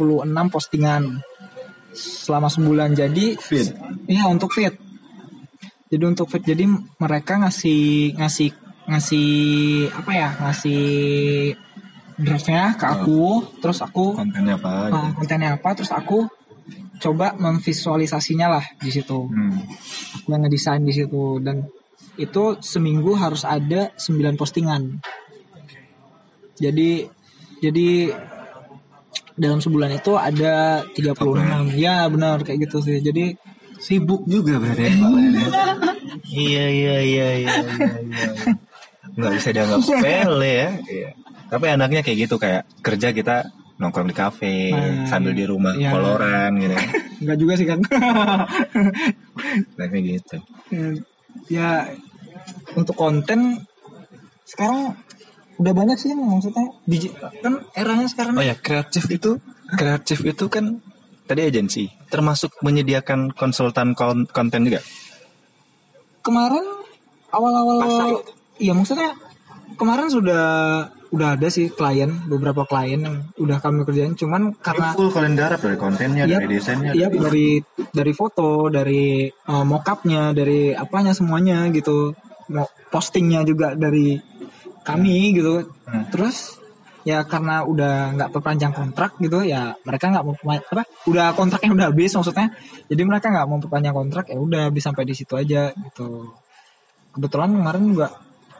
postingan 0.49 1.03
selama 1.93 2.47
sebulan 2.47 2.93
jadi 2.93 3.37
Fit. 3.39 3.73
Iya 4.05 4.27
untuk 4.27 4.51
fit. 4.51 4.75
Jadi 5.87 6.05
untuk 6.05 6.27
fit 6.27 6.43
jadi 6.43 6.67
mereka 6.97 7.39
ngasih 7.39 8.14
ngasih 8.14 8.51
ngasih 8.87 9.29
apa 9.93 10.11
ya 10.11 10.29
ngasih 10.41 10.83
draftnya 12.17 12.73
ke 12.77 12.87
aku 12.87 13.45
terus 13.61 13.79
aku 13.85 14.17
kontennya 14.17 14.57
apa 14.57 14.89
gitu. 14.89 14.97
uh, 14.97 15.11
kontennya 15.17 15.51
apa 15.61 15.69
terus 15.77 15.93
aku 15.93 16.25
coba 16.97 17.37
memvisualisasinya 17.37 18.47
lah 18.49 18.64
di 18.81 18.91
situ 18.91 19.29
Hmm. 19.29 19.61
aku 20.21 20.27
yang 20.33 20.43
ngedesain 20.49 20.81
di 20.81 20.95
situ 20.97 21.39
dan 21.45 21.69
itu 22.17 22.57
seminggu 22.64 23.12
harus 23.21 23.45
ada 23.45 23.93
9 24.01 24.41
postingan 24.41 24.97
jadi 26.57 27.05
jadi 27.61 28.17
dalam 29.37 29.61
sebulan 29.61 30.01
itu 30.01 30.17
ada 30.17 30.81
36 30.97 31.77
ya 31.77 32.09
benar 32.09 32.41
kayak 32.41 32.69
gitu 32.69 32.81
sih 32.81 33.05
jadi 33.05 33.37
Sibuk 33.77 34.25
juga 34.25 34.57
berarti 34.57 34.89
ya, 34.89 34.89
ya? 34.89 35.77
Iya 36.27 36.64
iya 36.64 36.64
iya 36.73 36.97
iya 37.05 37.29
iya. 37.37 37.55
iya. 38.01 38.31
Nggak 39.17 39.33
bisa 39.37 39.49
dianggap 39.53 39.81
sepele 39.85 40.49
ya. 40.51 40.71
Iya. 40.97 41.11
Tapi 41.47 41.67
anaknya 41.69 42.01
kayak 42.01 42.19
gitu 42.21 42.37
kayak 42.37 42.67
kerja 42.81 43.11
kita 43.11 43.37
nongkrong 43.77 44.09
di 44.09 44.17
kafe 44.17 44.55
Nah, 44.69 45.05
sambil 45.05 45.31
di 45.31 45.45
rumah 45.45 45.73
iya. 45.73 45.91
koloran 45.91 46.57
gitu. 46.57 46.75
enggak 47.21 47.37
juga 47.39 47.53
sih 47.55 47.65
kan 47.65 47.81
kayak 49.79 50.03
gitu. 50.03 50.37
ya 51.49 51.85
untuk 52.73 52.95
konten 52.95 53.63
sekarang 54.43 54.97
udah 55.57 55.73
banyak 55.73 55.97
sih 55.97 56.13
maksudnya 56.13 56.73
digi- 56.85 57.13
kan 57.17 57.65
eranya 57.73 58.07
sekarang 58.07 58.35
Oh 58.35 58.43
ya, 58.43 58.53
kreatif 58.55 59.09
itu 59.09 59.41
kreatif 59.71 60.21
itu 60.23 60.45
kan 60.47 60.81
tadi 61.25 61.43
agensi 61.43 61.85
termasuk 62.07 62.53
menyediakan 62.61 63.29
konsultan 63.31 63.93
kon- 63.93 64.25
konten 64.27 64.63
juga. 64.63 64.81
kemarin 66.21 66.65
awal-awal 67.31 68.23
iya 68.57 68.73
maksudnya 68.73 69.15
kemarin 69.75 70.09
sudah 70.09 70.45
udah 71.15 71.39
ada 71.39 71.49
sih 71.53 71.71
klien 71.71 72.11
beberapa 72.27 72.67
klien 72.67 72.99
yang 72.99 73.17
udah 73.39 73.59
kami 73.63 73.87
kerjain. 73.87 74.15
Cuman 74.19 74.55
karena 74.59 74.93
full 74.97 75.11
kalian 75.15 75.35
garap 75.39 75.61
dari 75.63 75.79
kontennya, 75.79 76.25
Iya, 76.27 76.39
dari 76.43 76.47
desainnya. 76.51 76.93
iya 76.93 77.07
dari 77.11 77.63
dari 77.95 78.13
foto 78.13 78.67
dari 78.73 79.31
uh, 79.31 79.65
mockupnya 79.67 80.35
dari 80.35 80.75
apanya 80.75 81.15
semuanya 81.15 81.67
gitu. 81.71 82.15
Mau 82.51 82.67
postingnya 82.91 83.43
juga 83.47 83.75
dari 83.75 84.19
kami 84.87 85.35
gitu. 85.35 85.67
Hmm. 85.87 86.07
terus 86.11 86.59
ya 87.07 87.23
karena 87.23 87.63
udah 87.63 88.19
nggak 88.19 88.31
perpanjang 88.35 88.75
kontrak 88.75 89.15
gitu 89.23 89.47
ya 89.47 89.79
mereka 89.87 90.11
nggak 90.11 90.27
mau 90.27 90.35
apa 90.35 90.83
udah 91.07 91.39
kontraknya 91.39 91.71
udah 91.71 91.87
habis 91.95 92.11
maksudnya. 92.19 92.51
Jadi 92.91 93.03
mereka 93.07 93.31
nggak 93.31 93.47
mau 93.47 93.59
perpanjang 93.63 93.95
kontrak 93.95 94.27
ya 94.31 94.39
udah 94.43 94.65
bisa 94.75 94.91
sampai 94.91 95.07
di 95.07 95.15
situ 95.15 95.39
aja 95.39 95.71
gitu. 95.71 96.35
Kebetulan 97.15 97.55
kemarin 97.55 97.85
juga 97.95 98.09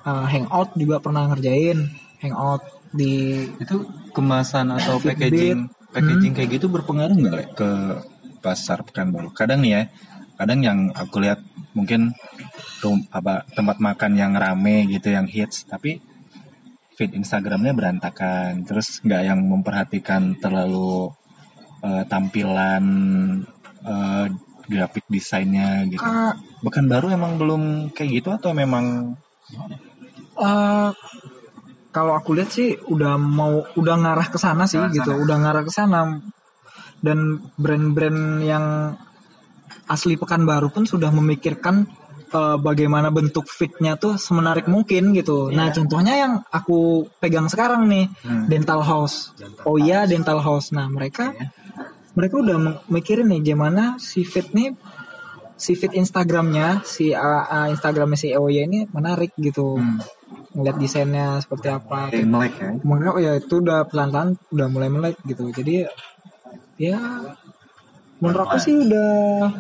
uh, 0.07 0.26
hangout 0.30 0.72
juga 0.78 1.03
pernah 1.03 1.26
ngerjain 1.34 2.05
hangout 2.22 2.62
di 2.94 3.44
Itu 3.60 3.84
kemasan 4.16 4.72
atau 4.72 4.96
Fitbit. 5.00 5.20
packaging 5.20 5.60
packaging 5.92 6.32
kayak 6.36 6.50
gitu 6.60 6.66
berpengaruh 6.68 7.16
nggak 7.16 7.34
Le, 7.34 7.44
ke 7.56 7.70
pasar 8.44 8.84
Pekanbaru? 8.84 9.32
Kadang 9.32 9.64
nih 9.64 9.72
ya, 9.72 9.82
kadang 10.36 10.60
yang 10.64 10.78
aku 10.92 11.20
lihat 11.24 11.40
mungkin 11.76 12.12
rum, 12.84 13.04
apa 13.12 13.44
tempat 13.52 13.80
makan 13.80 14.12
yang 14.16 14.32
rame 14.36 14.88
gitu 14.88 15.12
yang 15.12 15.24
hits, 15.28 15.64
tapi 15.68 16.00
feed 16.96 17.12
Instagramnya 17.12 17.76
berantakan, 17.76 18.64
terus 18.64 19.00
nggak 19.04 19.22
yang 19.24 19.40
memperhatikan 19.44 20.36
terlalu 20.40 21.12
eh, 21.84 22.04
tampilan 22.08 22.84
eh, 23.84 24.26
grafik 24.66 25.04
desainnya 25.06 25.84
gitu. 25.86 26.02
Ah, 26.02 26.34
Bahkan 26.64 26.84
baru 26.90 27.12
emang 27.12 27.38
belum 27.38 27.62
kayak 27.94 28.10
gitu 28.20 28.28
atau 28.34 28.50
memang 28.56 29.16
Eh, 30.36 30.90
kalau 31.97 32.12
aku 32.12 32.36
lihat 32.36 32.53
sih 32.53 32.76
udah 32.76 33.16
mau 33.16 33.64
udah 33.72 33.97
ngarah 33.97 34.28
ke 34.28 34.36
sana 34.36 34.68
sih 34.68 34.76
Ngarah 34.76 34.92
gitu, 34.92 35.11
sana. 35.16 35.22
udah 35.24 35.36
ngarah 35.40 35.62
ke 35.64 35.72
sana. 35.72 36.01
Dan 36.97 37.18
brand-brand 37.57 38.20
yang 38.42 38.92
asli 39.86 40.16
Pekanbaru 40.16 40.68
pun 40.68 40.84
sudah 40.84 41.09
memikirkan 41.09 41.88
eh, 42.28 42.57
bagaimana 42.59 43.09
bentuk 43.09 43.47
fitnya 43.49 43.97
tuh 43.97 44.18
semenarik 44.18 44.66
mungkin 44.66 45.14
gitu. 45.14 45.49
Nah, 45.49 45.70
contohnya 45.70 46.14
yang 46.18 46.32
aku 46.51 47.07
pegang 47.16 47.47
sekarang 47.47 47.86
nih, 47.86 48.11
Hmm. 48.20 48.44
Dental 48.44 48.82
House. 48.82 49.32
oh 49.62 49.78
iya, 49.78 50.05
Dental 50.05 50.36
House. 50.38 50.68
Nah, 50.70 50.90
mereka 50.90 51.32
mereka 52.12 52.34
udah 52.40 52.57
mikirin 52.88 53.28
nih 53.28 53.53
gimana 53.53 53.97
si 53.97 54.24
fit 54.24 54.49
nih 54.51 54.72
si 55.55 55.72
fit 55.72 55.92
Instagramnya 55.92 56.80
si 56.82 57.12
uh, 57.12 57.20
uh, 57.47 57.66
Instagramnya 57.68 58.16
si 58.16 58.28
EOY 58.28 58.57
ini 58.64 58.78
menarik 58.88 59.32
gitu 59.36 59.76
Hmm. 59.76 60.01
Ngeliat 60.57 60.76
desainnya 60.80 61.36
seperti 61.44 61.68
apa. 61.68 62.09
Kayak 62.09 62.28
melek 62.32 62.54
ya? 62.57 62.70
Makanya 62.80 63.12
oh 63.12 63.20
ya 63.20 63.32
itu 63.36 63.54
udah 63.61 63.84
pelan-pelan 63.84 64.40
udah 64.50 64.66
mulai 64.72 64.88
melek 64.88 65.16
gitu. 65.28 65.52
Jadi 65.52 65.84
ya 66.80 66.98
menurut 68.24 68.48
aku 68.48 68.57
sih 68.57 68.74
udah 68.74 69.52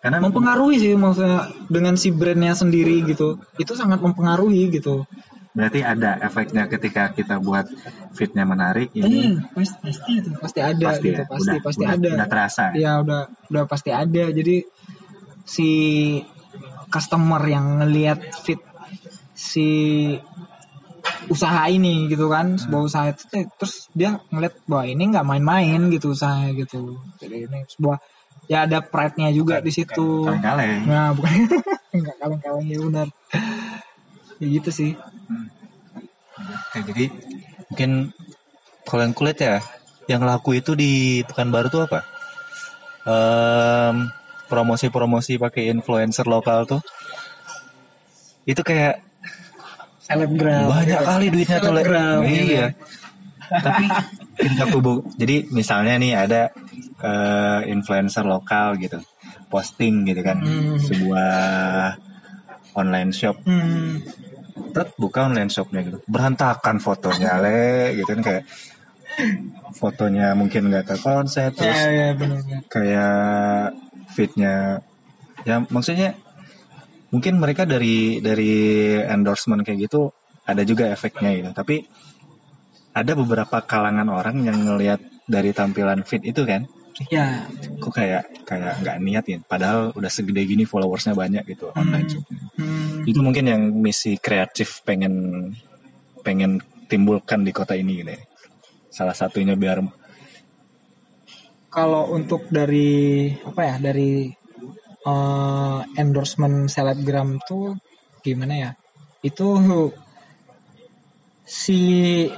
Karena 0.00 0.16
mempengaruhi 0.16 0.80
sih 0.80 0.96
maksudnya 0.96 1.52
dengan 1.68 1.92
si 2.00 2.08
brandnya 2.08 2.56
sendiri 2.56 3.04
gitu. 3.04 3.36
Itu 3.60 3.76
sangat 3.76 4.00
mempengaruhi 4.00 4.72
gitu. 4.72 5.04
Berarti 5.52 5.84
ada 5.84 6.16
efeknya 6.24 6.64
ketika 6.72 7.12
kita 7.12 7.36
buat 7.36 7.68
fitnya 8.16 8.48
menarik 8.48 8.94
ini 8.96 9.34
eh 9.34 9.36
pasti 9.52 9.76
pasti 9.82 10.10
itu 10.22 10.30
pasti 10.38 10.60
ada 10.62 10.86
pasti 10.88 11.06
gitu 11.10 11.20
ya, 11.20 11.26
pasti 11.26 11.50
udah, 11.50 11.62
pasti 11.62 11.84
udah, 11.84 11.94
ada. 11.98 12.08
udah 12.16 12.28
terasa. 12.30 12.64
ya. 12.72 12.74
ya 12.80 12.92
udah 13.04 13.20
udah 13.52 13.64
pasti 13.68 13.90
ada. 13.92 14.24
Jadi 14.32 14.56
si 15.44 15.68
customer 16.88 17.42
yang 17.44 17.84
ngelihat 17.84 18.20
fit 18.40 18.69
si 19.40 19.68
usaha 21.32 21.64
ini 21.72 22.10
gitu 22.12 22.28
kan 22.28 22.52
Hmm. 22.52 22.60
sebuah 22.60 22.82
usaha 22.84 23.04
itu 23.08 23.22
eh, 23.32 23.46
terus 23.56 23.88
dia 23.96 24.20
ngeliat 24.28 24.54
bahwa 24.68 24.84
ini 24.84 25.02
nggak 25.14 25.26
main-main 25.26 25.80
gitu 25.88 26.12
usaha 26.12 26.44
gitu 26.52 27.00
jadi 27.16 27.48
ini 27.48 27.64
sebuah 27.72 27.96
ya 28.50 28.66
ada 28.68 28.82
pride-nya 28.82 29.30
juga 29.32 29.62
di 29.62 29.72
situ 29.72 30.26
Kaleng-kaleng. 30.26 30.84
nah 30.84 31.08
bukan 31.16 31.32
nggak 31.94 32.16
kaleng-kaleng 32.20 32.66
ya 32.68 32.78
benar 32.84 33.08
ya 34.36 34.46
gitu 34.60 34.70
sih 34.70 34.92
Oke, 36.40 36.80
jadi 36.86 37.04
mungkin 37.68 37.90
kalau 38.82 39.02
yang 39.04 39.12
kulit 39.12 39.36
ya, 39.38 39.60
yang 40.08 40.22
laku 40.24 40.56
itu 40.56 40.72
di 40.72 41.20
Pekanbaru 41.26 41.68
tuh 41.68 41.82
apa? 41.84 42.00
Em, 43.04 44.08
promosi-promosi 44.48 45.36
pakai 45.36 45.68
influencer 45.68 46.24
lokal 46.24 46.64
tuh, 46.64 46.80
itu 48.48 48.62
kayak 48.62 49.02
selebgram 50.10 50.66
banyak 50.66 51.00
kali 51.00 51.26
duitnya 51.28 51.58
tuh 51.58 51.70
Le. 51.70 51.80
Selebgram, 51.80 52.18
Iya. 52.26 52.66
tapi 53.50 53.84
ketika 54.36 54.64
kubu 54.68 54.92
jadi 55.14 55.46
misalnya 55.48 55.94
nih 55.96 56.12
ada 56.16 56.42
eh, 57.00 57.60
influencer 57.66 58.22
lokal 58.22 58.74
gitu 58.76 58.98
posting 59.46 60.04
gitu 60.04 60.20
kan 60.20 60.38
Hmm. 60.38 60.76
sebuah 60.76 61.96
online 62.72 63.10
shop 63.10 63.40
Hmm. 63.42 64.02
Tet, 64.70 64.94
buka 64.94 65.26
online 65.26 65.48
shopnya 65.48 65.82
gitu 65.82 65.98
berantakan 66.04 66.78
fotonya 66.78 67.38
le 67.42 67.96
gitu 67.96 68.10
kan 68.12 68.22
kayak 68.22 68.44
fotonya 69.72 70.32
mungkin 70.32 70.70
nggak 70.70 70.86
ke 70.86 70.96
konsep 70.98 71.50
terus 71.52 71.74
Ya, 71.74 71.88
ya 71.90 72.08
kayak 72.68 73.74
fitnya 74.08 74.78
ya 75.42 75.64
maksudnya 75.66 76.14
mungkin 77.10 77.38
mereka 77.38 77.66
dari 77.66 78.18
dari 78.22 78.52
endorsement 79.02 79.62
kayak 79.66 79.90
gitu 79.90 80.10
ada 80.46 80.62
juga 80.66 80.90
efeknya 80.90 81.30
gitu. 81.36 81.50
Tapi 81.54 81.86
ada 82.90 83.12
beberapa 83.14 83.62
kalangan 83.62 84.08
orang 84.10 84.42
yang 84.42 84.58
ngelihat 84.66 84.98
dari 85.30 85.54
tampilan 85.54 86.02
fit 86.02 86.22
itu 86.26 86.42
kan? 86.42 86.66
Ya, 87.08 87.48
kok 87.80 87.96
kayak 87.96 88.44
kayak 88.44 88.82
nggak 88.82 88.96
niat 89.00 89.24
ya? 89.24 89.38
Padahal 89.40 89.94
udah 89.96 90.10
segede 90.10 90.44
gini 90.44 90.68
followersnya 90.68 91.16
banyak 91.16 91.46
gitu 91.48 91.72
online 91.72 92.08
shopnya. 92.10 92.40
Hmm. 92.60 93.08
itu 93.08 93.20
mungkin 93.24 93.44
yang 93.48 93.62
misi 93.72 94.20
kreatif 94.20 94.84
pengen 94.84 95.48
pengen 96.20 96.60
timbulkan 96.90 97.40
di 97.40 97.52
kota 97.54 97.72
ini 97.72 98.04
gitu 98.04 98.12
ya. 98.12 98.22
salah 98.90 99.16
satunya 99.16 99.54
biar 99.56 99.80
kalau 101.70 102.10
untuk 102.12 102.50
dari 102.50 103.30
apa 103.46 103.62
ya 103.62 103.76
dari 103.78 104.28
eh, 105.06 105.80
endorsement 105.96 106.68
selebgram 106.68 107.40
tuh 107.44 107.76
gimana 108.20 108.54
ya? 108.56 108.70
Itu 109.20 109.56
si 111.44 111.80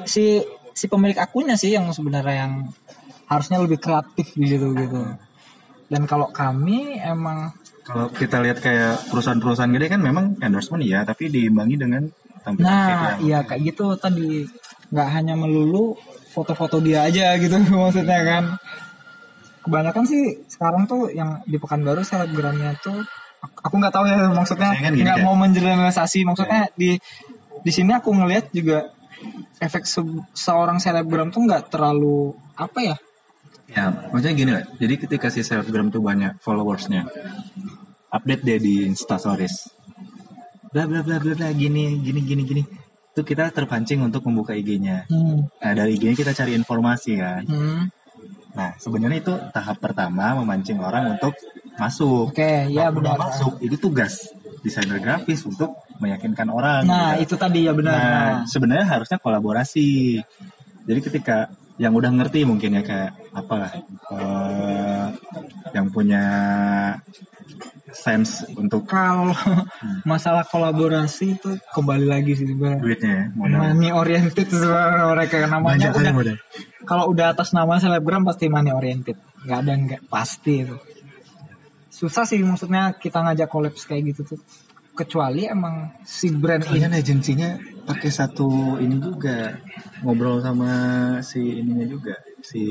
si 0.09 0.41
si 0.73 0.85
pemilik 0.89 1.21
akunnya 1.21 1.55
sih 1.61 1.77
yang 1.77 1.93
sebenarnya 1.93 2.49
yang 2.49 2.53
harusnya 3.29 3.61
lebih 3.61 3.79
kreatif 3.79 4.33
di 4.35 4.47
situ 4.49 4.73
gitu. 4.73 5.03
Dan 5.93 6.09
kalau 6.09 6.33
kami 6.33 6.97
emang 6.97 7.53
kalau 7.85 8.09
kita 8.09 8.41
lihat 8.41 8.63
kayak 8.63 9.11
perusahaan-perusahaan 9.11 9.73
gede 9.75 9.87
kan 9.93 10.01
memang 10.01 10.39
endorsement 10.39 10.87
iya 10.87 11.03
tapi 11.03 11.29
diimbangi 11.29 11.77
dengan 11.77 12.07
tampilan 12.41 12.65
nah 12.65 13.19
iya 13.21 13.45
kayak 13.45 13.75
gitu. 13.75 13.93
Tadi 14.01 14.47
nggak 14.93 15.09
hanya 15.13 15.35
melulu 15.37 15.97
foto-foto 16.33 16.81
dia 16.81 17.05
aja 17.05 17.37
gitu 17.37 17.61
maksudnya 17.77 18.21
kan 18.25 18.45
kebanyakan 19.63 20.05
sih 20.05 20.23
sekarang 20.47 20.85
tuh 20.85 21.09
yang 21.09 21.41
di 21.43 21.57
Pekanbaru 21.57 22.03
selebgramnya 22.03 22.75
tuh 22.79 23.03
aku- 23.57 23.79
nggak 23.79 23.91
tahu 23.91 24.05
ya 24.05 24.29
maksudnya 24.29 24.71
kan 24.73 24.93
nggak 24.93 25.19
mau 25.21 25.35
mengeneralisasi 25.35 26.23
maksudnya 26.23 26.69
di 26.73 26.99
di 27.59 27.71
sini 27.71 27.91
aku 27.91 28.11
ngelihat 28.11 28.51
juga 28.51 28.91
efek 29.59 29.83
se- 29.85 30.03
seorang 30.33 30.77
selebgram 30.77 31.31
tuh 31.31 31.43
nggak 31.43 31.69
terlalu 31.69 32.35
apa 32.55 32.81
ya 32.83 32.97
Ya, 33.69 33.89
maksudnya 33.89 34.35
gini 34.35 34.53
lah. 34.53 34.65
Jadi 34.77 34.95
ketika 34.99 35.33
si 35.33 35.41
selebgram 35.41 35.89
tuh 35.89 36.05
banyak 36.05 36.37
followersnya, 36.39 37.09
update 38.11 38.45
dia 38.45 38.59
di 38.59 38.85
Insta 38.85 39.17
Stories. 39.17 39.65
Bla 40.69 40.85
bla 40.85 41.01
bla 41.01 41.17
bla 41.17 41.33
bla 41.33 41.49
gini 41.53 41.97
gini 41.99 42.21
gini 42.21 42.43
gini. 42.45 42.63
Itu 43.09 43.21
kita 43.23 43.49
terpancing 43.49 44.01
untuk 44.01 44.25
membuka 44.25 44.53
IG-nya. 44.53 45.09
hmm. 45.09 45.57
Nah 45.57 45.73
dari 45.73 45.97
IG-nya 45.97 46.13
kita 46.15 46.33
cari 46.35 46.53
informasi 46.53 47.13
kan. 47.17 47.43
Hmm. 47.45 47.81
Nah 48.53 48.77
sebenarnya 48.77 49.19
itu 49.21 49.35
tahap 49.51 49.81
pertama 49.81 50.37
memancing 50.37 50.79
orang 50.79 51.17
untuk 51.17 51.33
masuk. 51.75 52.31
oke 52.37 52.53
ya 52.69 52.89
Nah, 52.89 52.93
udah 52.93 53.15
benar 53.15 53.19
masuk 53.19 53.53
itu 53.61 53.77
tugas 53.81 54.29
desainer 54.63 55.01
grafis 55.01 55.43
untuk 55.43 55.75
meyakinkan 55.99 56.49
orang. 56.51 56.83
nah 56.85 57.17
gitu. 57.17 57.35
itu 57.35 57.35
tadi 57.41 57.61
ya 57.67 57.73
benar 57.73 57.95
Nah, 57.97 58.05
Nah, 58.05 58.33
sebenarnya 58.47 58.87
harusnya 58.87 59.19
kolaborasi. 59.19 60.21
Jadi 60.83 61.01
ketika 61.01 61.49
yang 61.81 61.97
udah 61.97 62.13
ngerti 62.13 62.45
mungkin 62.45 62.77
ya 62.79 62.83
kayak 62.85 63.11
apa 63.33 63.59
eh, 64.13 65.02
yang 65.73 65.89
punya 65.91 66.25
sense 67.93 68.49
untuk 68.57 68.89
kalau 68.89 69.37
masalah 70.09 70.43
kolaborasi 70.49 71.37
itu 71.37 71.51
kembali 71.77 72.07
lagi 72.09 72.33
sih 72.33 72.49
sebenarnya 72.49 72.81
duitnya 72.81 73.13
ya, 73.13 73.25
money 73.37 73.91
oriented 73.93 74.49
sebenarnya 74.49 75.07
mereka 75.13 75.37
namanya. 75.47 75.93
Banyak 75.93 76.17
udah 76.17 76.37
kalau 76.83 77.05
udah 77.13 77.37
atas 77.37 77.55
nama 77.55 77.79
selebgram 77.79 78.27
pasti 78.27 78.49
money 78.49 78.73
oriented. 78.75 79.15
Nggak 79.47 79.59
ada 79.63 79.73
nggak. 79.73 80.01
Pasti 80.09 80.67
itu. 80.67 80.77
Susah 81.93 82.25
sih 82.27 82.41
maksudnya 82.43 82.97
kita 82.97 83.23
ngajak 83.23 83.49
kolaps 83.53 83.87
kayak 83.87 84.15
gitu 84.15 84.35
tuh. 84.35 84.41
Kecuali 84.93 85.49
emang 85.49 85.89
si 86.05 86.29
brand 86.33 86.65
ini. 86.69 86.85
agensinya 86.85 87.57
pakai 87.89 88.11
satu 88.13 88.77
ini 88.77 89.01
juga 89.01 89.57
ngobrol 90.05 90.45
sama 90.45 90.73
si 91.25 91.41
ininya 91.41 91.87
juga 91.89 92.13
si 92.43 92.63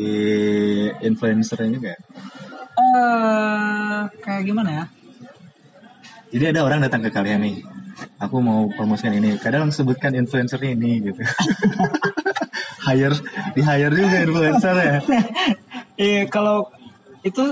influencernya 1.01 1.69
juga. 1.71 1.93
eh 2.81 3.99
kayak 4.23 4.43
gimana 4.47 4.69
ya 4.71 4.85
Jadi 6.31 6.45
ada 6.55 6.63
orang 6.63 6.79
datang 6.79 7.03
ke 7.03 7.11
kalian 7.11 7.43
nih. 7.43 7.59
Aku 8.23 8.39
mau 8.39 8.71
promosikan 8.71 9.11
ini. 9.11 9.35
Kadang 9.35 9.67
sebutkan 9.67 10.15
influencer 10.15 10.63
ini 10.63 11.11
gitu. 11.11 11.19
hire 12.87 13.15
di 13.51 13.61
hire 13.61 13.91
juga 13.91 14.17
influencer 14.23 14.75
ya. 14.79 14.97
Iya 16.01 16.25
kalau 16.31 16.65
itu 17.21 17.43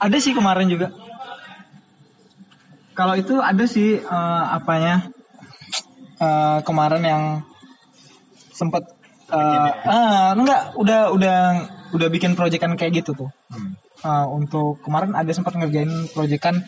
ada 0.00 0.16
sih 0.16 0.32
kemarin 0.32 0.66
juga. 0.66 0.90
Kalau 2.96 3.14
itu 3.20 3.36
ada 3.36 3.64
sih 3.68 4.00
eh, 4.00 4.44
apanya 4.48 5.12
eh, 6.16 6.58
kemarin 6.64 7.04
yang 7.04 7.22
sempat 8.56 8.95
eh, 9.28 9.70
ah, 9.84 10.30
enggak 10.32 10.74
udah 10.74 11.00
udah 11.10 11.38
udah 11.92 12.08
bikin 12.08 12.34
proyekan 12.34 12.74
kayak 12.74 13.00
gitu 13.00 13.14
tuh. 13.16 13.30
Hmm. 13.48 13.74
Eh, 13.98 14.26
untuk 14.28 14.78
kemarin 14.80 15.12
ada 15.12 15.30
sempat 15.30 15.54
ngerjain 15.54 15.90
proyekan 16.10 16.62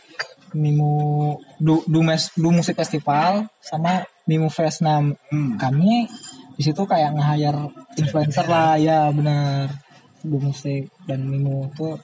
Mimu 0.48 1.36
du, 1.60 1.84
du, 1.84 2.00
Mes- 2.00 2.32
du 2.32 2.48
musik 2.48 2.72
festival 2.74 3.52
sama 3.60 4.00
Mimu 4.24 4.48
Fest. 4.48 4.80
Nah, 4.80 5.04
Hmm. 5.28 5.54
kami 5.54 6.08
di 6.56 6.62
situ 6.64 6.82
kayak 6.82 7.14
nge-hire 7.14 7.68
influencer 7.94 8.48
lah 8.52 8.74
ya 8.74 9.12
bener 9.12 9.68
Du 10.18 10.40
musik 10.40 10.90
dan 11.04 11.22
Mimu 11.22 11.70
tuh 11.72 11.94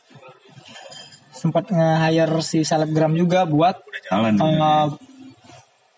sempat 1.32 1.66
nge-hire 1.66 2.38
si 2.40 2.62
selebgram 2.62 3.12
juga 3.12 3.42
buat 3.44 3.80
Jalan. 4.06 4.36
eh, 4.36 4.86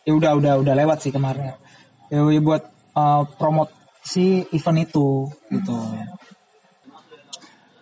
ya 0.06 0.12
udah 0.14 0.32
udah 0.32 0.54
udah 0.62 0.74
lewat 0.76 1.02
sih 1.02 1.10
kemarin 1.10 1.52
ya, 2.08 2.22
ya 2.22 2.40
buat 2.40 2.62
eh, 2.94 3.22
promote 3.36 3.75
si 4.06 4.46
event 4.54 4.78
itu 4.86 5.26
gitu 5.50 5.74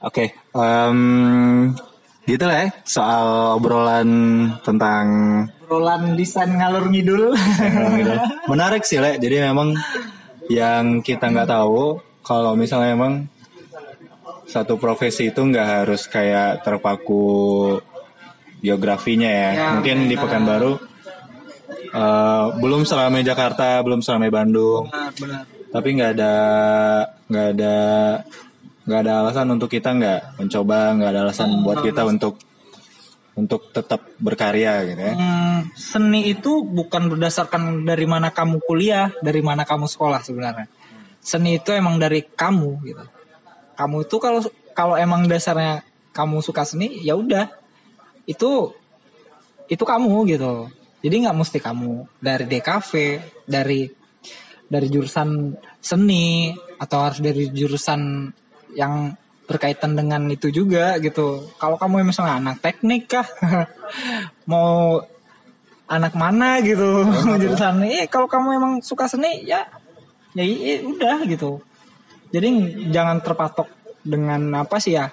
Oke, 0.05 0.37
em, 0.53 1.73
gitu 2.29 2.45
lah 2.45 2.69
ya 2.69 2.69
soal 2.85 3.57
obrolan 3.57 4.09
tentang 4.61 5.05
obrolan 5.65 6.13
desain 6.13 6.53
ngalur 6.53 6.93
ngidul 6.93 7.33
menarik 8.53 8.85
sih 8.85 9.01
le. 9.01 9.17
Jadi 9.17 9.41
memang 9.41 9.73
yang 10.53 11.01
kita 11.01 11.33
nggak 11.33 11.49
tahu 11.49 12.05
kalau 12.21 12.53
misalnya 12.53 12.93
emang 12.93 13.33
satu 14.45 14.77
profesi 14.77 15.33
itu 15.33 15.41
nggak 15.41 15.89
harus 15.89 16.05
kayak 16.05 16.61
terpaku 16.61 17.25
geografinya 18.61 19.29
ya. 19.33 19.51
Ya, 19.57 19.69
Mungkin 19.81 20.05
di 20.05 20.21
benar. 20.21 20.25
Pekanbaru 20.29 20.73
eh, 21.97 22.47
belum 22.61 22.85
seramai 22.85 23.25
Jakarta, 23.25 23.81
belum 23.81 24.05
seramai 24.05 24.29
Bandung. 24.29 24.85
benar 24.93 25.13
benar 25.17 25.45
tapi 25.75 25.89
nggak 25.99 26.11
ada 26.15 26.35
nggak 27.27 27.47
ada 27.59 27.75
nggak 28.87 29.01
ada 29.03 29.13
alasan 29.27 29.51
untuk 29.51 29.67
kita 29.67 29.91
nggak 29.91 30.39
mencoba 30.39 30.95
nggak 30.95 31.11
ada 31.11 31.21
alasan 31.27 31.51
buat 31.67 31.83
kita 31.83 32.07
untuk 32.07 32.39
untuk 33.35 33.75
tetap 33.75 34.07
berkarya 34.23 34.87
gitu 34.87 35.03
ya 35.03 35.15
Hmm, 35.19 35.71
seni 35.75 36.31
itu 36.31 36.63
bukan 36.63 37.11
berdasarkan 37.11 37.83
dari 37.83 38.07
mana 38.07 38.31
kamu 38.31 38.63
kuliah, 38.63 39.11
dari 39.23 39.43
mana 39.43 39.63
kamu 39.63 39.87
sekolah 39.87 40.23
sebenarnya. 40.23 40.67
Seni 41.23 41.63
itu 41.63 41.71
emang 41.71 41.99
dari 41.99 42.23
kamu 42.27 42.71
gitu. 42.87 43.05
Kamu 43.79 44.07
itu 44.07 44.17
kalau 44.19 44.43
kalau 44.75 44.95
emang 44.99 45.27
dasarnya 45.31 45.87
kamu 46.11 46.43
suka 46.43 46.67
seni, 46.67 47.03
ya 47.07 47.15
udah. 47.15 47.51
Itu 48.27 48.75
itu 49.71 49.83
kamu 49.83 50.27
gitu. 50.31 50.71
Jadi 51.03 51.15
nggak 51.23 51.39
mesti 51.39 51.59
kamu 51.63 52.07
dari 52.19 52.45
DKV, 52.51 52.91
dari 53.47 54.04
dari 54.75 54.91
jurusan 54.91 55.55
seni 55.79 56.51
atau 56.83 56.99
harus 57.07 57.23
dari 57.23 57.55
jurusan 57.55 58.27
yang 58.75 59.15
berkaitan 59.47 59.95
dengan 59.95 60.27
itu 60.27 60.51
juga 60.51 60.99
gitu. 60.99 61.47
Kalau 61.61 61.79
kamu 61.79 62.11
misalnya 62.11 62.43
anak 62.43 62.59
teknik 62.65 63.07
kah, 63.07 63.29
mau 64.51 64.99
anak 65.87 66.17
mana 66.17 66.59
gitu? 66.65 67.05
Jurusan 67.43 67.85
eh 67.85 68.09
kalau 68.09 68.27
kamu 68.27 68.49
emang 68.57 68.73
suka 68.81 69.05
seni 69.05 69.45
ya 69.45 69.69
ya 70.33 70.43
i- 70.43 70.81
i- 70.81 70.83
udah 70.83 71.23
gitu. 71.29 71.61
Jadi 72.33 72.49
jangan 72.91 73.23
terpatok 73.23 73.69
dengan 74.03 74.65
apa 74.65 74.81
sih 74.83 74.97
ya? 74.97 75.13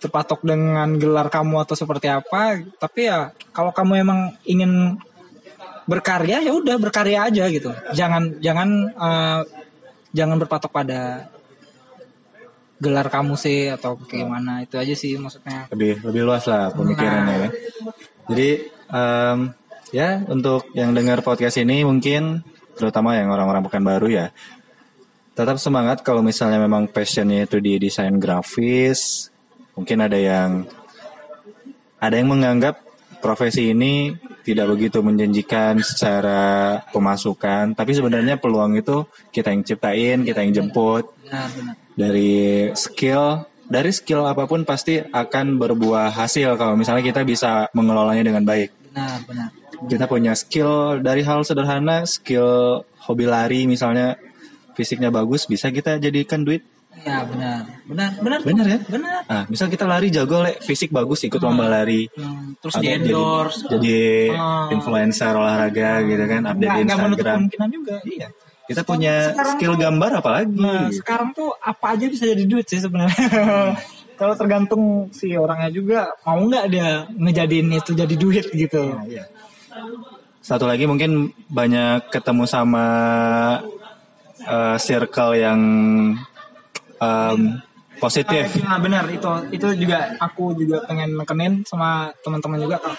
Terpatok 0.00 0.44
dengan 0.46 0.96
gelar 1.00 1.28
kamu 1.32 1.64
atau 1.64 1.74
seperti 1.76 2.08
apa. 2.12 2.60
Tapi 2.78 3.00
ya 3.08 3.32
kalau 3.50 3.72
kamu 3.72 3.92
emang 4.04 4.20
ingin 4.46 5.00
berkarya 5.90 6.38
ya 6.46 6.52
udah 6.54 6.78
berkarya 6.78 7.26
aja 7.26 7.50
gitu. 7.50 7.74
Jangan 7.90 8.38
jangan 8.38 8.68
eh, 8.94 9.40
jangan 10.14 10.36
berpatok 10.38 10.70
pada 10.70 11.26
gelar 12.80 13.10
kamu 13.12 13.34
sih 13.36 13.68
atau 13.68 13.98
gimana 14.06 14.62
itu 14.62 14.78
aja 14.78 14.94
sih 14.94 15.18
maksudnya. 15.18 15.66
Lebih 15.74 16.06
lebih 16.06 16.22
luas 16.22 16.46
lah 16.46 16.70
pemikirannya 16.70 17.34
ya. 17.36 17.48
Jadi 18.30 18.48
em, 18.94 19.38
ya 19.90 20.22
untuk 20.30 20.70
yang 20.72 20.94
dengar 20.94 21.20
podcast 21.26 21.58
ini 21.58 21.82
mungkin 21.82 22.46
terutama 22.78 23.18
yang 23.18 23.28
orang-orang 23.28 23.66
Pekanbaru 23.66 24.08
ya 24.08 24.32
tetap 25.36 25.60
semangat 25.60 26.00
kalau 26.00 26.24
misalnya 26.24 26.62
memang 26.62 26.88
passionnya 26.88 27.44
itu 27.44 27.60
di 27.60 27.76
desain 27.76 28.16
grafis 28.16 29.28
mungkin 29.76 30.04
ada 30.04 30.16
yang 30.16 30.64
ada 32.00 32.14
yang 32.16 32.32
menganggap 32.32 32.80
profesi 33.20 33.76
ini 33.76 34.16
tidak 34.42 34.66
begitu 34.76 35.04
menjanjikan 35.04 35.78
secara 35.84 36.80
pemasukan 36.90 37.72
tapi 37.76 37.92
sebenarnya 37.92 38.40
peluang 38.40 38.76
itu 38.78 39.04
kita 39.30 39.52
yang 39.52 39.62
ciptain 39.62 40.18
kita 40.24 40.40
yang 40.44 40.52
jemput. 40.52 41.10
Benar 41.26 41.48
benar. 41.54 41.74
Dari 41.94 42.70
skill 42.72 43.44
dari 43.70 43.90
skill 43.94 44.26
apa 44.26 44.50
pun 44.50 44.66
pasti 44.66 44.98
akan 44.98 45.60
berbuah 45.60 46.10
hasil 46.10 46.58
kalau 46.58 46.74
misalnya 46.74 47.06
kita 47.06 47.22
bisa 47.22 47.70
mengelolanya 47.76 48.26
dengan 48.26 48.42
baik. 48.42 48.70
Benar 48.90 49.18
benar. 49.28 49.48
Kita 49.80 50.04
punya 50.10 50.36
skill 50.36 51.00
dari 51.00 51.24
hal 51.24 51.40
sederhana 51.46 52.04
skill 52.04 52.82
hobi 53.06 53.24
lari 53.24 53.64
misalnya 53.64 54.20
fisiknya 54.76 55.08
bagus 55.08 55.48
bisa 55.48 55.72
kita 55.72 55.96
jadikan 55.96 56.44
duit 56.44 56.64
ya 57.00 57.22
benar. 57.24 57.60
Benar 57.84 58.10
benar. 58.18 58.38
Bener 58.42 58.66
ya? 58.66 58.78
Benar. 58.82 59.20
Ah 59.24 59.44
misal 59.46 59.66
kita 59.66 59.84
lari 59.84 60.08
jago 60.08 60.40
le. 60.40 60.58
Fisik 60.58 60.90
bagus 60.90 61.22
ikut 61.22 61.38
lomba 61.38 61.66
lari. 61.66 62.10
Hmm, 62.10 62.54
terus 62.56 62.74
di 62.76 62.86
endorse. 62.86 63.64
jadi, 63.64 63.76
jadi 63.76 63.98
Ah. 64.32 64.68
influencer 64.70 65.32
olahraga 65.32 66.02
gitu 66.02 66.24
kan 66.24 66.42
update 66.46 66.60
nggak 66.60 66.76
di 66.76 66.84
nggak 66.84 66.98
menutup 66.98 67.16
Instagram 67.18 67.38
kemungkinan 67.40 67.68
juga. 67.70 67.96
Iya. 68.04 68.28
Kita 68.66 68.82
punya 68.84 69.14
sekarang 69.34 69.54
skill 69.56 69.74
tuh- 69.74 69.80
gambar 69.80 70.10
apalagi. 70.16 70.54
Nah, 70.54 70.86
sekarang 70.90 71.28
tuh 71.32 71.50
apa 71.58 71.86
aja 71.90 72.06
bisa 72.06 72.24
jadi 72.24 72.44
duit 72.44 72.66
sih 72.66 72.78
sebenarnya. 72.78 73.18
Kalau 74.20 74.36
tergantung 74.36 74.82
si 75.10 75.32
orangnya 75.32 75.72
juga 75.72 76.00
mau 76.22 76.38
nggak 76.38 76.64
dia 76.68 77.08
ngejadiin 77.10 77.72
itu 77.72 77.90
jadi 77.92 78.14
duit 78.14 78.46
gitu. 78.52 78.92
Iya. 79.08 79.24
Satu 80.38 80.64
lagi 80.64 80.84
mungkin 80.84 81.10
banyak 81.48 82.08
ketemu 82.08 82.44
sama 82.44 82.84
eh, 84.40 84.76
circle 84.76 85.36
yang 85.36 85.60
em, 87.00 87.58
positif. 87.96 88.46
Nah, 88.62 88.78
benar 88.78 89.04
itu 89.08 89.28
itu 89.52 89.66
juga 89.76 90.14
aku 90.16 90.52
juga 90.54 90.84
pengen 90.84 91.16
nekenin 91.16 91.64
sama 91.64 92.12
teman-teman 92.20 92.60
juga 92.60 92.76
kalau 92.80 92.98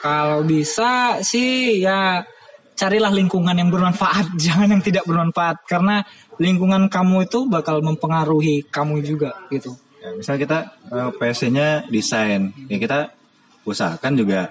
kalau 0.00 0.40
bisa 0.42 1.20
sih 1.20 1.80
ya 1.80 2.24
carilah 2.72 3.12
lingkungan 3.12 3.52
yang 3.52 3.68
bermanfaat, 3.68 4.32
jangan 4.44 4.72
yang 4.72 4.80
tidak 4.80 5.04
bermanfaat 5.04 5.68
karena 5.68 6.00
lingkungan 6.40 6.88
kamu 6.88 7.28
itu 7.28 7.44
bakal 7.44 7.84
mempengaruhi 7.84 8.64
kamu 8.68 9.04
juga 9.04 9.36
gitu. 9.52 9.76
Ya, 10.00 10.16
misal 10.16 10.40
kita 10.40 10.72
eh, 10.88 11.10
passionnya 11.20 11.84
desain, 11.92 12.56
ya 12.72 12.80
kita 12.80 13.12
usahakan 13.68 14.16
juga 14.16 14.48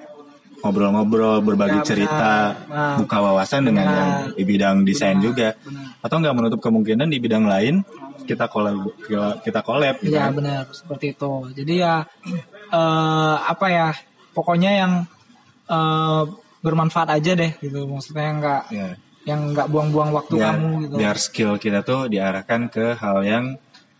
ngobrol-ngobrol, 0.62 1.42
berbagi 1.42 1.72
Ya, 1.72 1.82
benar. 1.82 1.90
cerita, 1.90 2.34
Nah. 2.70 2.96
buka 3.02 3.18
wawasan 3.18 3.64
dengan 3.66 3.86
Benar. 3.88 3.98
yang 3.98 4.12
di 4.36 4.44
bidang 4.46 4.76
desain 4.86 5.18
juga, 5.18 5.56
benar. 5.58 5.98
atau 6.04 6.16
nggak 6.20 6.36
menutup 6.36 6.60
kemungkinan 6.62 7.08
di 7.10 7.18
bidang 7.18 7.48
lain 7.48 7.82
kita 8.30 8.46
collab 8.46 8.94
kita 9.42 9.60
collab 9.66 9.96
gitu. 10.00 10.14
Iya 10.14 10.30
kan. 10.30 10.38
benar 10.38 10.64
seperti 10.70 11.18
itu. 11.18 11.32
Jadi 11.58 11.74
ya 11.82 12.06
eh 12.70 13.36
apa 13.44 13.66
ya 13.68 13.88
pokoknya 14.32 14.72
yang 14.86 14.94
eh 15.68 16.24
bermanfaat 16.60 17.10
aja 17.18 17.32
deh 17.34 17.52
gitu. 17.58 17.88
Maksudnya 17.88 18.30
nggak 18.38 18.62
Ya. 18.70 18.90
yang 19.26 19.54
nggak 19.54 19.68
buang-buang 19.68 20.12
waktu 20.12 20.36
biar, 20.38 20.54
kamu 20.56 20.70
gitu. 20.84 20.96
biar 20.98 21.18
skill 21.18 21.52
kita 21.58 21.80
tuh 21.82 22.08
diarahkan 22.08 22.62
ke 22.68 22.98
hal 22.98 23.20
yang 23.22 23.46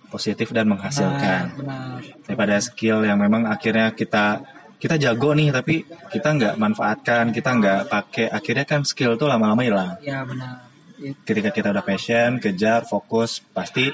positif 0.10 0.50
dan 0.50 0.66
menghasilkan 0.66 1.54
Benar. 1.54 2.02
daripada 2.26 2.56
skill 2.58 3.06
yang 3.06 3.22
memang 3.22 3.46
akhirnya 3.46 3.94
kita 3.94 4.42
kita 4.80 4.96
jago 4.98 5.38
nih 5.38 5.54
tapi 5.54 5.86
kita 6.10 6.34
nggak 6.34 6.56
manfaatkan 6.58 7.30
kita 7.30 7.52
nggak 7.52 7.80
pakai 7.92 8.26
akhirnya 8.32 8.66
kan 8.66 8.82
skill 8.82 9.20
tuh 9.22 9.30
lama-lama 9.30 9.62
hilang 9.62 9.92
Ya 10.02 10.26
benar. 10.26 10.66
Ketika 11.00 11.54
kita 11.54 11.72
udah 11.72 11.86
passion 11.86 12.42
kejar 12.42 12.84
fokus 12.84 13.40
pasti 13.54 13.88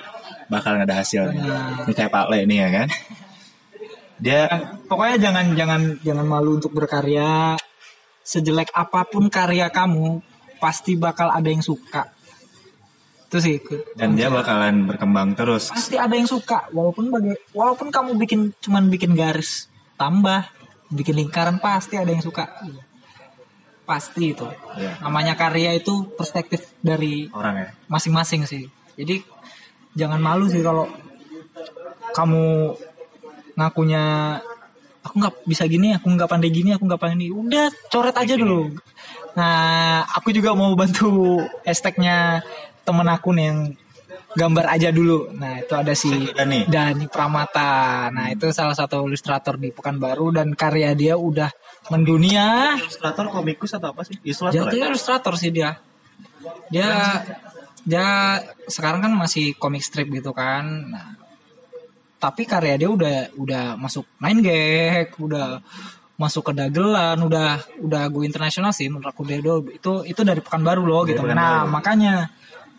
bakal 0.52 0.78
ada 0.78 0.94
hasilnya. 0.94 1.44
Ini 1.86 1.94
kayak 1.94 2.12
Pak 2.12 2.26
Le 2.32 2.46
nih 2.46 2.58
ya 2.62 2.70
kan? 2.72 2.88
Dia 4.16 4.42
Pokoknya 4.88 5.18
jangan 5.20 5.46
jangan 5.58 5.82
jangan 6.02 6.26
malu 6.26 6.58
untuk 6.62 6.72
berkarya. 6.72 7.60
Sejelek 8.26 8.74
apa 8.74 9.06
pun 9.06 9.30
karya 9.30 9.70
kamu 9.70 10.22
pasti 10.58 10.98
bakal 10.98 11.30
ada 11.30 11.46
yang 11.46 11.62
suka. 11.62 12.10
Itu 13.30 13.38
sih. 13.42 13.58
dan 13.98 14.16
dia 14.16 14.30
bakalan 14.30 14.86
berkembang 14.88 15.36
terus. 15.36 15.70
Pasti 15.70 15.98
ada 16.00 16.14
yang 16.16 16.30
suka. 16.30 16.70
Walaupun 16.72 17.12
baga- 17.12 17.42
walaupun 17.52 17.90
kamu 17.92 18.16
bikin 18.18 18.42
cuman 18.62 18.88
bikin 18.90 19.14
garis 19.14 19.68
tambah 20.00 20.46
bikin 20.90 21.18
lingkaran 21.18 21.58
pasti 21.60 21.98
ada 22.00 22.10
yang 22.10 22.24
suka. 22.24 22.48
Pasti 23.86 24.34
itu. 24.34 24.48
Iya. 24.78 24.98
namanya 25.06 25.38
karya 25.38 25.78
itu 25.78 26.10
perspektif 26.18 26.74
dari 26.82 27.30
orang 27.30 27.56
ya. 27.62 27.68
masing-masing 27.86 28.50
sih. 28.50 28.66
Jadi 28.98 29.22
jangan 29.96 30.20
malu 30.20 30.46
sih 30.52 30.62
kalau 30.62 30.86
kamu 32.12 32.76
ngakunya 33.56 34.04
aku 35.04 35.16
nggak 35.22 35.36
bisa 35.48 35.64
gini 35.66 35.96
aku 35.96 36.12
nggak 36.12 36.30
pandai 36.30 36.52
gini 36.52 36.76
aku 36.76 36.84
nggak 36.88 37.02
pandai 37.02 37.18
ini 37.24 37.28
udah 37.32 37.68
coret 37.88 38.16
aja 38.16 38.36
dulu. 38.36 38.76
Nah 39.36 40.04
aku 40.16 40.32
juga 40.36 40.56
mau 40.56 40.72
bantu 40.76 41.44
hashtagnya 41.64 42.44
temen 42.84 43.08
aku 43.08 43.32
nih 43.36 43.46
yang 43.52 43.60
gambar 44.36 44.66
aja 44.76 44.90
dulu. 44.92 45.32
Nah 45.32 45.64
itu 45.64 45.74
ada 45.74 45.94
si 45.96 46.12
Dani. 46.12 46.68
Dani 46.68 47.06
Pramata. 47.08 48.12
Nah 48.12 48.30
itu 48.30 48.52
salah 48.52 48.76
satu 48.76 49.08
ilustrator 49.08 49.56
di 49.56 49.72
Pekanbaru 49.72 50.36
dan 50.36 50.52
karya 50.54 50.92
dia 50.92 51.16
udah 51.16 51.50
mendunia. 51.90 52.76
Ilustrator 52.76 53.32
komikus 53.32 53.72
atau 53.80 53.96
apa 53.96 54.04
sih? 54.04 54.20
Ilustrator 54.22 54.72
ya? 54.76 54.92
ilustrator 54.92 55.34
sih 55.40 55.52
dia. 55.56 55.80
Dia 56.70 57.22
dia 57.86 58.42
sekarang 58.66 59.06
kan 59.06 59.14
masih 59.14 59.54
komik 59.56 59.86
strip 59.86 60.10
gitu 60.10 60.34
kan 60.34 60.90
nah, 60.90 61.14
tapi 62.18 62.50
karya 62.50 62.82
dia 62.82 62.90
udah 62.90 63.18
udah 63.38 63.64
masuk 63.78 64.10
nine 64.18 64.42
gag 64.42 65.14
udah 65.22 65.62
masuk 66.18 66.50
ke 66.50 66.54
dagelan 66.58 67.20
udah 67.22 67.62
udah 67.84 68.04
go 68.10 68.26
internasional 68.26 68.74
sih 68.74 68.90
menurut 68.90 69.14
aku 69.14 69.22
dia 69.28 69.38
itu 69.38 69.92
itu 70.08 70.22
dari 70.26 70.42
pekanbaru 70.42 70.82
loh 70.82 71.04
Dari 71.06 71.14
gitu 71.14 71.22
Pekanbaru. 71.28 71.38
nah 71.38 71.58
makanya 71.70 72.14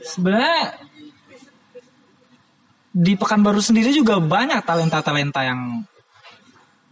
sebenarnya 0.03 0.59
di 2.97 3.13
pekanbaru 3.13 3.61
sendiri 3.61 3.93
juga 3.93 4.17
banyak 4.19 4.65
talenta 4.65 5.05
talenta 5.05 5.45
yang 5.45 5.85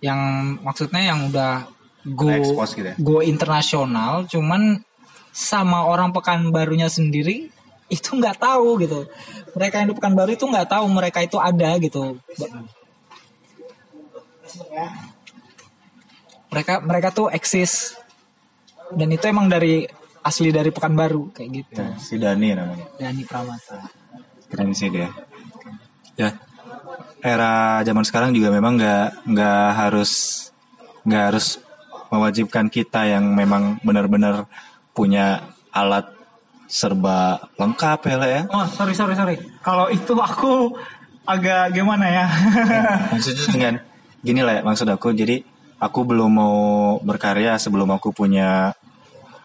yang 0.04 0.20
maksudnya 0.60 1.00
yang 1.00 1.32
udah 1.32 1.64
go 2.12 2.28
gitu 2.28 2.92
ya? 2.92 2.94
go 3.00 3.24
internasional 3.24 4.28
cuman 4.28 4.84
sama 5.32 5.88
orang 5.88 6.12
pekanbarunya 6.12 6.92
sendiri 6.92 7.48
itu 7.94 8.18
nggak 8.18 8.38
tahu 8.42 8.82
gitu. 8.82 9.06
Mereka 9.54 9.74
yang 9.82 9.88
di 9.92 9.96
pekanbaru 9.96 10.30
itu 10.34 10.44
nggak 10.44 10.68
tahu 10.70 10.84
mereka 10.90 11.18
itu 11.22 11.38
ada 11.38 11.70
gitu. 11.78 12.18
Mereka 16.50 16.82
mereka 16.82 17.08
tuh 17.14 17.30
eksis. 17.30 17.98
Dan 18.94 19.10
itu 19.10 19.24
emang 19.26 19.48
dari 19.48 19.86
asli 20.22 20.52
dari 20.54 20.70
pekanbaru 20.70 21.34
kayak 21.34 21.50
gitu. 21.50 21.80
Ya, 21.80 21.96
si 21.98 22.14
Dani 22.20 22.54
namanya. 22.54 22.86
Dani 23.00 23.22
Pramata. 23.26 23.80
Keren 24.50 24.70
sih 24.76 24.92
dia. 24.92 25.10
Ya 26.14 26.30
era 27.24 27.80
zaman 27.80 28.04
sekarang 28.04 28.30
juga 28.36 28.52
memang 28.52 28.76
nggak 28.76 29.32
nggak 29.32 29.66
harus 29.72 30.12
nggak 31.08 31.24
harus 31.32 31.56
mewajibkan 32.12 32.68
kita 32.68 33.08
yang 33.08 33.32
memang 33.32 33.80
benar-benar 33.80 34.44
punya 34.92 35.56
alat 35.72 36.13
serba 36.74 37.38
lengkap 37.54 37.98
ya 38.02 38.16
lah 38.18 38.28
ya 38.28 38.42
oh 38.50 38.66
sorry 38.66 38.90
sorry 38.90 39.14
sorry 39.14 39.38
kalau 39.62 39.86
itu 39.88 40.10
aku 40.12 40.74
agak 41.22 41.70
gimana 41.70 42.02
ya 42.04 42.26
maksudnya 43.14 43.46
dengan 43.48 43.74
gini 44.20 44.40
lah 44.42 44.58
ya, 44.58 44.62
maksud 44.62 44.90
aku 44.90 45.14
jadi 45.14 45.46
aku 45.78 46.02
belum 46.02 46.30
mau 46.32 46.56
berkarya 46.98 47.54
sebelum 47.56 47.86
aku 47.88 48.10
punya 48.10 48.74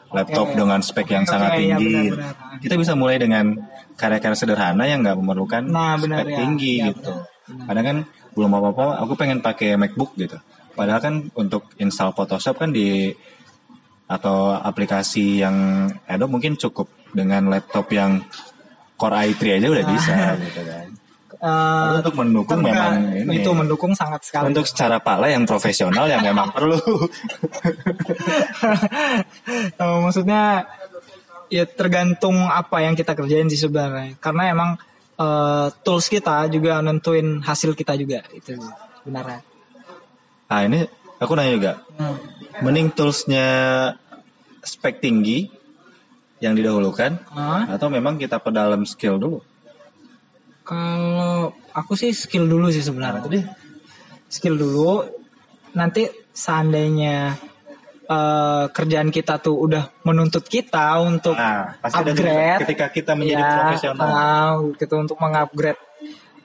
laptop 0.09 0.49
Oke. 0.49 0.57
dengan 0.57 0.81
spek 0.81 1.07
yang 1.07 1.21
Oke, 1.21 1.29
sangat 1.29 1.49
oke, 1.53 1.61
iya, 1.61 1.77
tinggi 1.77 1.93
benar-benar. 2.09 2.57
kita 2.59 2.75
bisa 2.75 2.93
mulai 2.97 3.21
dengan 3.21 3.45
karya-karya 3.93 4.33
sederhana 4.35 4.83
yang 4.83 5.05
nggak 5.05 5.13
memerlukan 5.15 5.61
Nah, 5.63 6.01
benar, 6.01 6.25
spek 6.25 6.33
ya. 6.33 6.37
tinggi 6.41 6.73
Ya, 6.81 6.85
gitu 6.89 7.13
benar. 7.45 7.65
kadang 7.69 7.85
kan 7.85 7.97
belum 8.33 8.51
apa-apa 8.51 8.85
aku 8.99 9.13
pengen 9.13 9.39
pakai 9.39 9.77
MacBook 9.77 10.17
gitu 10.17 10.41
padahal 10.73 10.97
kan 10.97 11.13
untuk 11.35 11.69
install 11.77 12.11
Photoshop 12.11 12.57
kan 12.57 12.73
di 12.73 13.13
atau 14.09 14.57
aplikasi 14.57 15.45
yang 15.45 15.85
Adobe 16.09 16.33
mungkin 16.33 16.57
cukup 16.57 16.89
dengan 17.13 17.45
laptop 17.47 17.85
yang 17.93 18.25
Core 18.97 19.31
i3 19.31 19.61
aja 19.61 19.67
udah 19.69 19.85
bisa 19.85 20.15
gitu 20.49 20.61
kan 20.65 20.87
Tapi 21.39 22.03
untuk 22.03 22.15
mendukung 22.19 22.59
memang 22.59 23.15
ini. 23.15 23.39
itu 23.39 23.49
mendukung 23.55 23.95
sangat 23.95 24.27
sekali 24.27 24.51
untuk 24.51 24.67
secara 24.67 24.99
pala 24.99 25.31
yang 25.31 25.47
profesional 25.47 26.09
yang 26.09 26.19
memang 26.19 26.51
perlu 26.57 26.75
Eh, 29.79 29.97
maksudnya 30.03 30.67
ya 31.49 31.63
tergantung 31.65 32.45
apa 32.45 32.83
yang 32.85 32.93
kita 32.93 33.15
kerjain 33.15 33.49
sih 33.49 33.57
sebenarnya. 33.59 34.19
Karena 34.19 34.43
emang 34.51 34.69
eh, 35.15 35.67
tools 35.81 36.11
kita 36.11 36.45
juga 36.51 36.83
nentuin 36.83 37.39
hasil 37.41 37.73
kita 37.73 37.95
juga 37.95 38.23
itu 38.35 38.55
sebenarnya. 39.01 39.41
Ah 40.49 40.65
ini 40.65 40.81
aku 41.19 41.31
nanya 41.35 41.53
juga. 41.53 41.73
Hmm. 41.95 42.17
Mending 42.59 42.91
toolsnya 42.91 43.45
spek 44.59 44.99
tinggi 44.99 45.47
yang 46.39 46.51
didahulukan 46.51 47.19
Ah, 47.29 47.67
atau 47.69 47.87
memang 47.87 48.15
kita 48.15 48.39
pedalam 48.39 48.83
skill 48.83 49.15
dulu? 49.15 49.39
kalau 50.63 51.49
aku 51.73 51.97
sih 51.97 52.13
skill 52.13 52.45
dulu 52.45 52.69
sih 52.69 52.85
sebenarnya. 52.85 53.25
Jadi 53.25 53.39
skill 54.27 54.53
dulu. 54.53 55.01
Nanti 55.73 56.05
seandainya 56.29 57.33
eh, 58.05 58.65
kerjaan 58.69 59.09
kita 59.09 59.37
tuh 59.37 59.57
udah 59.59 59.89
menuntut 60.01 60.45
kita 60.45 60.97
untuk 60.99 61.33
Nah, 61.33 61.73
pasti 61.77 61.97
juga 62.05 62.13
upgrade 62.13 62.59
ketika 62.65 62.85
kita 62.89 63.11
menjadi 63.13 63.41
ya, 63.41 63.49
profesional. 63.51 64.05
ah, 64.07 64.49
gitu 64.77 64.93
untuk 64.93 65.17
mengupgrade 65.17 65.81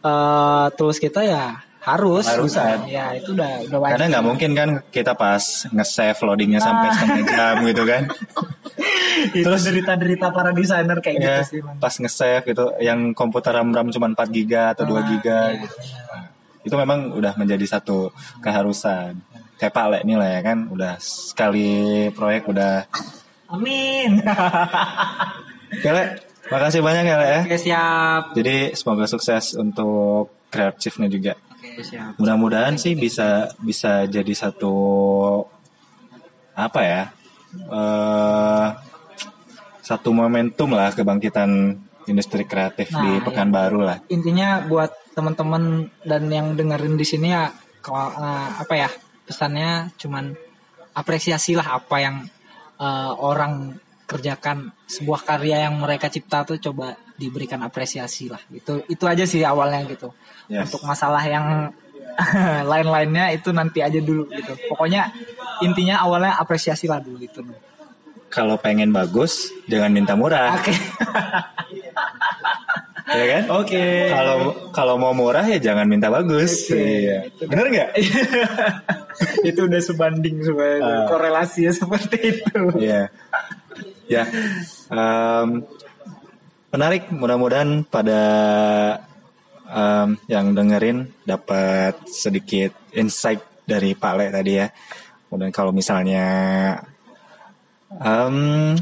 eh, 0.00 0.66
tools 0.72 0.96
kita 0.96 1.20
ya 1.20 1.60
harus 1.84 2.24
Harusan. 2.24 2.88
gitu. 2.88 2.96
ya 2.96 3.12
itu 3.12 3.36
udah 3.36 3.52
udah 3.68 3.78
wajib 3.84 3.92
Karena 4.00 4.06
nggak 4.16 4.24
mungkin 4.24 4.50
kan 4.56 4.68
kita 4.88 5.12
pas 5.12 5.68
nge-save 5.68 6.16
loadingnya 6.24 6.60
sampai 6.64 6.88
setengah 6.96 7.24
jam 7.28 7.56
gitu 7.68 7.82
kan. 7.84 8.02
terus 9.44 9.62
derita-derita 9.68 10.32
para 10.32 10.50
desainer 10.56 10.98
kayak 11.00 11.16
ya, 11.16 11.24
gitu 11.24 11.42
sih 11.44 11.60
man. 11.60 11.76
pas 11.76 11.92
nge-save 11.92 12.44
gitu 12.48 12.72
yang 12.80 13.12
komputer 13.12 13.52
RAM-RAM 13.52 13.92
cuma 13.92 14.08
4 14.10 14.16
giga 14.32 14.72
atau 14.72 14.88
2 14.88 15.10
giga 15.12 15.52
iya. 15.52 15.60
gitu. 15.60 15.76
Nah, 15.76 16.24
itu 16.64 16.74
memang 16.80 16.98
udah 17.12 17.32
menjadi 17.36 17.64
satu 17.68 18.08
keharusan. 18.40 19.20
Kayak 19.60 19.72
Pak 19.76 19.86
Le 19.92 19.98
nih 20.08 20.16
lah 20.16 20.28
ya 20.34 20.40
kan 20.40 20.58
udah 20.72 20.96
sekali 20.98 22.08
proyek 22.10 22.50
udah 22.50 22.88
amin 23.54 24.18
Ya 25.84 25.90
Le, 25.94 26.04
makasih 26.50 26.80
banyak 26.82 27.04
ya 27.06 27.16
Le 27.20 27.26
ya. 27.28 27.40
oke 27.44 27.58
siap 27.60 28.22
Jadi 28.34 28.72
semoga 28.74 29.04
sukses 29.04 29.52
untuk 29.54 30.32
kreatifnya 30.48 31.10
juga. 31.10 31.34
Mudah-mudahan 32.18 32.76
sih 32.76 32.94
bisa 32.94 33.50
bisa 33.58 34.06
jadi 34.06 34.32
satu 34.32 34.74
apa 36.54 36.80
ya? 36.82 37.02
eh 37.54 38.68
satu 39.78 40.10
momentum 40.10 40.74
lah 40.74 40.90
kebangkitan 40.90 41.76
industri 42.10 42.42
kreatif 42.44 42.90
Nah, 42.90 43.00
di 43.04 43.10
iya. 43.14 43.22
Pekanbaru 43.22 43.80
lah. 43.84 43.98
intinya 44.10 44.64
buat 44.64 44.90
teman-teman 45.14 45.86
dan 46.02 46.26
yang 46.32 46.58
dengerin 46.58 46.98
di 46.98 47.06
sini 47.06 47.30
ya 47.30 47.52
kalau 47.78 48.10
eh, 48.10 48.50
apa 48.58 48.74
ya 48.74 48.88
pesannya 49.22 49.94
cuman 49.96 50.34
apresiasilah 50.92 51.78
apa 51.78 51.96
yang 52.02 52.16
eh, 52.80 53.12
orang 53.22 53.78
kerjakan 54.04 54.74
sebuah 54.84 55.20
karya 55.24 55.68
yang 55.70 55.78
mereka 55.78 56.10
cipta 56.10 56.44
tuh 56.44 56.58
coba 56.60 56.98
diberikan 57.14 57.62
apresiasi 57.62 58.26
lah 58.26 58.42
itu 58.50 58.82
itu 58.86 59.04
aja 59.04 59.22
sih 59.24 59.42
awalnya 59.42 59.86
gitu 59.86 60.10
Yes. 60.44 60.68
untuk 60.68 60.84
masalah 60.84 61.24
yang 61.24 61.72
lain-lainnya 62.70 63.32
itu 63.32 63.48
nanti 63.48 63.80
aja 63.80 63.96
dulu 63.98 64.28
gitu 64.28 64.52
pokoknya 64.68 65.08
intinya 65.60 65.98
awalnya 66.00 66.36
apresiasi 66.36 66.84
lah 66.84 67.00
dulu 67.00 67.18
itu 67.18 67.40
Kalau 68.28 68.58
pengen 68.58 68.90
bagus, 68.90 69.54
jangan 69.64 69.88
minta 69.88 70.12
murah, 70.12 70.58
oke 70.58 70.74
ya 73.14 73.24
kan? 73.30 73.42
oke 73.52 73.84
Kalau 74.10 74.36
kalau 74.74 74.94
mau 74.96 75.14
murah 75.14 75.44
ya 75.44 75.62
jangan 75.62 75.86
minta 75.86 76.08
bagus. 76.08 76.66
Oke. 76.66 76.82
Iya. 77.04 77.18
Bener 77.46 77.66
nggak? 77.68 77.90
itu 79.48 79.60
udah 79.60 79.80
sebanding 79.80 80.40
sebenarnya 80.40 80.82
Ah. 80.82 81.06
korelasinya 81.06 81.72
seperti 81.72 82.16
itu 82.32 82.58
Iya. 82.80 83.02
Ya. 84.04 84.24
Em, 84.90 85.62
menarik. 86.74 87.06
Mudah-mudahan 87.14 87.86
pada 87.86 88.22
em, 89.70 90.18
yang 90.26 90.50
dengerin 90.50 91.06
dapat 91.22 92.02
sedikit 92.10 92.74
insight 92.90 93.38
dari 93.62 93.94
Pak 93.94 94.14
Le 94.18 94.26
tadi 94.34 94.52
ya. 94.58 94.66
Kemudian 95.30 95.54
kalau 95.54 95.70
misalnya 95.70 96.26
em, 97.94 98.74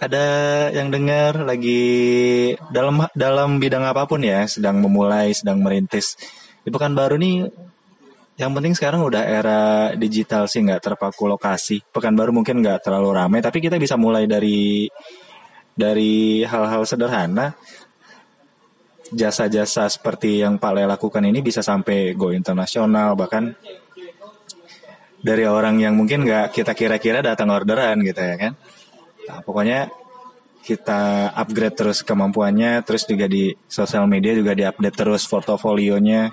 ada 0.00 0.26
yang 0.72 0.88
dengar 0.88 1.44
lagi 1.44 1.84
dalam 2.72 3.04
dalam 3.12 3.60
bidang 3.60 3.84
apa 3.84 4.08
pun 4.08 4.24
ya, 4.24 4.48
sedang 4.48 4.80
memulai, 4.80 5.36
sedang 5.36 5.60
merintis. 5.60 6.16
Di 6.64 6.72
Pekanbaru 6.72 7.20
nih 7.20 7.36
yang 8.34 8.50
penting 8.50 8.74
sekarang 8.74 9.06
udah 9.06 9.22
era 9.22 9.60
digital 9.94 10.50
sih 10.50 10.64
nggak 10.64 10.82
terpaku 10.82 11.30
lokasi. 11.30 11.84
Pekanbaru 11.92 12.34
mungkin 12.34 12.64
nggak 12.64 12.82
terlalu 12.82 13.14
ramai, 13.14 13.38
tapi 13.38 13.62
kita 13.62 13.78
bisa 13.78 13.94
mulai 13.94 14.26
dari 14.26 14.90
dari 15.74 16.42
hal-hal 16.46 16.82
sederhana. 16.86 17.54
Jasa-jasa 19.14 19.86
seperti 19.86 20.42
yang 20.42 20.58
Pak 20.58 20.72
Le 20.74 20.88
lakukan 20.88 21.22
ini 21.22 21.44
bisa 21.44 21.60
sampai 21.60 22.16
go 22.16 22.32
internasional 22.34 23.14
bahkan 23.14 23.52
dari 25.20 25.44
orang 25.46 25.78
yang 25.78 25.94
mungkin 25.94 26.24
nggak 26.24 26.50
kita 26.56 26.72
kira-kira 26.72 27.20
datang 27.20 27.52
orderan 27.52 28.00
gitu 28.00 28.18
ya 28.18 28.36
kan. 28.40 28.52
Nah, 29.24 29.38
pokoknya 29.44 29.92
kita 30.64 31.30
upgrade 31.36 31.76
terus 31.76 32.00
kemampuannya, 32.00 32.80
terus 32.88 33.04
juga 33.04 33.28
di 33.28 33.52
sosial 33.68 34.08
media 34.08 34.32
juga 34.32 34.56
diupdate 34.56 34.96
terus 34.96 35.28
portofolionya 35.28 36.32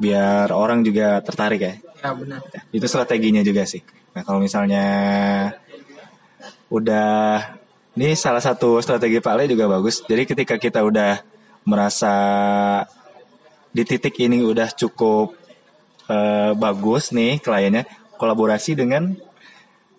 biar 0.00 0.48
orang 0.52 0.80
juga 0.80 1.20
tertarik 1.20 1.60
ya. 1.60 1.74
ya 1.76 2.12
benar 2.16 2.40
Itu 2.72 2.88
strateginya 2.88 3.44
juga 3.44 3.68
sih. 3.68 3.84
Nah 4.16 4.22
kalau 4.24 4.40
misalnya 4.40 4.84
udah 6.72 7.59
ini 7.98 8.14
salah 8.14 8.42
satu 8.42 8.78
strategi 8.78 9.18
Pak 9.18 9.34
Le 9.34 9.44
juga 9.50 9.66
bagus. 9.66 10.02
Jadi 10.06 10.22
ketika 10.28 10.54
kita 10.60 10.84
udah 10.86 11.20
merasa 11.66 12.14
di 13.70 13.82
titik 13.86 14.14
ini 14.22 14.42
udah 14.42 14.70
cukup 14.74 15.34
eh, 16.10 16.52
bagus 16.54 17.10
nih 17.14 17.42
kliennya, 17.42 17.86
kolaborasi 18.14 18.78
dengan 18.78 19.10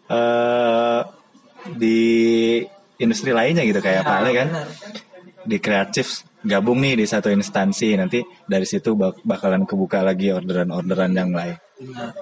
eh, 0.07 1.01
di 1.77 1.99
industri 3.01 3.33
lainnya 3.33 3.65
gitu 3.65 3.81
kayak 3.83 4.07
Pak 4.07 4.19
Le 4.23 4.31
kan 4.33 4.49
di 5.41 5.57
kreatif 5.57 6.25
gabung 6.41 6.81
nih 6.81 6.97
di 6.97 7.05
satu 7.05 7.29
instansi 7.29 7.97
nanti 7.97 8.21
dari 8.45 8.65
situ 8.65 8.97
bak- 8.97 9.21
bakalan 9.21 9.65
kebuka 9.65 10.01
lagi 10.01 10.33
orderan-orderan 10.33 11.13
yang 11.13 11.31
lain. 11.33 11.57
Benar. 11.77 12.13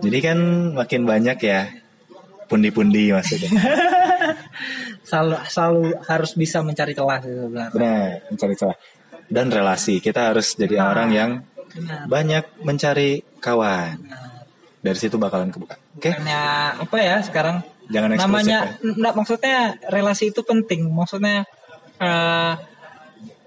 Jadi 0.00 0.18
kan 0.24 0.38
makin 0.72 1.02
banyak 1.04 1.38
ya 1.44 1.68
pundi-pundi 2.52 3.08
maksudnya. 3.10 3.48
selalu 5.02 5.34
selalu 5.46 5.82
harus 6.04 6.32
bisa 6.32 6.60
mencari 6.60 6.92
celah 6.92 7.18
sih 7.18 7.32
sebenarnya 7.32 7.72
Benar, 7.72 8.10
mencari 8.28 8.54
celah. 8.54 8.78
Dan 9.26 9.46
relasi. 9.48 9.94
Kita 9.98 10.28
harus 10.28 10.52
jadi 10.54 10.76
Nah. 10.76 10.86
orang 10.88 11.08
yang 11.10 11.30
Benar. 11.68 12.04
banyak 12.06 12.44
mencari 12.60 13.10
kawan. 13.38 13.96
Dari 14.78 14.98
situ 14.98 15.14
bakalan 15.14 15.48
kebuka. 15.48 15.78
Oke, 15.94 16.10
Bukannya 16.10 16.42
apa 16.76 16.96
ya 16.98 17.16
sekarang 17.22 17.56
jangan 17.84 18.08
eksklusif 18.10 18.26
namanya 18.28 18.58
ya. 18.58 18.70
enggak 18.84 19.14
maksudnya 19.14 19.56
relasi 19.86 20.24
itu 20.28 20.40
penting 20.42 20.80
maksudnya 20.88 21.46
eh, 21.98 22.52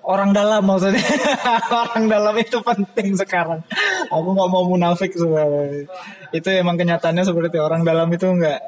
orang 0.01 0.31
dalam 0.31 0.61
maksudnya 0.61 1.01
orang 1.81 2.03
dalam 2.05 2.35
itu 2.35 2.57
penting 2.61 3.15
sekarang 3.15 3.63
aku 4.07 4.27
nggak 4.29 4.49
mau 4.49 4.63
munafik 4.63 5.11
sebenarnya 5.11 5.87
itu 6.29 6.47
emang 6.51 6.75
kenyataannya 6.75 7.23
seperti 7.23 7.57
orang 7.57 7.81
dalam 7.81 8.07
itu 8.07 8.27
enggak 8.27 8.59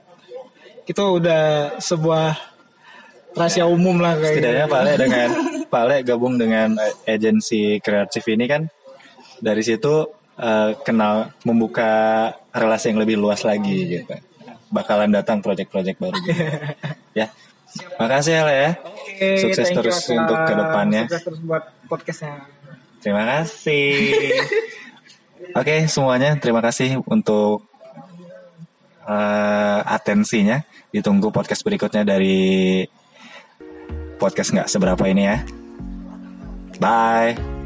itu 0.88 1.04
udah 1.04 1.76
sebuah 1.84 2.40
rahasia 3.36 3.68
umum 3.70 4.00
lah 4.02 4.18
kayak 4.18 4.34
Setidaknya 4.40 4.66
gitu. 4.68 4.74
Pak 4.74 4.82
Le 4.82 4.94
dengan 4.98 5.30
Pak 5.68 5.84
Le 5.86 5.98
gabung 6.02 6.34
dengan 6.40 6.70
agensi 7.06 7.78
kreatif 7.84 8.24
ini 8.32 8.46
kan 8.50 8.66
dari 9.38 9.62
situ 9.62 10.10
eh, 10.40 10.72
kenal 10.82 11.36
membuka 11.46 12.32
relasi 12.56 12.90
yang 12.96 13.00
lebih 13.04 13.20
luas 13.20 13.46
lagi 13.46 14.00
gitu. 14.00 14.16
Bakalan 14.74 15.14
datang 15.14 15.40
proyek-proyek 15.40 15.96
baru 16.02 16.18
gitu. 16.24 16.44
ya. 17.14 17.30
Makasih 18.02 18.34
ya 18.34 18.44
Le 18.48 18.56
ya. 18.56 18.72
Oke, 18.82 19.30
Sukses 19.38 19.68
you, 19.70 19.78
terus 19.80 19.98
Akmal. 20.08 20.18
untuk 20.24 20.38
ke 20.44 20.54
depannya. 20.58 21.02
sukses 21.06 21.24
terus 21.24 21.40
buat 21.46 21.64
podcastnya 21.86 22.34
Terima 22.98 23.24
kasih. 23.24 23.94
Oke, 25.60 25.88
semuanya 25.88 26.36
terima 26.36 26.60
kasih 26.60 27.00
untuk 27.08 27.64
eh, 29.08 29.80
atensinya. 29.86 30.67
Ditunggu 30.92 31.30
podcast 31.30 31.62
berikutnya 31.64 32.08
dari 32.08 32.84
podcast 34.18 34.54
nggak 34.54 34.70
seberapa 34.70 35.04
ini 35.08 35.24
ya. 35.28 35.38
Bye. 36.78 37.57